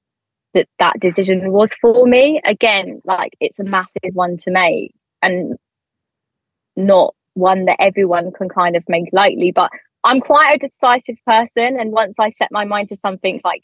that 0.55 0.67
that 0.79 0.99
decision 0.99 1.51
was 1.51 1.75
for 1.75 2.07
me. 2.07 2.41
Again, 2.43 3.01
like 3.05 3.33
it's 3.39 3.59
a 3.59 3.63
massive 3.63 4.13
one 4.13 4.37
to 4.37 4.51
make 4.51 4.95
and 5.21 5.55
not 6.75 7.13
one 7.35 7.65
that 7.65 7.77
everyone 7.79 8.31
can 8.31 8.49
kind 8.49 8.75
of 8.75 8.83
make 8.89 9.09
lightly. 9.11 9.51
But 9.51 9.69
I'm 10.03 10.19
quite 10.19 10.55
a 10.55 10.67
decisive 10.67 11.17
person. 11.27 11.79
And 11.79 11.91
once 11.91 12.15
I 12.19 12.31
set 12.31 12.51
my 12.51 12.65
mind 12.65 12.89
to 12.89 12.95
something, 12.95 13.41
like 13.43 13.63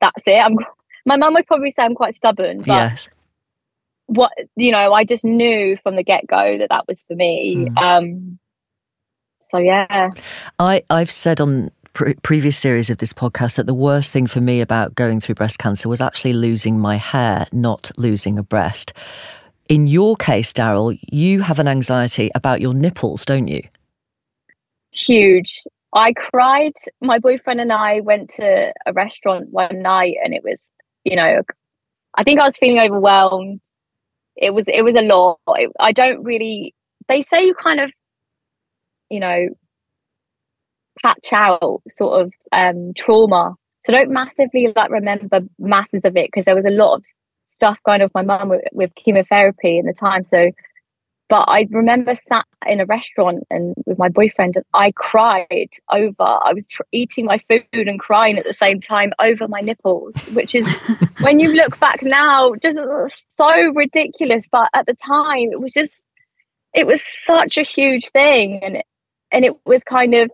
that's 0.00 0.26
it. 0.26 0.38
I'm 0.38 0.56
my 1.04 1.16
mum 1.16 1.34
would 1.34 1.46
probably 1.46 1.70
say 1.70 1.82
I'm 1.82 1.94
quite 1.94 2.14
stubborn, 2.14 2.58
but 2.58 2.68
yes 2.68 3.08
what 4.08 4.32
you 4.56 4.72
know 4.72 4.94
i 4.94 5.04
just 5.04 5.24
knew 5.24 5.76
from 5.82 5.94
the 5.94 6.02
get-go 6.02 6.58
that 6.58 6.70
that 6.70 6.88
was 6.88 7.04
for 7.04 7.14
me 7.14 7.68
mm. 7.68 7.78
um 7.78 8.38
so 9.38 9.58
yeah 9.58 10.10
i 10.58 10.82
i've 10.88 11.10
said 11.10 11.40
on 11.40 11.70
pre- 11.98 12.14
previous 12.22 12.56
series 12.56 12.90
of 12.90 12.98
this 12.98 13.12
podcast 13.12 13.56
that 13.56 13.66
the 13.66 13.74
worst 13.74 14.12
thing 14.12 14.28
for 14.28 14.40
me 14.40 14.60
about 14.60 14.94
going 14.94 15.18
through 15.18 15.34
breast 15.34 15.58
cancer 15.58 15.88
was 15.88 16.00
actually 16.00 16.32
losing 16.32 16.78
my 16.78 16.94
hair 16.94 17.44
not 17.50 17.90
losing 17.96 18.38
a 18.38 18.42
breast 18.44 18.92
in 19.68 19.88
your 19.88 20.14
case 20.14 20.52
daryl 20.52 20.96
you 21.10 21.40
have 21.40 21.58
an 21.58 21.66
anxiety 21.66 22.30
about 22.36 22.60
your 22.60 22.72
nipples 22.72 23.24
don't 23.24 23.48
you 23.48 23.60
huge 24.92 25.64
I 25.94 26.12
cried. 26.12 26.74
My 27.00 27.18
boyfriend 27.18 27.62
and 27.62 27.72
I 27.72 28.00
went 28.00 28.28
to 28.34 28.74
a 28.84 28.92
restaurant 28.92 29.48
one 29.48 29.80
night, 29.80 30.16
and 30.22 30.34
it 30.34 30.44
was, 30.44 30.62
you 31.02 31.16
know, 31.16 31.40
I 32.14 32.24
think 32.24 32.38
I 32.38 32.44
was 32.44 32.58
feeling 32.58 32.78
overwhelmed. 32.78 33.62
It 34.36 34.52
was, 34.52 34.66
it 34.68 34.82
was 34.82 34.96
a 34.96 35.00
lot. 35.00 35.38
I 35.80 35.92
don't 35.92 36.22
really. 36.22 36.74
They 37.08 37.22
say 37.22 37.46
you 37.46 37.54
kind 37.54 37.80
of, 37.80 37.90
you 39.08 39.18
know, 39.18 39.48
patch 41.02 41.32
out 41.32 41.82
sort 41.88 42.22
of 42.22 42.32
um, 42.52 42.92
trauma. 42.94 43.54
So 43.80 43.92
don't 43.92 44.10
massively 44.10 44.72
like 44.74 44.90
remember 44.90 45.40
masses 45.58 46.04
of 46.04 46.16
it 46.16 46.28
because 46.28 46.44
there 46.44 46.56
was 46.56 46.66
a 46.66 46.70
lot 46.70 46.94
of 46.94 47.04
stuff 47.46 47.78
going 47.84 48.00
on 48.00 48.06
with 48.06 48.14
my 48.14 48.22
mum 48.22 48.48
with, 48.48 48.62
with 48.72 48.94
chemotherapy 48.94 49.78
in 49.78 49.86
the 49.86 49.92
time. 49.92 50.24
So 50.24 50.50
but 51.28 51.44
I 51.46 51.66
remember 51.70 52.14
sat 52.14 52.46
in 52.66 52.80
a 52.80 52.86
restaurant 52.86 53.44
and 53.50 53.74
with 53.84 53.98
my 53.98 54.08
boyfriend, 54.08 54.56
and 54.56 54.64
I 54.72 54.92
cried 54.92 55.68
over. 55.92 56.14
I 56.18 56.54
was 56.54 56.66
tr- 56.66 56.82
eating 56.90 57.26
my 57.26 57.38
food 57.38 57.86
and 57.86 58.00
crying 58.00 58.38
at 58.38 58.46
the 58.46 58.54
same 58.54 58.80
time 58.80 59.12
over 59.20 59.46
my 59.46 59.60
nipples, 59.60 60.14
which 60.32 60.54
is 60.54 60.66
when 61.20 61.38
you 61.38 61.52
look 61.52 61.78
back 61.78 62.02
now, 62.02 62.54
just 62.62 62.80
so 63.28 63.72
ridiculous. 63.74 64.48
But 64.50 64.70
at 64.72 64.86
the 64.86 64.94
time, 64.94 65.50
it 65.52 65.60
was 65.60 65.74
just, 65.74 66.06
it 66.74 66.86
was 66.86 67.02
such 67.02 67.58
a 67.58 67.62
huge 67.62 68.08
thing, 68.08 68.60
and 68.62 68.82
and 69.30 69.44
it 69.44 69.54
was 69.66 69.84
kind 69.84 70.14
of 70.14 70.30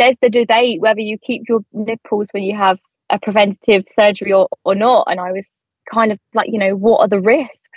there's 0.00 0.16
the 0.20 0.30
debate 0.30 0.80
whether 0.80 1.00
you 1.00 1.18
keep 1.18 1.42
your 1.48 1.60
nipples 1.72 2.28
when 2.32 2.42
you 2.42 2.56
have 2.56 2.80
a 3.10 3.18
preventative 3.18 3.84
surgery 3.88 4.32
or, 4.32 4.48
or 4.64 4.74
not. 4.74 5.06
And 5.10 5.20
I 5.20 5.30
was 5.32 5.52
kind 5.92 6.10
of 6.10 6.18
like, 6.34 6.48
you 6.50 6.58
know, 6.58 6.74
what 6.74 7.00
are 7.00 7.08
the 7.08 7.20
risks? 7.20 7.70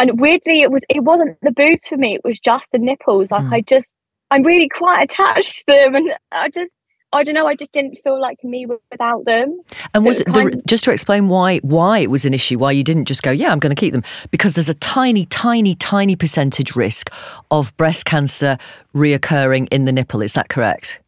and 0.00 0.20
weirdly 0.20 0.62
it 0.62 0.70
was 0.70 0.82
it 0.88 1.04
wasn't 1.04 1.36
the 1.42 1.52
boobs 1.52 1.86
for 1.86 1.96
me 1.96 2.14
it 2.14 2.22
was 2.24 2.38
just 2.38 2.66
the 2.72 2.78
nipples 2.78 3.30
like 3.30 3.44
mm. 3.44 3.52
i 3.52 3.60
just 3.60 3.94
i'm 4.30 4.42
really 4.42 4.68
quite 4.68 5.02
attached 5.02 5.58
to 5.58 5.64
them 5.66 5.94
and 5.94 6.10
i 6.32 6.48
just 6.48 6.72
I 7.12 7.24
don't 7.24 7.34
know. 7.34 7.48
I 7.48 7.56
just 7.56 7.72
didn't 7.72 7.96
feel 8.04 8.20
like 8.20 8.38
me 8.44 8.66
without 8.92 9.24
them. 9.24 9.60
And 9.94 10.04
so 10.04 10.10
was 10.10 10.20
it 10.20 10.32
the, 10.32 10.46
of, 10.46 10.64
just 10.64 10.84
to 10.84 10.92
explain 10.92 11.26
why 11.26 11.58
why 11.58 11.98
it 11.98 12.08
was 12.08 12.24
an 12.24 12.32
issue? 12.32 12.56
Why 12.56 12.70
you 12.70 12.84
didn't 12.84 13.06
just 13.06 13.24
go, 13.24 13.32
yeah, 13.32 13.50
I'm 13.50 13.58
going 13.58 13.74
to 13.74 13.80
keep 13.80 13.92
them? 13.92 14.04
Because 14.30 14.54
there's 14.54 14.68
a 14.68 14.74
tiny, 14.74 15.26
tiny, 15.26 15.74
tiny 15.74 16.14
percentage 16.14 16.76
risk 16.76 17.10
of 17.50 17.76
breast 17.76 18.04
cancer 18.04 18.58
reoccurring 18.94 19.66
in 19.72 19.86
the 19.86 19.92
nipple. 19.92 20.22
Is 20.22 20.34
that 20.34 20.50
correct? 20.50 21.00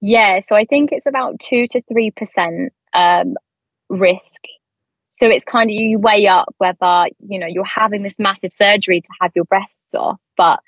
Yeah. 0.00 0.40
So 0.40 0.56
I 0.56 0.64
think 0.64 0.90
it's 0.92 1.06
about 1.06 1.40
two 1.40 1.66
to 1.68 1.82
three 1.82 2.10
percent 2.10 2.72
um, 2.94 3.34
risk 3.88 4.42
so 5.16 5.28
it's 5.28 5.46
kind 5.46 5.70
of 5.70 5.74
you 5.74 5.98
weigh 5.98 6.26
up 6.26 6.54
whether, 6.58 7.06
you 7.26 7.38
know, 7.38 7.46
you're 7.46 7.64
having 7.64 8.02
this 8.02 8.18
massive 8.18 8.52
surgery 8.52 9.00
to 9.00 9.08
have 9.20 9.32
your 9.34 9.46
breasts 9.46 9.94
off, 9.94 10.20
but 10.36 10.60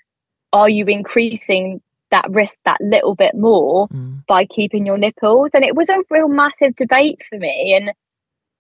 are 0.55 0.71
you 0.71 0.87
increasing 0.87 1.83
that 2.11 2.25
risk 2.31 2.57
that 2.65 2.81
little 2.81 3.15
bit 3.15 3.35
more 3.35 3.89
mm. 3.89 4.25
by 4.27 4.47
keeping 4.47 4.87
your 4.87 4.97
nipples? 4.97 5.51
And 5.53 5.65
it 5.65 5.77
was 5.77 5.91
a 5.91 6.03
real 6.09 6.29
massive 6.29 6.75
debate 6.77 7.21
for 7.29 7.39
me. 7.39 7.75
And 7.79 7.93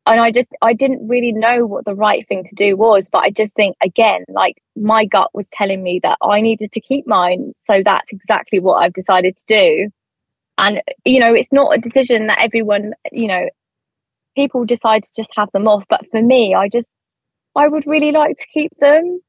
and 0.05 0.21
I 0.21 0.31
just 0.31 0.55
I 0.61 0.75
didn't 0.75 1.09
really 1.09 1.33
know 1.33 1.65
what 1.65 1.87
the 1.87 1.95
right 1.95 2.27
thing 2.29 2.45
to 2.45 2.55
do 2.55 2.77
was, 2.77 3.09
but 3.11 3.21
I 3.21 3.31
just 3.31 3.55
think 3.55 3.75
again, 3.83 4.25
like 4.29 4.63
my 4.77 5.07
gut 5.07 5.31
was 5.33 5.49
telling 5.53 5.83
me 5.83 6.01
that 6.03 6.19
I 6.23 6.43
needed 6.43 6.73
to 6.73 6.81
keep 6.83 7.07
mine. 7.07 7.53
So 7.65 7.83
that's 7.83 8.13
exactly 8.13 8.59
what 8.59 8.77
I've 8.77 8.93
decided 8.93 9.39
to 9.39 9.45
do. 9.47 9.91
And 10.59 10.83
you 11.05 11.21
know, 11.21 11.35
it's 11.35 11.53
not 11.53 11.75
a 11.75 11.81
decision 11.81 12.27
that 12.27 12.39
everyone, 12.41 12.93
you 13.11 13.29
know, 13.29 13.49
people 14.37 14.65
decide 14.65 15.05
to 15.05 15.13
just 15.17 15.31
have 15.37 15.51
them 15.53 15.67
off. 15.67 15.85
But 15.89 16.03
for 16.11 16.21
me, 16.21 16.55
I 16.55 16.69
just, 16.69 16.93
I 17.57 17.69
would 17.69 17.87
really 17.87 18.13
like 18.13 18.37
to 18.37 18.47
keep 18.53 18.71
them. 18.81 19.21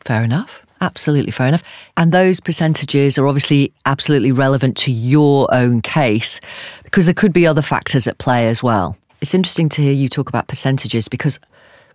Fair 0.00 0.22
enough. 0.22 0.64
Absolutely 0.80 1.32
fair 1.32 1.48
enough. 1.48 1.64
And 1.96 2.12
those 2.12 2.38
percentages 2.38 3.18
are 3.18 3.26
obviously 3.26 3.72
absolutely 3.84 4.30
relevant 4.30 4.76
to 4.78 4.92
your 4.92 5.52
own 5.52 5.82
case 5.82 6.40
because 6.84 7.06
there 7.06 7.14
could 7.14 7.32
be 7.32 7.46
other 7.46 7.62
factors 7.62 8.06
at 8.06 8.18
play 8.18 8.46
as 8.46 8.62
well. 8.62 8.96
It's 9.20 9.34
interesting 9.34 9.68
to 9.70 9.82
hear 9.82 9.92
you 9.92 10.08
talk 10.08 10.28
about 10.28 10.46
percentages 10.46 11.08
because 11.08 11.40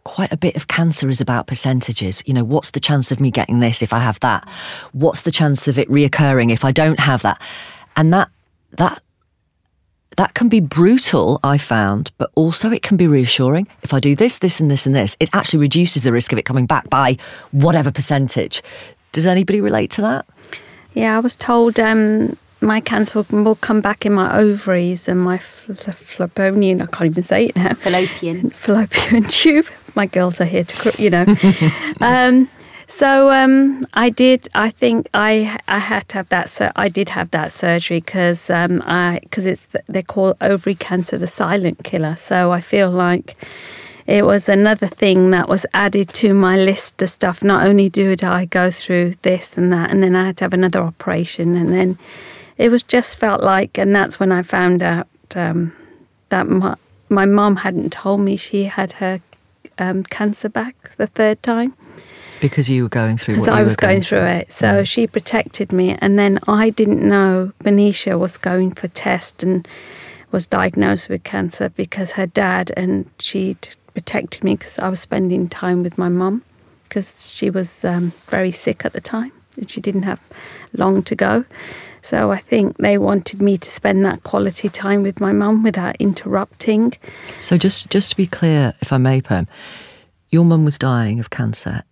quite 0.03 0.33
a 0.33 0.37
bit 0.37 0.57
of 0.57 0.67
cancer 0.67 1.09
is 1.09 1.21
about 1.21 1.47
percentages. 1.47 2.21
You 2.25 2.33
know, 2.33 2.43
what's 2.43 2.71
the 2.71 2.81
chance 2.81 3.09
of 3.11 3.21
me 3.21 3.31
getting 3.31 3.61
this 3.61 3.81
if 3.81 3.93
I 3.93 3.99
have 3.99 4.19
that? 4.19 4.47
What's 4.91 5.21
the 5.21 5.31
chance 5.31 5.69
of 5.69 5.79
it 5.79 5.87
reoccurring 5.89 6.51
if 6.51 6.65
I 6.65 6.73
don't 6.73 6.99
have 6.99 7.21
that? 7.21 7.41
And 7.95 8.11
that 8.11 8.29
that 8.77 9.01
that 10.17 10.35
can 10.35 10.47
be 10.47 10.59
brutal, 10.59 11.39
I 11.43 11.57
found, 11.57 12.11
but 12.17 12.29
also 12.35 12.71
it 12.71 12.83
can 12.83 12.97
be 12.97 13.07
reassuring. 13.07 13.67
If 13.81 13.93
I 13.93 13.99
do 13.99 14.15
this, 14.15 14.37
this, 14.37 14.59
and 14.59 14.69
this, 14.69 14.85
and 14.85 14.95
this, 14.95 15.17
it 15.19 15.29
actually 15.33 15.59
reduces 15.59 16.03
the 16.03 16.11
risk 16.11 16.31
of 16.31 16.37
it 16.37 16.45
coming 16.45 16.67
back 16.67 16.89
by 16.89 17.17
whatever 17.51 17.91
percentage. 17.91 18.61
Does 19.11 19.25
anybody 19.25 19.59
relate 19.59 19.89
to 19.91 20.01
that? 20.01 20.25
Yeah, 20.93 21.17
I 21.17 21.19
was 21.19 21.35
told 21.35 21.79
um, 21.79 22.37
my 22.61 22.79
cancer 22.79 23.25
will 23.29 23.55
come 23.55 23.81
back 23.81 24.05
in 24.05 24.13
my 24.13 24.37
ovaries 24.37 25.07
and 25.07 25.19
my 25.19 25.37
fallopian, 25.37 26.81
I 26.81 26.85
can't 26.85 27.11
even 27.11 27.23
say 27.23 27.47
it 27.47 27.55
now. 27.55 27.73
Fallopian. 27.73 28.51
Fallopian 28.51 29.23
tube. 29.27 29.67
My 29.95 30.05
girls 30.05 30.39
are 30.39 30.45
here 30.45 30.63
to, 30.63 31.01
you 31.01 31.09
know. 31.09 31.25
um, 32.01 32.49
so 32.93 33.31
um, 33.31 33.83
I 33.95 34.11
did. 34.11 34.47
I 34.53 34.69
think 34.69 35.07
I 35.15 35.59
I 35.67 35.79
had 35.79 36.07
to 36.09 36.17
have 36.19 36.29
that. 36.29 36.47
So 36.47 36.71
I 36.75 36.89
did 36.89 37.09
have 37.09 37.31
that 37.31 37.51
surgery 37.51 38.01
because 38.01 38.51
um, 38.51 38.83
I 38.85 39.19
because 39.23 39.47
it's 39.47 39.67
they 39.87 40.03
call 40.03 40.37
ovary 40.41 40.75
cancer 40.75 41.17
the 41.17 41.25
silent 41.25 41.83
killer. 41.83 42.15
So 42.15 42.51
I 42.51 42.61
feel 42.61 42.91
like 42.91 43.35
it 44.05 44.25
was 44.25 44.47
another 44.47 44.85
thing 44.85 45.31
that 45.31 45.49
was 45.49 45.65
added 45.73 46.09
to 46.09 46.35
my 46.35 46.55
list 46.55 47.01
of 47.01 47.09
stuff. 47.09 47.43
Not 47.43 47.65
only 47.65 47.89
did 47.89 48.23
I 48.23 48.45
go 48.45 48.69
through 48.69 49.13
this 49.23 49.57
and 49.57 49.73
that, 49.73 49.89
and 49.89 50.03
then 50.03 50.15
I 50.15 50.27
had 50.27 50.37
to 50.37 50.45
have 50.45 50.53
another 50.53 50.81
operation, 50.81 51.55
and 51.55 51.73
then 51.73 51.97
it 52.59 52.69
was 52.69 52.83
just 52.83 53.17
felt 53.17 53.41
like, 53.41 53.79
and 53.79 53.95
that's 53.95 54.19
when 54.19 54.31
I 54.31 54.43
found 54.43 54.83
out 54.83 55.07
um, 55.35 55.73
that 56.29 56.47
my 56.47 56.75
my 57.09 57.25
mom 57.25 57.55
hadn't 57.55 57.91
told 57.91 58.19
me 58.21 58.35
she 58.35 58.65
had 58.65 58.93
her 58.93 59.19
um, 59.79 60.03
cancer 60.03 60.47
back 60.47 60.75
the 60.97 61.07
third 61.07 61.41
time. 61.41 61.73
Because 62.43 62.69
you 62.69 62.83
were 62.83 62.89
going 62.89 63.17
through 63.17 63.35
Because 63.35 63.47
I 63.47 63.63
was 63.63 63.75
going, 63.77 63.93
going 63.93 64.01
through, 64.01 64.19
through 64.19 64.27
it. 64.27 64.51
So 64.51 64.77
yeah. 64.77 64.83
she 64.83 65.07
protected 65.07 65.71
me. 65.71 65.95
And 65.99 66.19
then 66.19 66.39
I 66.47 66.69
didn't 66.71 67.01
know 67.01 67.53
Benicia 67.59 68.17
was 68.19 68.37
going 68.37 68.71
for 68.73 68.89
test 68.89 69.43
and 69.43 69.65
was 70.31 70.45
diagnosed 70.45 71.07
with 71.07 71.23
cancer 71.23 71.69
because 71.69 72.11
her 72.11 72.25
dad 72.25 72.71
and 72.75 73.09
she 73.19 73.55
protected 73.93 74.43
me 74.43 74.55
because 74.55 74.77
I 74.77 74.89
was 74.89 74.99
spending 74.99 75.47
time 75.47 75.83
with 75.83 75.97
my 75.97 76.09
mum 76.09 76.43
because 76.83 77.33
she 77.33 77.49
was 77.49 77.85
um, 77.85 78.11
very 78.27 78.51
sick 78.51 78.83
at 78.83 78.91
the 78.91 78.99
time 78.99 79.31
and 79.55 79.69
she 79.69 79.79
didn't 79.79 80.03
have 80.03 80.27
long 80.73 81.01
to 81.03 81.15
go. 81.15 81.45
So 82.01 82.31
I 82.31 82.37
think 82.37 82.77
they 82.77 82.97
wanted 82.97 83.41
me 83.41 83.57
to 83.57 83.69
spend 83.69 84.03
that 84.05 84.23
quality 84.23 84.67
time 84.67 85.03
with 85.03 85.21
my 85.21 85.31
mum 85.31 85.63
without 85.63 85.95
interrupting. 85.99 86.93
So 87.39 87.55
just 87.55 87.89
just 87.89 88.09
to 88.09 88.17
be 88.17 88.27
clear, 88.27 88.73
if 88.81 88.91
I 88.91 88.97
may, 88.97 89.21
Pam, 89.21 89.47
your 90.29 90.43
mum 90.43 90.65
was 90.65 90.77
dying 90.77 91.21
of 91.21 91.29
cancer 91.29 91.83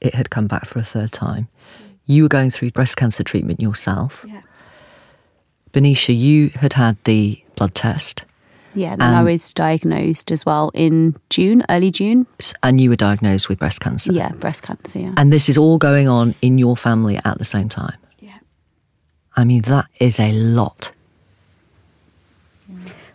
it 0.00 0.14
had 0.14 0.30
come 0.30 0.46
back 0.46 0.66
for 0.66 0.78
a 0.78 0.82
third 0.82 1.12
time. 1.12 1.48
You 2.06 2.22
were 2.22 2.28
going 2.28 2.50
through 2.50 2.70
breast 2.70 2.96
cancer 2.96 3.24
treatment 3.24 3.60
yourself. 3.60 4.24
Yeah. 4.28 4.42
Benicia, 5.72 6.12
you 6.12 6.50
had 6.50 6.72
had 6.72 6.96
the 7.04 7.42
blood 7.56 7.74
test. 7.74 8.24
Yeah, 8.74 8.92
and 8.92 9.02
I 9.02 9.22
was 9.22 9.54
diagnosed 9.54 10.30
as 10.30 10.44
well 10.44 10.70
in 10.74 11.16
June, 11.30 11.64
early 11.70 11.90
June. 11.90 12.26
And 12.62 12.78
you 12.78 12.90
were 12.90 12.96
diagnosed 12.96 13.48
with 13.48 13.58
breast 13.58 13.80
cancer? 13.80 14.12
Yeah, 14.12 14.32
breast 14.32 14.62
cancer, 14.62 14.98
yeah. 14.98 15.14
And 15.16 15.32
this 15.32 15.48
is 15.48 15.56
all 15.56 15.78
going 15.78 16.08
on 16.08 16.34
in 16.42 16.58
your 16.58 16.76
family 16.76 17.18
at 17.24 17.38
the 17.38 17.44
same 17.46 17.70
time? 17.70 17.96
Yeah. 18.18 18.36
I 19.34 19.44
mean, 19.44 19.62
that 19.62 19.86
is 19.98 20.20
a 20.20 20.30
lot. 20.32 20.92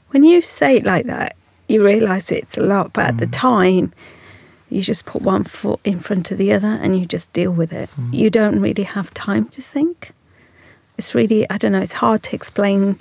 When 0.10 0.24
you 0.24 0.42
say 0.42 0.78
it 0.78 0.84
like 0.84 1.06
that, 1.06 1.36
you 1.68 1.86
realise 1.86 2.32
it's 2.32 2.58
a 2.58 2.64
lot, 2.64 2.92
but 2.94 3.06
mm. 3.06 3.10
at 3.10 3.18
the 3.20 3.28
mm. 3.28 3.34
time, 3.34 3.94
you 4.72 4.82
just 4.82 5.06
put 5.06 5.22
one 5.22 5.44
foot 5.44 5.82
in 5.84 6.00
front 6.00 6.32
of 6.32 6.38
the 6.38 6.54
other 6.54 6.80
and 6.82 6.98
you 6.98 7.06
just 7.06 7.32
deal 7.34 7.52
with 7.52 7.74
it. 7.74 7.90
Mm. 8.00 8.14
You 8.14 8.30
don't 8.30 8.62
really 8.62 8.84
have 8.84 9.14
time 9.14 9.50
to 9.50 9.62
think. 9.62 10.14
It's 10.98 11.14
really, 11.14 11.48
I 11.50 11.58
don't 11.58 11.74
know, 11.74 11.82
it's 11.82 11.94
hard 11.94 12.24
to 12.24 12.36
explain. 12.36 12.98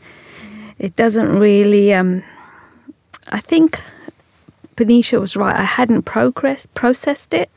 It 0.80 0.96
doesn't 0.96 1.38
really, 1.38 1.94
um, 1.94 2.24
I 3.28 3.38
think 3.38 3.80
Benicia 4.74 5.20
was 5.20 5.36
right. 5.36 5.54
I 5.54 5.62
hadn't 5.62 6.02
progress, 6.02 6.66
processed 6.74 7.32
it. 7.34 7.50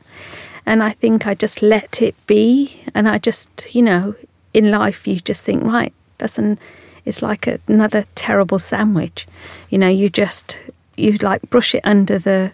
And 0.64 0.80
I 0.82 0.90
think 0.90 1.26
I 1.26 1.34
just 1.34 1.60
let 1.60 2.00
it 2.00 2.14
be. 2.28 2.84
And 2.94 3.08
I 3.08 3.18
just, 3.18 3.74
you 3.74 3.82
know, 3.82 4.14
in 4.52 4.70
life, 4.70 5.08
you 5.08 5.16
just 5.16 5.44
think, 5.44 5.64
right, 5.64 5.92
that's 6.18 6.38
an, 6.38 6.60
it's 7.04 7.20
like 7.20 7.48
a, 7.48 7.58
another 7.66 8.04
terrible 8.14 8.60
sandwich. 8.60 9.26
You 9.70 9.78
know, 9.78 9.88
you 9.88 10.08
just, 10.08 10.60
you 10.96 11.12
like 11.14 11.50
brush 11.50 11.74
it 11.74 11.82
under 11.84 12.18
the, 12.20 12.52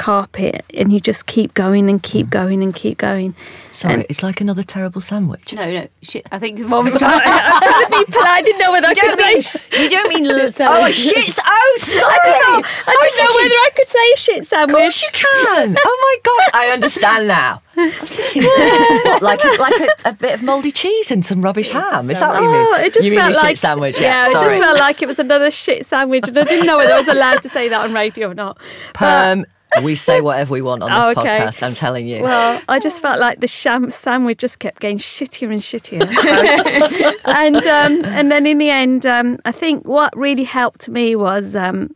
carpet 0.00 0.64
and 0.72 0.90
you 0.94 0.98
just 0.98 1.26
keep 1.26 1.52
going 1.52 1.90
and 1.90 2.02
keep 2.02 2.26
mm. 2.26 2.30
going 2.30 2.62
and 2.62 2.74
keep 2.74 2.96
going. 2.96 3.34
Sorry, 3.70 3.94
and 3.94 4.06
it's 4.08 4.22
like 4.22 4.40
another 4.40 4.62
terrible 4.62 5.02
sandwich. 5.02 5.52
No, 5.52 5.70
no, 5.70 5.86
shit. 6.02 6.26
I 6.32 6.38
think 6.38 6.58
mom 6.60 6.86
was 6.86 6.96
trying, 6.96 7.20
I'm 7.24 7.62
trying 7.62 7.84
to 7.84 7.90
be 7.90 8.12
polite. 8.12 8.28
I 8.28 8.42
didn't 8.42 8.60
know 8.60 8.72
whether 8.72 8.88
I 8.88 8.94
could 8.94 9.18
mean, 9.18 9.42
say. 9.42 9.82
You 9.82 9.90
don't 9.90 10.08
mean 10.08 10.24
shit 10.24 10.60
oh 10.60 10.90
shit. 10.90 11.38
Oh 11.44 11.76
sorry. 11.78 12.02
I, 12.02 12.62
I, 12.86 12.92
I 12.92 13.08
didn't 13.08 13.18
know 13.18 13.34
whether 13.36 13.54
I 13.54 13.70
could 13.76 13.88
say 13.88 14.14
shit 14.16 14.46
sandwich. 14.46 14.74
Of 14.74 14.80
course 14.80 15.02
you 15.02 15.08
can. 15.12 15.76
oh 15.78 15.96
my 16.02 16.16
gosh, 16.24 16.50
I 16.54 16.72
understand 16.72 17.28
now. 17.28 17.62
what, 17.74 19.22
like 19.22 19.44
a, 19.44 19.60
like 19.60 19.80
a, 19.80 20.08
a 20.08 20.12
bit 20.14 20.34
of 20.34 20.42
mouldy 20.42 20.72
cheese 20.72 21.10
and 21.10 21.24
some 21.24 21.42
rubbish 21.42 21.70
ham? 21.70 22.10
Is 22.10 22.18
that 22.20 22.32
what 22.32 22.42
you 22.42 22.50
mean? 22.50 22.66
Oh, 22.68 22.76
it 22.76 22.94
just 22.94 23.04
you 23.04 23.12
mean 23.12 23.20
felt 23.20 23.32
a 23.32 23.34
shit 23.34 23.42
like 23.42 23.56
sandwich? 23.56 24.00
Yeah, 24.00 24.24
Yeah, 24.24 24.30
it 24.30 24.32
just 24.32 24.56
felt 24.56 24.78
like 24.78 25.02
it 25.02 25.06
was 25.06 25.18
another 25.18 25.50
shit 25.50 25.84
sandwich, 25.84 26.26
and 26.26 26.38
I 26.38 26.44
didn't 26.44 26.66
know 26.66 26.78
whether 26.78 26.94
I 26.94 26.98
was 26.98 27.08
allowed 27.08 27.42
to 27.42 27.48
say 27.50 27.68
that 27.68 27.80
on 27.82 27.92
radio 27.92 28.30
or 28.30 28.34
not. 28.34 28.58
Perm. 28.94 29.44
We 29.84 29.94
say 29.94 30.20
whatever 30.20 30.52
we 30.52 30.62
want 30.62 30.82
on 30.82 30.90
this 30.90 31.16
Oh, 31.16 31.20
okay. 31.20 31.38
podcast. 31.40 31.62
I'm 31.62 31.74
telling 31.74 32.08
you. 32.08 32.22
Well, 32.22 32.60
I 32.68 32.78
just 32.78 33.00
felt 33.00 33.20
like 33.20 33.40
the 33.40 33.46
sham 33.46 33.88
sandwich 33.90 34.38
just 34.38 34.58
kept 34.58 34.80
getting 34.80 34.98
shittier 34.98 35.52
and 35.52 35.62
shittier. 35.62 37.14
And 37.24 37.56
um, 37.56 38.04
and 38.06 38.30
then 38.32 38.46
in 38.46 38.58
the 38.58 38.70
end, 38.70 39.06
um, 39.06 39.38
I 39.44 39.52
think 39.52 39.86
what 39.86 40.16
really 40.16 40.44
helped 40.44 40.88
me 40.88 41.14
was 41.16 41.54
um, 41.54 41.94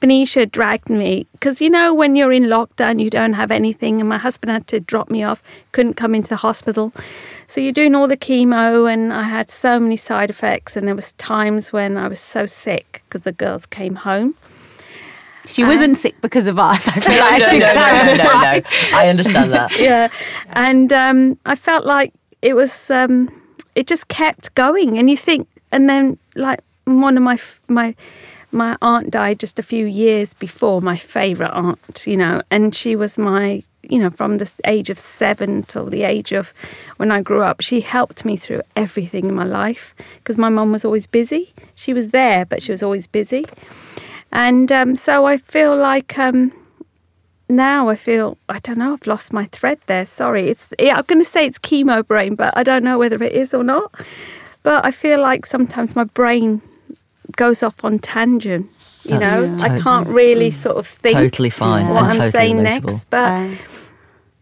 Benicia 0.00 0.46
dragged 0.46 0.88
me 0.90 1.26
because 1.32 1.60
you 1.60 1.70
know 1.70 1.94
when 1.94 2.16
you're 2.16 2.32
in 2.32 2.44
lockdown, 2.44 3.00
you 3.00 3.10
don't 3.10 3.32
have 3.34 3.50
anything, 3.50 4.00
and 4.00 4.08
my 4.08 4.18
husband 4.18 4.50
had 4.50 4.66
to 4.68 4.80
drop 4.80 5.10
me 5.10 5.22
off, 5.22 5.42
couldn't 5.72 5.94
come 5.94 6.14
into 6.14 6.28
the 6.28 6.36
hospital, 6.36 6.92
so 7.46 7.60
you're 7.60 7.72
doing 7.72 7.94
all 7.94 8.06
the 8.08 8.16
chemo, 8.16 8.92
and 8.92 9.12
I 9.12 9.22
had 9.24 9.50
so 9.50 9.78
many 9.80 9.96
side 9.96 10.30
effects, 10.30 10.76
and 10.76 10.86
there 10.86 10.94
was 10.94 11.12
times 11.14 11.72
when 11.72 11.96
I 11.96 12.08
was 12.08 12.20
so 12.20 12.46
sick 12.46 13.02
because 13.08 13.22
the 13.22 13.32
girls 13.32 13.66
came 13.66 13.96
home. 13.96 14.34
She 15.48 15.64
wasn't 15.64 15.96
sick 15.96 16.20
because 16.20 16.46
of 16.46 16.58
us. 16.58 16.86
I 16.88 17.00
feel 17.00 17.18
like 17.18 17.40
no, 17.40 17.48
should 17.48 17.60
no, 17.60 17.74
no, 17.74 18.04
no, 18.04 18.14
no, 18.14 18.52
no. 18.52 18.62
I 18.92 19.08
understand 19.08 19.52
that. 19.52 19.72
yeah 19.78 20.08
and 20.52 20.92
um, 20.92 21.38
i 21.46 21.54
felt 21.54 21.84
like 21.84 22.12
it 22.42 22.54
was 22.54 22.90
um, 22.90 23.28
it 23.74 23.86
just 23.86 24.08
kept 24.08 24.54
going 24.54 24.98
and 24.98 25.10
you 25.10 25.16
think 25.16 25.48
and 25.72 25.88
then 25.88 26.18
like 26.34 26.60
one 26.84 27.16
of 27.16 27.22
my 27.22 27.38
my 27.68 27.94
my 28.50 28.76
aunt 28.80 29.10
died 29.10 29.38
just 29.38 29.58
a 29.58 29.62
few 29.62 29.86
years 29.86 30.34
before 30.34 30.80
my 30.80 30.96
favorite 30.96 31.50
aunt 31.50 32.06
you 32.06 32.16
know 32.16 32.42
and 32.50 32.74
she 32.74 32.96
was 32.96 33.18
my 33.18 33.62
you 33.82 33.98
know 33.98 34.10
from 34.10 34.38
the 34.38 34.52
age 34.64 34.90
of 34.90 34.98
seven 34.98 35.62
till 35.64 35.86
the 35.86 36.02
age 36.02 36.32
of 36.32 36.52
when 36.96 37.10
i 37.10 37.20
grew 37.20 37.42
up 37.42 37.60
she 37.60 37.80
helped 37.80 38.24
me 38.24 38.36
through 38.36 38.62
everything 38.74 39.28
in 39.28 39.34
my 39.34 39.44
life 39.44 39.94
because 40.18 40.36
my 40.36 40.48
mum 40.48 40.72
was 40.72 40.84
always 40.84 41.06
busy 41.06 41.52
she 41.74 41.92
was 41.92 42.08
there 42.08 42.44
but 42.44 42.62
she 42.62 42.72
was 42.72 42.82
always 42.82 43.06
busy 43.06 43.44
and 44.32 44.70
um, 44.72 44.96
so 44.96 45.24
i 45.26 45.36
feel 45.36 45.76
like 45.76 46.18
um, 46.18 46.52
now 47.48 47.88
I 47.88 47.96
feel 47.96 48.36
I 48.48 48.58
don't 48.58 48.78
know 48.78 48.92
I've 48.92 49.06
lost 49.06 49.32
my 49.32 49.46
thread 49.46 49.78
there. 49.86 50.04
Sorry, 50.04 50.48
it's 50.50 50.68
yeah, 50.78 50.96
I'm 50.98 51.04
going 51.04 51.20
to 51.20 51.24
say 51.28 51.46
it's 51.46 51.58
chemo 51.58 52.06
brain, 52.06 52.34
but 52.34 52.54
I 52.56 52.62
don't 52.62 52.84
know 52.84 52.98
whether 52.98 53.22
it 53.22 53.32
is 53.32 53.54
or 53.54 53.64
not. 53.64 53.94
But 54.62 54.84
I 54.84 54.90
feel 54.90 55.20
like 55.20 55.46
sometimes 55.46 55.96
my 55.96 56.04
brain 56.04 56.60
goes 57.36 57.62
off 57.62 57.84
on 57.84 57.98
tangent. 58.00 58.66
You 59.04 59.18
That's 59.18 59.48
know, 59.50 59.56
tot- 59.56 59.70
I 59.70 59.80
can't 59.80 60.08
really 60.08 60.50
sort 60.50 60.76
of 60.76 60.86
think 60.86 61.14
Totally 61.16 61.50
fine 61.50 61.88
what 61.88 61.96
and 61.96 62.06
I'm 62.06 62.10
totally 62.10 62.30
saying 62.30 62.56
relatable. 62.58 62.84
next. 62.84 63.10
But 63.10 63.50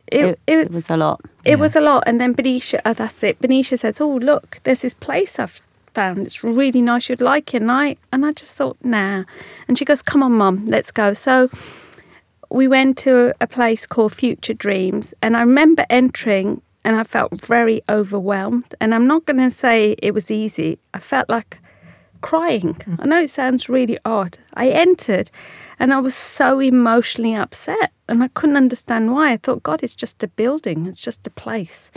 it, 0.09 0.25
it, 0.25 0.41
it, 0.47 0.59
it 0.59 0.71
was 0.73 0.91
a 0.91 0.97
lot. 0.97 1.21
it 1.45 1.59
was 1.61 1.77
a 1.77 1.81
lot. 1.81 2.03
And 2.07 2.21
then 2.21 2.33
Benicia, 2.33 2.81
oh, 2.85 2.95
that's 2.95 3.23
it. 3.23 3.39
Benicia 3.41 3.77
says, 3.79 4.01
"Oh, 4.01 4.17
look, 4.17 4.59
there's 4.65 4.81
this 4.81 4.95
place 4.95 5.39
I've 5.39 5.61
found. 5.99 6.19
It's 6.27 6.45
really 6.45 6.83
nice. 6.83 7.09
You'd 7.09 7.31
like 7.35 7.55
it." 7.55 7.63
And 7.63 7.73
I 7.85 7.97
and 8.13 8.21
I 8.29 8.33
just 8.43 8.55
thought, 8.59 8.77
nah. 8.83 9.25
And 9.67 9.79
she 9.79 9.85
goes, 9.85 10.03
"Come 10.03 10.23
on, 10.27 10.33
mum, 10.33 10.57
let's 10.75 10.93
go." 11.03 11.13
So 11.15 11.35
we 12.51 12.69
went 12.69 12.93
to 13.07 13.15
a 13.41 13.47
place 13.59 13.87
called 13.87 14.13
Future 14.15 14.57
Dreams, 14.67 15.15
and 15.23 15.37
I 15.37 15.41
remember 15.41 15.85
entering, 15.91 16.49
and 16.85 16.95
I 17.01 17.05
felt 17.05 17.33
very 17.57 17.79
overwhelmed. 17.89 18.71
And 18.81 18.95
I'm 18.95 19.07
not 19.07 19.27
going 19.27 19.43
to 19.51 19.51
say 19.51 19.97
it 20.09 20.13
was 20.15 20.31
easy. 20.31 20.79
I 20.95 21.01
felt 21.01 21.29
like 21.29 21.59
crying. 22.21 22.75
Mm. 22.75 22.97
I 23.01 23.05
know 23.07 23.23
it 23.23 23.31
sounds 23.31 23.69
really 23.69 23.99
odd. 24.05 24.39
I 24.55 24.71
entered 24.71 25.31
and 25.79 25.93
I 25.93 25.99
was 25.99 26.15
so 26.15 26.61
emotionally 26.61 27.35
upset 27.35 27.93
and 28.09 28.23
I 28.23 28.29
couldn't 28.29 28.57
understand 28.57 29.13
why. 29.13 29.33
I 29.33 29.37
thought, 29.37 29.63
God, 29.63 29.83
it's 29.83 29.95
just 29.95 30.23
a 30.23 30.29
building, 30.29 30.87
it's 30.87 31.03
just 31.03 31.27
a 31.27 31.31
place. 31.31 31.91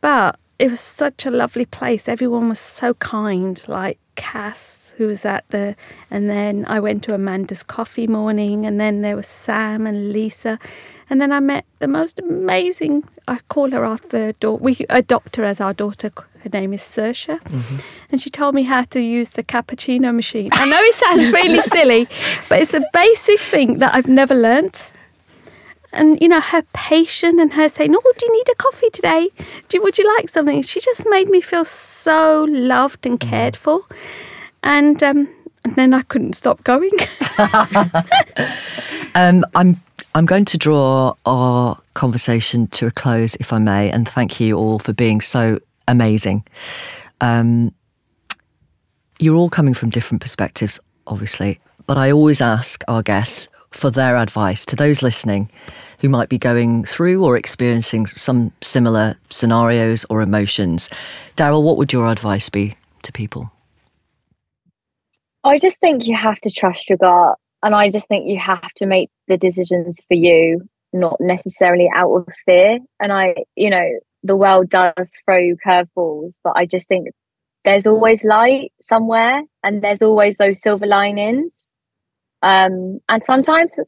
But 0.00 0.38
it 0.62 0.70
was 0.70 0.80
such 0.80 1.26
a 1.26 1.30
lovely 1.32 1.64
place. 1.64 2.08
Everyone 2.08 2.48
was 2.48 2.60
so 2.60 2.94
kind, 2.94 3.60
like 3.66 3.98
Cass, 4.14 4.94
who 4.96 5.08
was 5.08 5.24
at 5.24 5.44
the, 5.48 5.74
and 6.08 6.30
then 6.30 6.64
I 6.68 6.78
went 6.78 7.02
to 7.04 7.14
Amanda's 7.14 7.64
coffee 7.64 8.06
morning, 8.06 8.64
and 8.64 8.78
then 8.78 9.02
there 9.02 9.16
was 9.16 9.26
Sam 9.26 9.88
and 9.88 10.12
Lisa. 10.12 10.60
And 11.10 11.20
then 11.20 11.32
I 11.32 11.40
met 11.40 11.64
the 11.80 11.88
most 11.88 12.20
amazing, 12.20 13.02
I 13.26 13.40
call 13.48 13.72
her 13.72 13.84
our 13.84 13.96
third 13.96 14.38
daughter, 14.38 14.62
we 14.62 14.76
adopt 14.88 15.34
her 15.34 15.42
as 15.42 15.60
our 15.60 15.74
daughter. 15.74 16.12
Her 16.44 16.50
name 16.52 16.72
is 16.72 16.82
Sersha. 16.82 17.40
Mm-hmm. 17.42 17.76
And 18.12 18.20
she 18.20 18.30
told 18.30 18.54
me 18.54 18.62
how 18.62 18.84
to 18.84 19.00
use 19.00 19.30
the 19.30 19.42
cappuccino 19.42 20.14
machine. 20.14 20.50
I 20.52 20.66
know 20.66 20.78
it 20.78 20.94
sounds 20.94 21.32
really 21.32 21.60
silly, 21.76 22.06
but 22.48 22.62
it's 22.62 22.72
a 22.72 22.84
basic 22.92 23.40
thing 23.40 23.80
that 23.80 23.92
I've 23.96 24.08
never 24.08 24.36
learnt 24.36 24.92
and 25.92 26.20
you 26.20 26.28
know 26.28 26.40
her 26.40 26.62
patience 26.72 27.38
and 27.38 27.52
her 27.54 27.68
saying, 27.68 27.94
"Oh, 27.94 28.12
do 28.18 28.26
you 28.26 28.32
need 28.32 28.48
a 28.50 28.54
coffee 28.56 28.90
today? 28.90 29.28
Do 29.68 29.78
you, 29.78 29.82
would 29.82 29.98
you 29.98 30.06
like 30.16 30.28
something?" 30.28 30.62
She 30.62 30.80
just 30.80 31.06
made 31.08 31.28
me 31.28 31.40
feel 31.40 31.64
so 31.64 32.46
loved 32.48 33.06
and 33.06 33.18
cared 33.18 33.56
for, 33.56 33.82
and 34.62 35.02
um, 35.02 35.28
and 35.64 35.76
then 35.76 35.94
I 35.94 36.02
couldn't 36.02 36.34
stop 36.34 36.64
going. 36.64 36.92
Um, 39.14 39.44
I'm 39.54 39.80
I'm 40.14 40.26
going 40.26 40.44
to 40.46 40.58
draw 40.58 41.14
our 41.26 41.78
conversation 41.94 42.66
to 42.68 42.86
a 42.86 42.90
close, 42.90 43.34
if 43.36 43.52
I 43.52 43.58
may, 43.58 43.90
and 43.90 44.08
thank 44.08 44.40
you 44.40 44.56
all 44.56 44.78
for 44.78 44.92
being 44.92 45.20
so 45.20 45.58
amazing. 45.88 46.44
Um, 47.20 47.74
you're 49.18 49.36
all 49.36 49.50
coming 49.50 49.74
from 49.74 49.90
different 49.90 50.20
perspectives, 50.20 50.80
obviously, 51.06 51.60
but 51.86 51.96
I 51.96 52.10
always 52.10 52.40
ask 52.40 52.82
our 52.88 53.02
guests 53.02 53.48
for 53.70 53.90
their 53.90 54.16
advice 54.16 54.64
to 54.66 54.76
those 54.76 55.02
listening 55.02 55.50
who 56.00 56.08
might 56.08 56.28
be 56.28 56.38
going 56.38 56.84
through 56.84 57.24
or 57.24 57.36
experiencing 57.36 58.06
some 58.06 58.52
similar 58.60 59.16
scenarios 59.30 60.04
or 60.10 60.20
emotions. 60.20 60.90
Daryl, 61.36 61.62
what 61.62 61.76
would 61.76 61.92
your 61.92 62.08
advice 62.08 62.48
be 62.48 62.74
to 63.02 63.12
people? 63.12 63.50
I 65.44 65.58
just 65.58 65.78
think 65.80 66.06
you 66.06 66.16
have 66.16 66.40
to 66.40 66.50
trust 66.50 66.88
your 66.88 66.98
gut. 66.98 67.38
And 67.62 67.74
I 67.74 67.90
just 67.90 68.08
think 68.08 68.28
you 68.28 68.38
have 68.38 68.72
to 68.76 68.86
make 68.86 69.10
the 69.28 69.36
decisions 69.36 70.04
for 70.08 70.14
you, 70.14 70.68
not 70.92 71.16
necessarily 71.20 71.88
out 71.94 72.12
of 72.12 72.28
fear. 72.44 72.78
And 73.00 73.12
I, 73.12 73.36
you 73.54 73.70
know, 73.70 73.88
the 74.24 74.36
world 74.36 74.68
does 74.68 75.12
throw 75.24 75.54
curveballs, 75.64 76.32
but 76.42 76.54
I 76.56 76.66
just 76.66 76.88
think 76.88 77.08
there's 77.64 77.86
always 77.86 78.24
light 78.24 78.72
somewhere 78.80 79.42
and 79.62 79.82
there's 79.82 80.02
always 80.02 80.36
those 80.36 80.60
silver 80.60 80.86
linings. 80.86 81.52
Um, 82.42 83.00
and 83.08 83.22
sometimes 83.24 83.78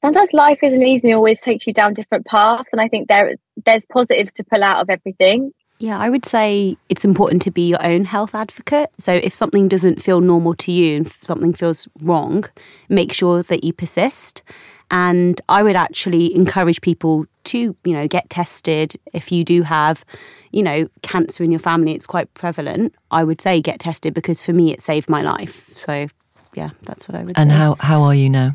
sometimes 0.00 0.32
life 0.32 0.58
isn't 0.62 0.82
easy 0.82 1.08
and 1.08 1.12
it 1.12 1.16
always 1.16 1.40
takes 1.40 1.66
you 1.66 1.72
down 1.72 1.94
different 1.94 2.26
paths. 2.26 2.70
And 2.72 2.80
I 2.80 2.88
think 2.88 3.08
there 3.08 3.34
there's 3.66 3.86
positives 3.86 4.32
to 4.34 4.44
pull 4.44 4.62
out 4.62 4.80
of 4.80 4.90
everything. 4.90 5.52
Yeah, 5.80 5.98
I 5.98 6.10
would 6.10 6.26
say 6.26 6.76
it's 6.88 7.04
important 7.04 7.40
to 7.42 7.52
be 7.52 7.68
your 7.68 7.84
own 7.86 8.04
health 8.04 8.34
advocate. 8.34 8.90
So 8.98 9.12
if 9.12 9.32
something 9.32 9.68
doesn't 9.68 10.02
feel 10.02 10.20
normal 10.20 10.54
to 10.54 10.72
you 10.72 10.96
and 10.96 11.06
something 11.06 11.52
feels 11.52 11.86
wrong, 12.02 12.44
make 12.88 13.12
sure 13.12 13.44
that 13.44 13.62
you 13.62 13.72
persist. 13.72 14.42
And 14.90 15.40
I 15.48 15.62
would 15.62 15.76
actually 15.76 16.34
encourage 16.34 16.80
people 16.80 17.26
to, 17.48 17.76
you 17.84 17.92
know, 17.92 18.06
get 18.08 18.28
tested 18.30 18.94
if 19.12 19.30
you 19.32 19.44
do 19.44 19.62
have, 19.62 20.04
you 20.52 20.62
know, 20.62 20.88
cancer 21.02 21.42
in 21.44 21.50
your 21.50 21.60
family. 21.60 21.92
It's 21.92 22.06
quite 22.06 22.32
prevalent. 22.34 22.94
I 23.10 23.24
would 23.24 23.40
say 23.40 23.60
get 23.60 23.80
tested 23.80 24.14
because 24.14 24.40
for 24.42 24.52
me 24.52 24.72
it 24.72 24.80
saved 24.80 25.08
my 25.10 25.22
life. 25.22 25.68
So 25.76 26.08
yeah, 26.54 26.70
that's 26.82 27.08
what 27.08 27.16
I 27.16 27.24
would 27.24 27.36
And 27.38 27.50
say. 27.50 27.56
how, 27.56 27.76
how 27.80 28.02
are 28.02 28.14
you 28.14 28.30
now? 28.30 28.54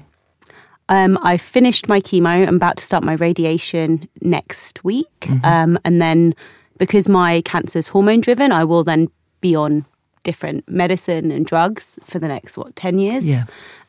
Um, 0.90 1.18
I 1.24 1.38
finished 1.38 1.88
my 1.88 2.02
chemo. 2.02 2.48
I'm 2.48 2.56
about 2.58 2.78
to 2.78 2.84
start 2.84 3.04
my 3.04 3.14
radiation 3.14 4.08
next 4.22 4.84
week. 4.84 5.28
Um, 5.44 5.80
and 5.86 6.02
then 6.02 6.36
because 6.78 7.08
my 7.08 7.42
cancer 7.42 7.80
is 7.80 7.88
hormone 7.88 8.20
driven, 8.20 8.52
I 8.52 8.64
will 8.66 8.84
then 8.84 9.08
be 9.40 9.56
on 9.56 9.86
different 10.24 10.68
medicine 10.70 11.32
and 11.32 11.46
drugs 11.46 11.98
for 12.04 12.20
the 12.20 12.28
next, 12.28 12.58
what, 12.58 12.76
10 12.76 13.00
years? 13.00 13.26
Yeah. 13.26 13.46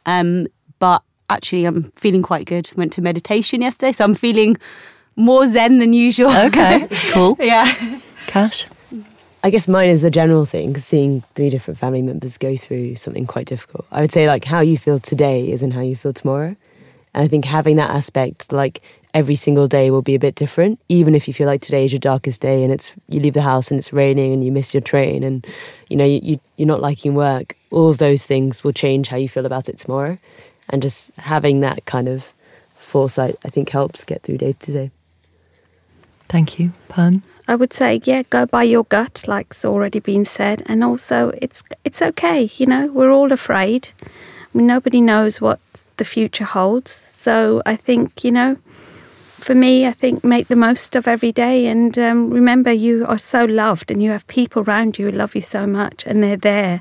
Um, 0.07 0.47
but 0.79 1.03
actually, 1.31 1.65
I'm 1.65 1.85
feeling 1.97 2.23
quite 2.23 2.47
good. 2.47 2.71
Went 2.77 2.93
to 2.95 3.01
meditation 3.03 3.63
yesterday, 3.63 3.93
so 3.93 4.05
I'm 4.05 4.15
feeling 4.15 4.57
more 5.17 5.47
zen 5.47 5.79
than 5.79 5.93
usual. 5.93 6.31
Okay, 6.37 6.87
cool. 7.13 7.37
yeah. 7.41 7.73
Cash? 8.27 8.67
I 9.43 9.51
guess 9.51 9.69
mine 9.69 9.89
is 9.91 10.05
a 10.05 10.11
general 10.11 10.47
thing, 10.47 10.73
'cause 10.73 10.85
seeing 10.85 11.23
three 11.35 11.51
different 11.51 11.79
family 11.79 12.01
members 12.01 12.39
go 12.39 12.57
through 12.57 12.97
something 12.97 13.27
quite 13.27 13.47
difficult. 13.47 13.85
I 13.93 14.01
would 14.01 14.11
say, 14.13 14.27
like, 14.27 14.45
how 14.45 14.61
you 14.61 14.79
feel 14.79 14.99
today 14.99 15.51
isn't 15.51 15.73
how 15.73 15.83
you 15.83 15.97
feel 15.97 16.15
tomorrow. 16.15 16.57
And 17.13 17.23
I 17.25 17.29
think 17.29 17.45
having 17.45 17.77
that 17.77 17.91
aspect, 17.91 18.51
like, 18.53 18.81
every 19.13 19.35
single 19.37 19.69
day 19.69 19.91
will 19.91 20.03
be 20.03 20.15
a 20.17 20.19
bit 20.19 20.35
different, 20.35 20.81
even 20.89 21.15
if 21.15 21.29
you 21.29 21.35
feel 21.35 21.47
like 21.47 21.61
today 21.61 21.85
is 21.85 21.93
your 21.93 22.01
darkest 22.01 22.41
day 22.41 22.65
and 22.65 22.73
it's 22.73 22.91
you 23.09 23.21
leave 23.21 23.35
the 23.35 23.43
house 23.43 23.71
and 23.71 23.79
it's 23.79 23.93
raining 23.93 24.33
and 24.33 24.45
you 24.45 24.51
miss 24.51 24.75
your 24.75 24.81
train 24.81 25.23
and, 25.23 25.47
you 25.89 25.97
know, 25.97 26.05
you, 26.05 26.19
you, 26.23 26.41
you're 26.57 26.67
not 26.67 26.81
liking 26.81 27.15
work. 27.15 27.55
All 27.71 27.91
of 27.91 27.99
those 27.99 28.27
things 28.27 28.65
will 28.65 28.73
change 28.73 29.07
how 29.09 29.17
you 29.19 29.29
feel 29.29 29.47
about 29.47 29.69
it 29.69 29.79
tomorrow. 29.79 30.19
And 30.71 30.81
just 30.83 31.13
having 31.19 31.61
that 31.61 31.85
kind 31.85 32.09
of 32.09 32.33
foresight, 32.75 33.37
I 33.45 33.51
think, 33.51 33.69
helps 33.69 34.05
get 34.05 34.23
through 34.23 34.39
day 34.39 34.55
to 34.59 34.73
day. 34.73 34.91
Thank 36.29 36.59
you. 36.59 36.73
Pam? 36.89 37.23
I 37.47 37.55
would 37.55 37.73
say, 37.73 38.01
yeah, 38.05 38.23
go 38.31 38.47
by 38.47 38.63
your 38.63 38.85
gut, 38.85 39.25
like's 39.27 39.65
already 39.65 40.01
been 40.01 40.25
said, 40.25 40.63
and 40.67 40.83
also 40.83 41.33
it's 41.43 41.63
it's 41.85 42.01
okay. 42.01 42.51
You 42.57 42.67
know, 42.67 42.87
we're 42.87 43.13
all 43.13 43.33
afraid. 43.33 43.91
I 44.03 44.59
mean, 44.59 44.67
nobody 44.67 45.01
knows 45.01 45.41
what 45.41 45.61
the 45.97 46.05
future 46.05 46.45
holds, 46.45 46.91
so 46.91 47.63
I 47.67 47.77
think 47.77 48.25
you 48.25 48.31
know, 48.31 48.57
for 49.39 49.55
me, 49.55 49.87
I 49.87 49.93
think 49.93 50.25
make 50.25 50.49
the 50.49 50.57
most 50.57 50.97
of 50.97 51.07
every 51.07 51.33
day 51.33 51.67
and 51.67 51.99
um, 51.99 52.31
remember 52.31 52.73
you 52.73 53.05
are 53.07 53.19
so 53.19 53.45
loved 53.45 53.91
and 53.91 54.03
you 54.03 54.11
have 54.11 54.27
people 54.27 54.63
around 54.63 54.99
you 54.99 55.11
who 55.11 55.13
love 55.13 55.35
you 55.35 55.43
so 55.43 55.67
much 55.67 56.07
and 56.07 56.23
they're 56.23 56.37
there. 56.37 56.81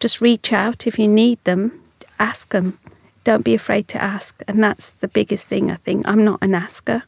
Just 0.00 0.20
reach 0.20 0.52
out 0.52 0.88
if 0.88 0.98
you 0.98 1.06
need 1.06 1.38
them, 1.44 1.80
ask 2.18 2.48
them. 2.48 2.76
Don't 3.22 3.44
be 3.44 3.54
afraid 3.54 3.86
to 3.88 4.02
ask. 4.02 4.34
And 4.48 4.64
that's 4.64 4.90
the 4.90 5.06
biggest 5.06 5.46
thing, 5.46 5.70
I 5.70 5.76
think. 5.76 6.08
I'm 6.08 6.24
not 6.24 6.40
an 6.42 6.56
asker 6.56 7.04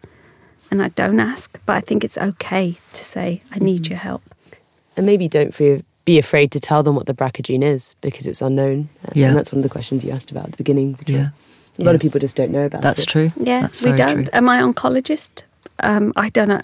and 0.70 0.82
I 0.82 0.88
don't 0.88 1.20
ask, 1.20 1.58
but 1.66 1.76
I 1.76 1.80
think 1.80 2.04
it's 2.04 2.18
okay 2.18 2.76
to 2.92 3.04
say, 3.04 3.42
I 3.52 3.58
need 3.58 3.82
Mm-hmm. 3.84 3.92
your 3.92 3.98
help. 4.00 4.22
And 4.96 5.06
maybe 5.06 5.28
don't 5.28 5.54
fe- 5.54 5.82
be 6.04 6.18
afraid 6.18 6.50
to 6.52 6.60
tell 6.60 6.82
them 6.82 6.94
what 6.94 7.06
the 7.06 7.14
BRCA 7.14 7.42
gene 7.42 7.62
is 7.62 7.94
because 8.00 8.26
it's 8.26 8.42
unknown. 8.42 8.88
Uh, 9.06 9.12
Yeah. 9.14 9.28
And 9.28 9.36
that's 9.36 9.52
one 9.52 9.58
of 9.58 9.62
the 9.62 9.68
questions 9.68 10.04
you 10.04 10.12
asked 10.12 10.30
about 10.30 10.44
at 10.46 10.50
the 10.52 10.56
beginning. 10.56 10.94
Victoria. 10.96 11.32
Yeah. 11.78 11.82
A 11.82 11.82
lot 11.84 11.90
Yeah. 11.92 11.94
of 11.96 12.00
people 12.00 12.20
just 12.20 12.36
don't 12.36 12.50
know 12.52 12.64
about 12.66 12.82
That's 12.82 13.02
it. 13.02 13.08
true. 13.08 13.32
Yeah, 13.36 13.62
That's 13.62 13.82
we 13.82 13.92
don't. 13.92 14.14
true. 14.14 14.26
And 14.32 14.44
my 14.46 14.60
oncologist, 14.60 15.42
um, 15.80 16.12
I 16.16 16.28
don't 16.30 16.48
know. 16.48 16.60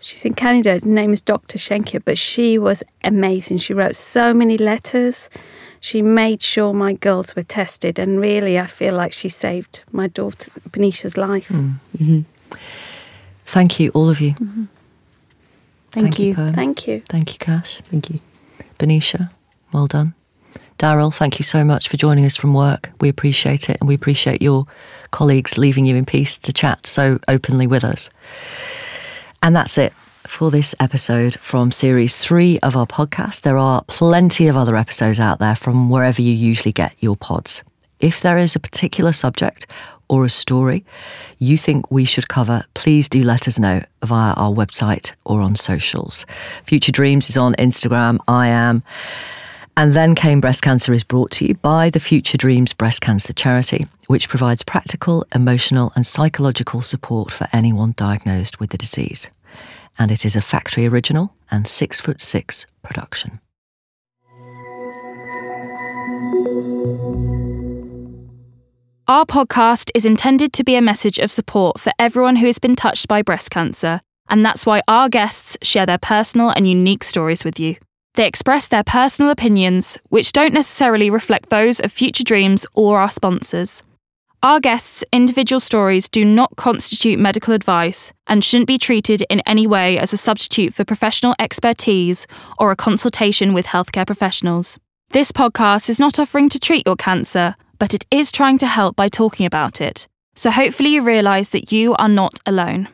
She's 0.00 0.24
in 0.24 0.34
Canada. 0.34 0.80
Her 0.82 0.88
name 0.88 1.12
is 1.12 1.20
Dr. 1.22 1.58
Schenker, 1.58 2.00
but 2.04 2.18
she 2.18 2.58
was 2.58 2.82
amazing. 3.04 3.58
She 3.58 3.72
wrote 3.72 3.94
so 3.96 4.34
many 4.34 4.58
letters. 4.58 5.30
She 5.80 6.02
made 6.02 6.42
sure 6.42 6.72
my 6.72 6.92
girls 6.94 7.34
were 7.36 7.42
tested, 7.44 7.98
and 8.00 8.20
really, 8.20 8.58
I 8.58 8.66
feel 8.66 8.94
like 8.94 9.12
she 9.12 9.28
saved 9.28 9.82
my 9.92 10.08
daughter 10.08 10.50
Benicia's 10.72 11.16
life. 11.16 11.48
Mm. 11.48 12.24
Thank 13.52 13.78
you, 13.78 13.90
all 13.90 14.08
of 14.08 14.18
you. 14.18 14.32
Mm-hmm. 14.32 14.64
Thank, 15.92 16.18
you. 16.18 16.34
Pearl. 16.34 16.54
Thank 16.54 16.88
you. 16.88 17.02
Thank 17.06 17.34
you, 17.34 17.38
Cash. 17.38 17.82
Thank 17.84 18.08
you. 18.08 18.18
Benisha, 18.78 19.30
well 19.74 19.86
done. 19.86 20.14
Daryl, 20.78 21.14
thank 21.14 21.38
you 21.38 21.42
so 21.42 21.62
much 21.62 21.86
for 21.90 21.98
joining 21.98 22.24
us 22.24 22.34
from 22.34 22.54
work. 22.54 22.90
We 23.02 23.10
appreciate 23.10 23.68
it, 23.68 23.76
and 23.78 23.86
we 23.86 23.94
appreciate 23.94 24.40
your 24.40 24.66
colleagues 25.10 25.58
leaving 25.58 25.84
you 25.84 25.96
in 25.96 26.06
peace 26.06 26.38
to 26.38 26.52
chat 26.52 26.86
so 26.86 27.18
openly 27.28 27.66
with 27.66 27.84
us. 27.84 28.08
And 29.42 29.54
that's 29.54 29.76
it 29.76 29.92
for 30.26 30.50
this 30.50 30.74
episode 30.80 31.34
from 31.40 31.72
series 31.72 32.16
three 32.16 32.58
of 32.60 32.74
our 32.74 32.86
podcast. 32.86 33.42
There 33.42 33.58
are 33.58 33.84
plenty 33.86 34.48
of 34.48 34.56
other 34.56 34.76
episodes 34.76 35.20
out 35.20 35.40
there 35.40 35.56
from 35.56 35.90
wherever 35.90 36.22
you 36.22 36.32
usually 36.32 36.72
get 36.72 36.94
your 37.00 37.16
pods. 37.16 37.62
If 38.00 38.22
there 38.22 38.38
is 38.38 38.56
a 38.56 38.60
particular 38.60 39.12
subject 39.12 39.66
or 40.12 40.26
a 40.26 40.28
story 40.28 40.84
you 41.42 41.58
think 41.58 41.90
we 41.90 42.04
should 42.04 42.28
cover, 42.28 42.62
please 42.74 43.08
do 43.08 43.24
let 43.24 43.48
us 43.48 43.58
know 43.58 43.82
via 44.04 44.32
our 44.34 44.52
website 44.52 45.12
or 45.24 45.40
on 45.40 45.56
socials. 45.56 46.24
Future 46.64 46.92
Dreams 46.92 47.28
is 47.30 47.36
on 47.36 47.54
Instagram. 47.54 48.18
I 48.28 48.46
am. 48.46 48.84
And 49.76 49.94
Then 49.94 50.14
Came 50.14 50.40
Breast 50.40 50.62
Cancer 50.62 50.92
is 50.92 51.02
brought 51.02 51.32
to 51.32 51.46
you 51.46 51.54
by 51.54 51.90
the 51.90 51.98
Future 51.98 52.36
Dreams 52.36 52.72
Breast 52.72 53.00
Cancer 53.00 53.32
Charity, 53.32 53.88
which 54.06 54.28
provides 54.28 54.62
practical, 54.62 55.24
emotional, 55.34 55.92
and 55.96 56.06
psychological 56.06 56.82
support 56.82 57.32
for 57.32 57.48
anyone 57.52 57.94
diagnosed 57.96 58.60
with 58.60 58.70
the 58.70 58.78
disease. 58.78 59.30
And 59.98 60.12
it 60.12 60.24
is 60.24 60.36
a 60.36 60.42
factory 60.42 60.86
original 60.86 61.34
and 61.50 61.66
six 61.66 62.00
foot 62.00 62.20
six 62.20 62.66
production. 62.82 63.40
Our 69.08 69.26
podcast 69.26 69.90
is 69.96 70.06
intended 70.06 70.52
to 70.52 70.62
be 70.62 70.76
a 70.76 70.80
message 70.80 71.18
of 71.18 71.32
support 71.32 71.80
for 71.80 71.92
everyone 71.98 72.36
who 72.36 72.46
has 72.46 72.60
been 72.60 72.76
touched 72.76 73.08
by 73.08 73.20
breast 73.20 73.50
cancer, 73.50 74.00
and 74.28 74.46
that's 74.46 74.64
why 74.64 74.80
our 74.86 75.08
guests 75.08 75.58
share 75.60 75.86
their 75.86 75.98
personal 75.98 76.50
and 76.50 76.68
unique 76.68 77.02
stories 77.02 77.44
with 77.44 77.58
you. 77.58 77.74
They 78.14 78.28
express 78.28 78.68
their 78.68 78.84
personal 78.84 79.32
opinions, 79.32 79.98
which 80.10 80.30
don't 80.30 80.54
necessarily 80.54 81.10
reflect 81.10 81.50
those 81.50 81.80
of 81.80 81.90
Future 81.90 82.22
Dreams 82.22 82.64
or 82.74 83.00
our 83.00 83.10
sponsors. 83.10 83.82
Our 84.40 84.60
guests' 84.60 85.02
individual 85.12 85.58
stories 85.58 86.08
do 86.08 86.24
not 86.24 86.54
constitute 86.54 87.18
medical 87.18 87.54
advice 87.54 88.12
and 88.28 88.44
shouldn't 88.44 88.68
be 88.68 88.78
treated 88.78 89.24
in 89.28 89.42
any 89.46 89.66
way 89.66 89.98
as 89.98 90.12
a 90.12 90.16
substitute 90.16 90.74
for 90.74 90.84
professional 90.84 91.34
expertise 91.40 92.28
or 92.56 92.70
a 92.70 92.76
consultation 92.76 93.52
with 93.52 93.66
healthcare 93.66 94.06
professionals. 94.06 94.78
This 95.10 95.32
podcast 95.32 95.88
is 95.88 95.98
not 95.98 96.20
offering 96.20 96.48
to 96.50 96.60
treat 96.60 96.86
your 96.86 96.96
cancer, 96.96 97.56
but 97.82 97.94
it 97.94 98.06
is 98.12 98.30
trying 98.30 98.58
to 98.58 98.66
help 98.68 98.94
by 98.94 99.08
talking 99.08 99.44
about 99.44 99.80
it. 99.80 100.06
So 100.36 100.52
hopefully 100.52 100.90
you 100.90 101.02
realise 101.02 101.48
that 101.48 101.72
you 101.72 101.96
are 101.96 102.08
not 102.08 102.38
alone. 102.46 102.86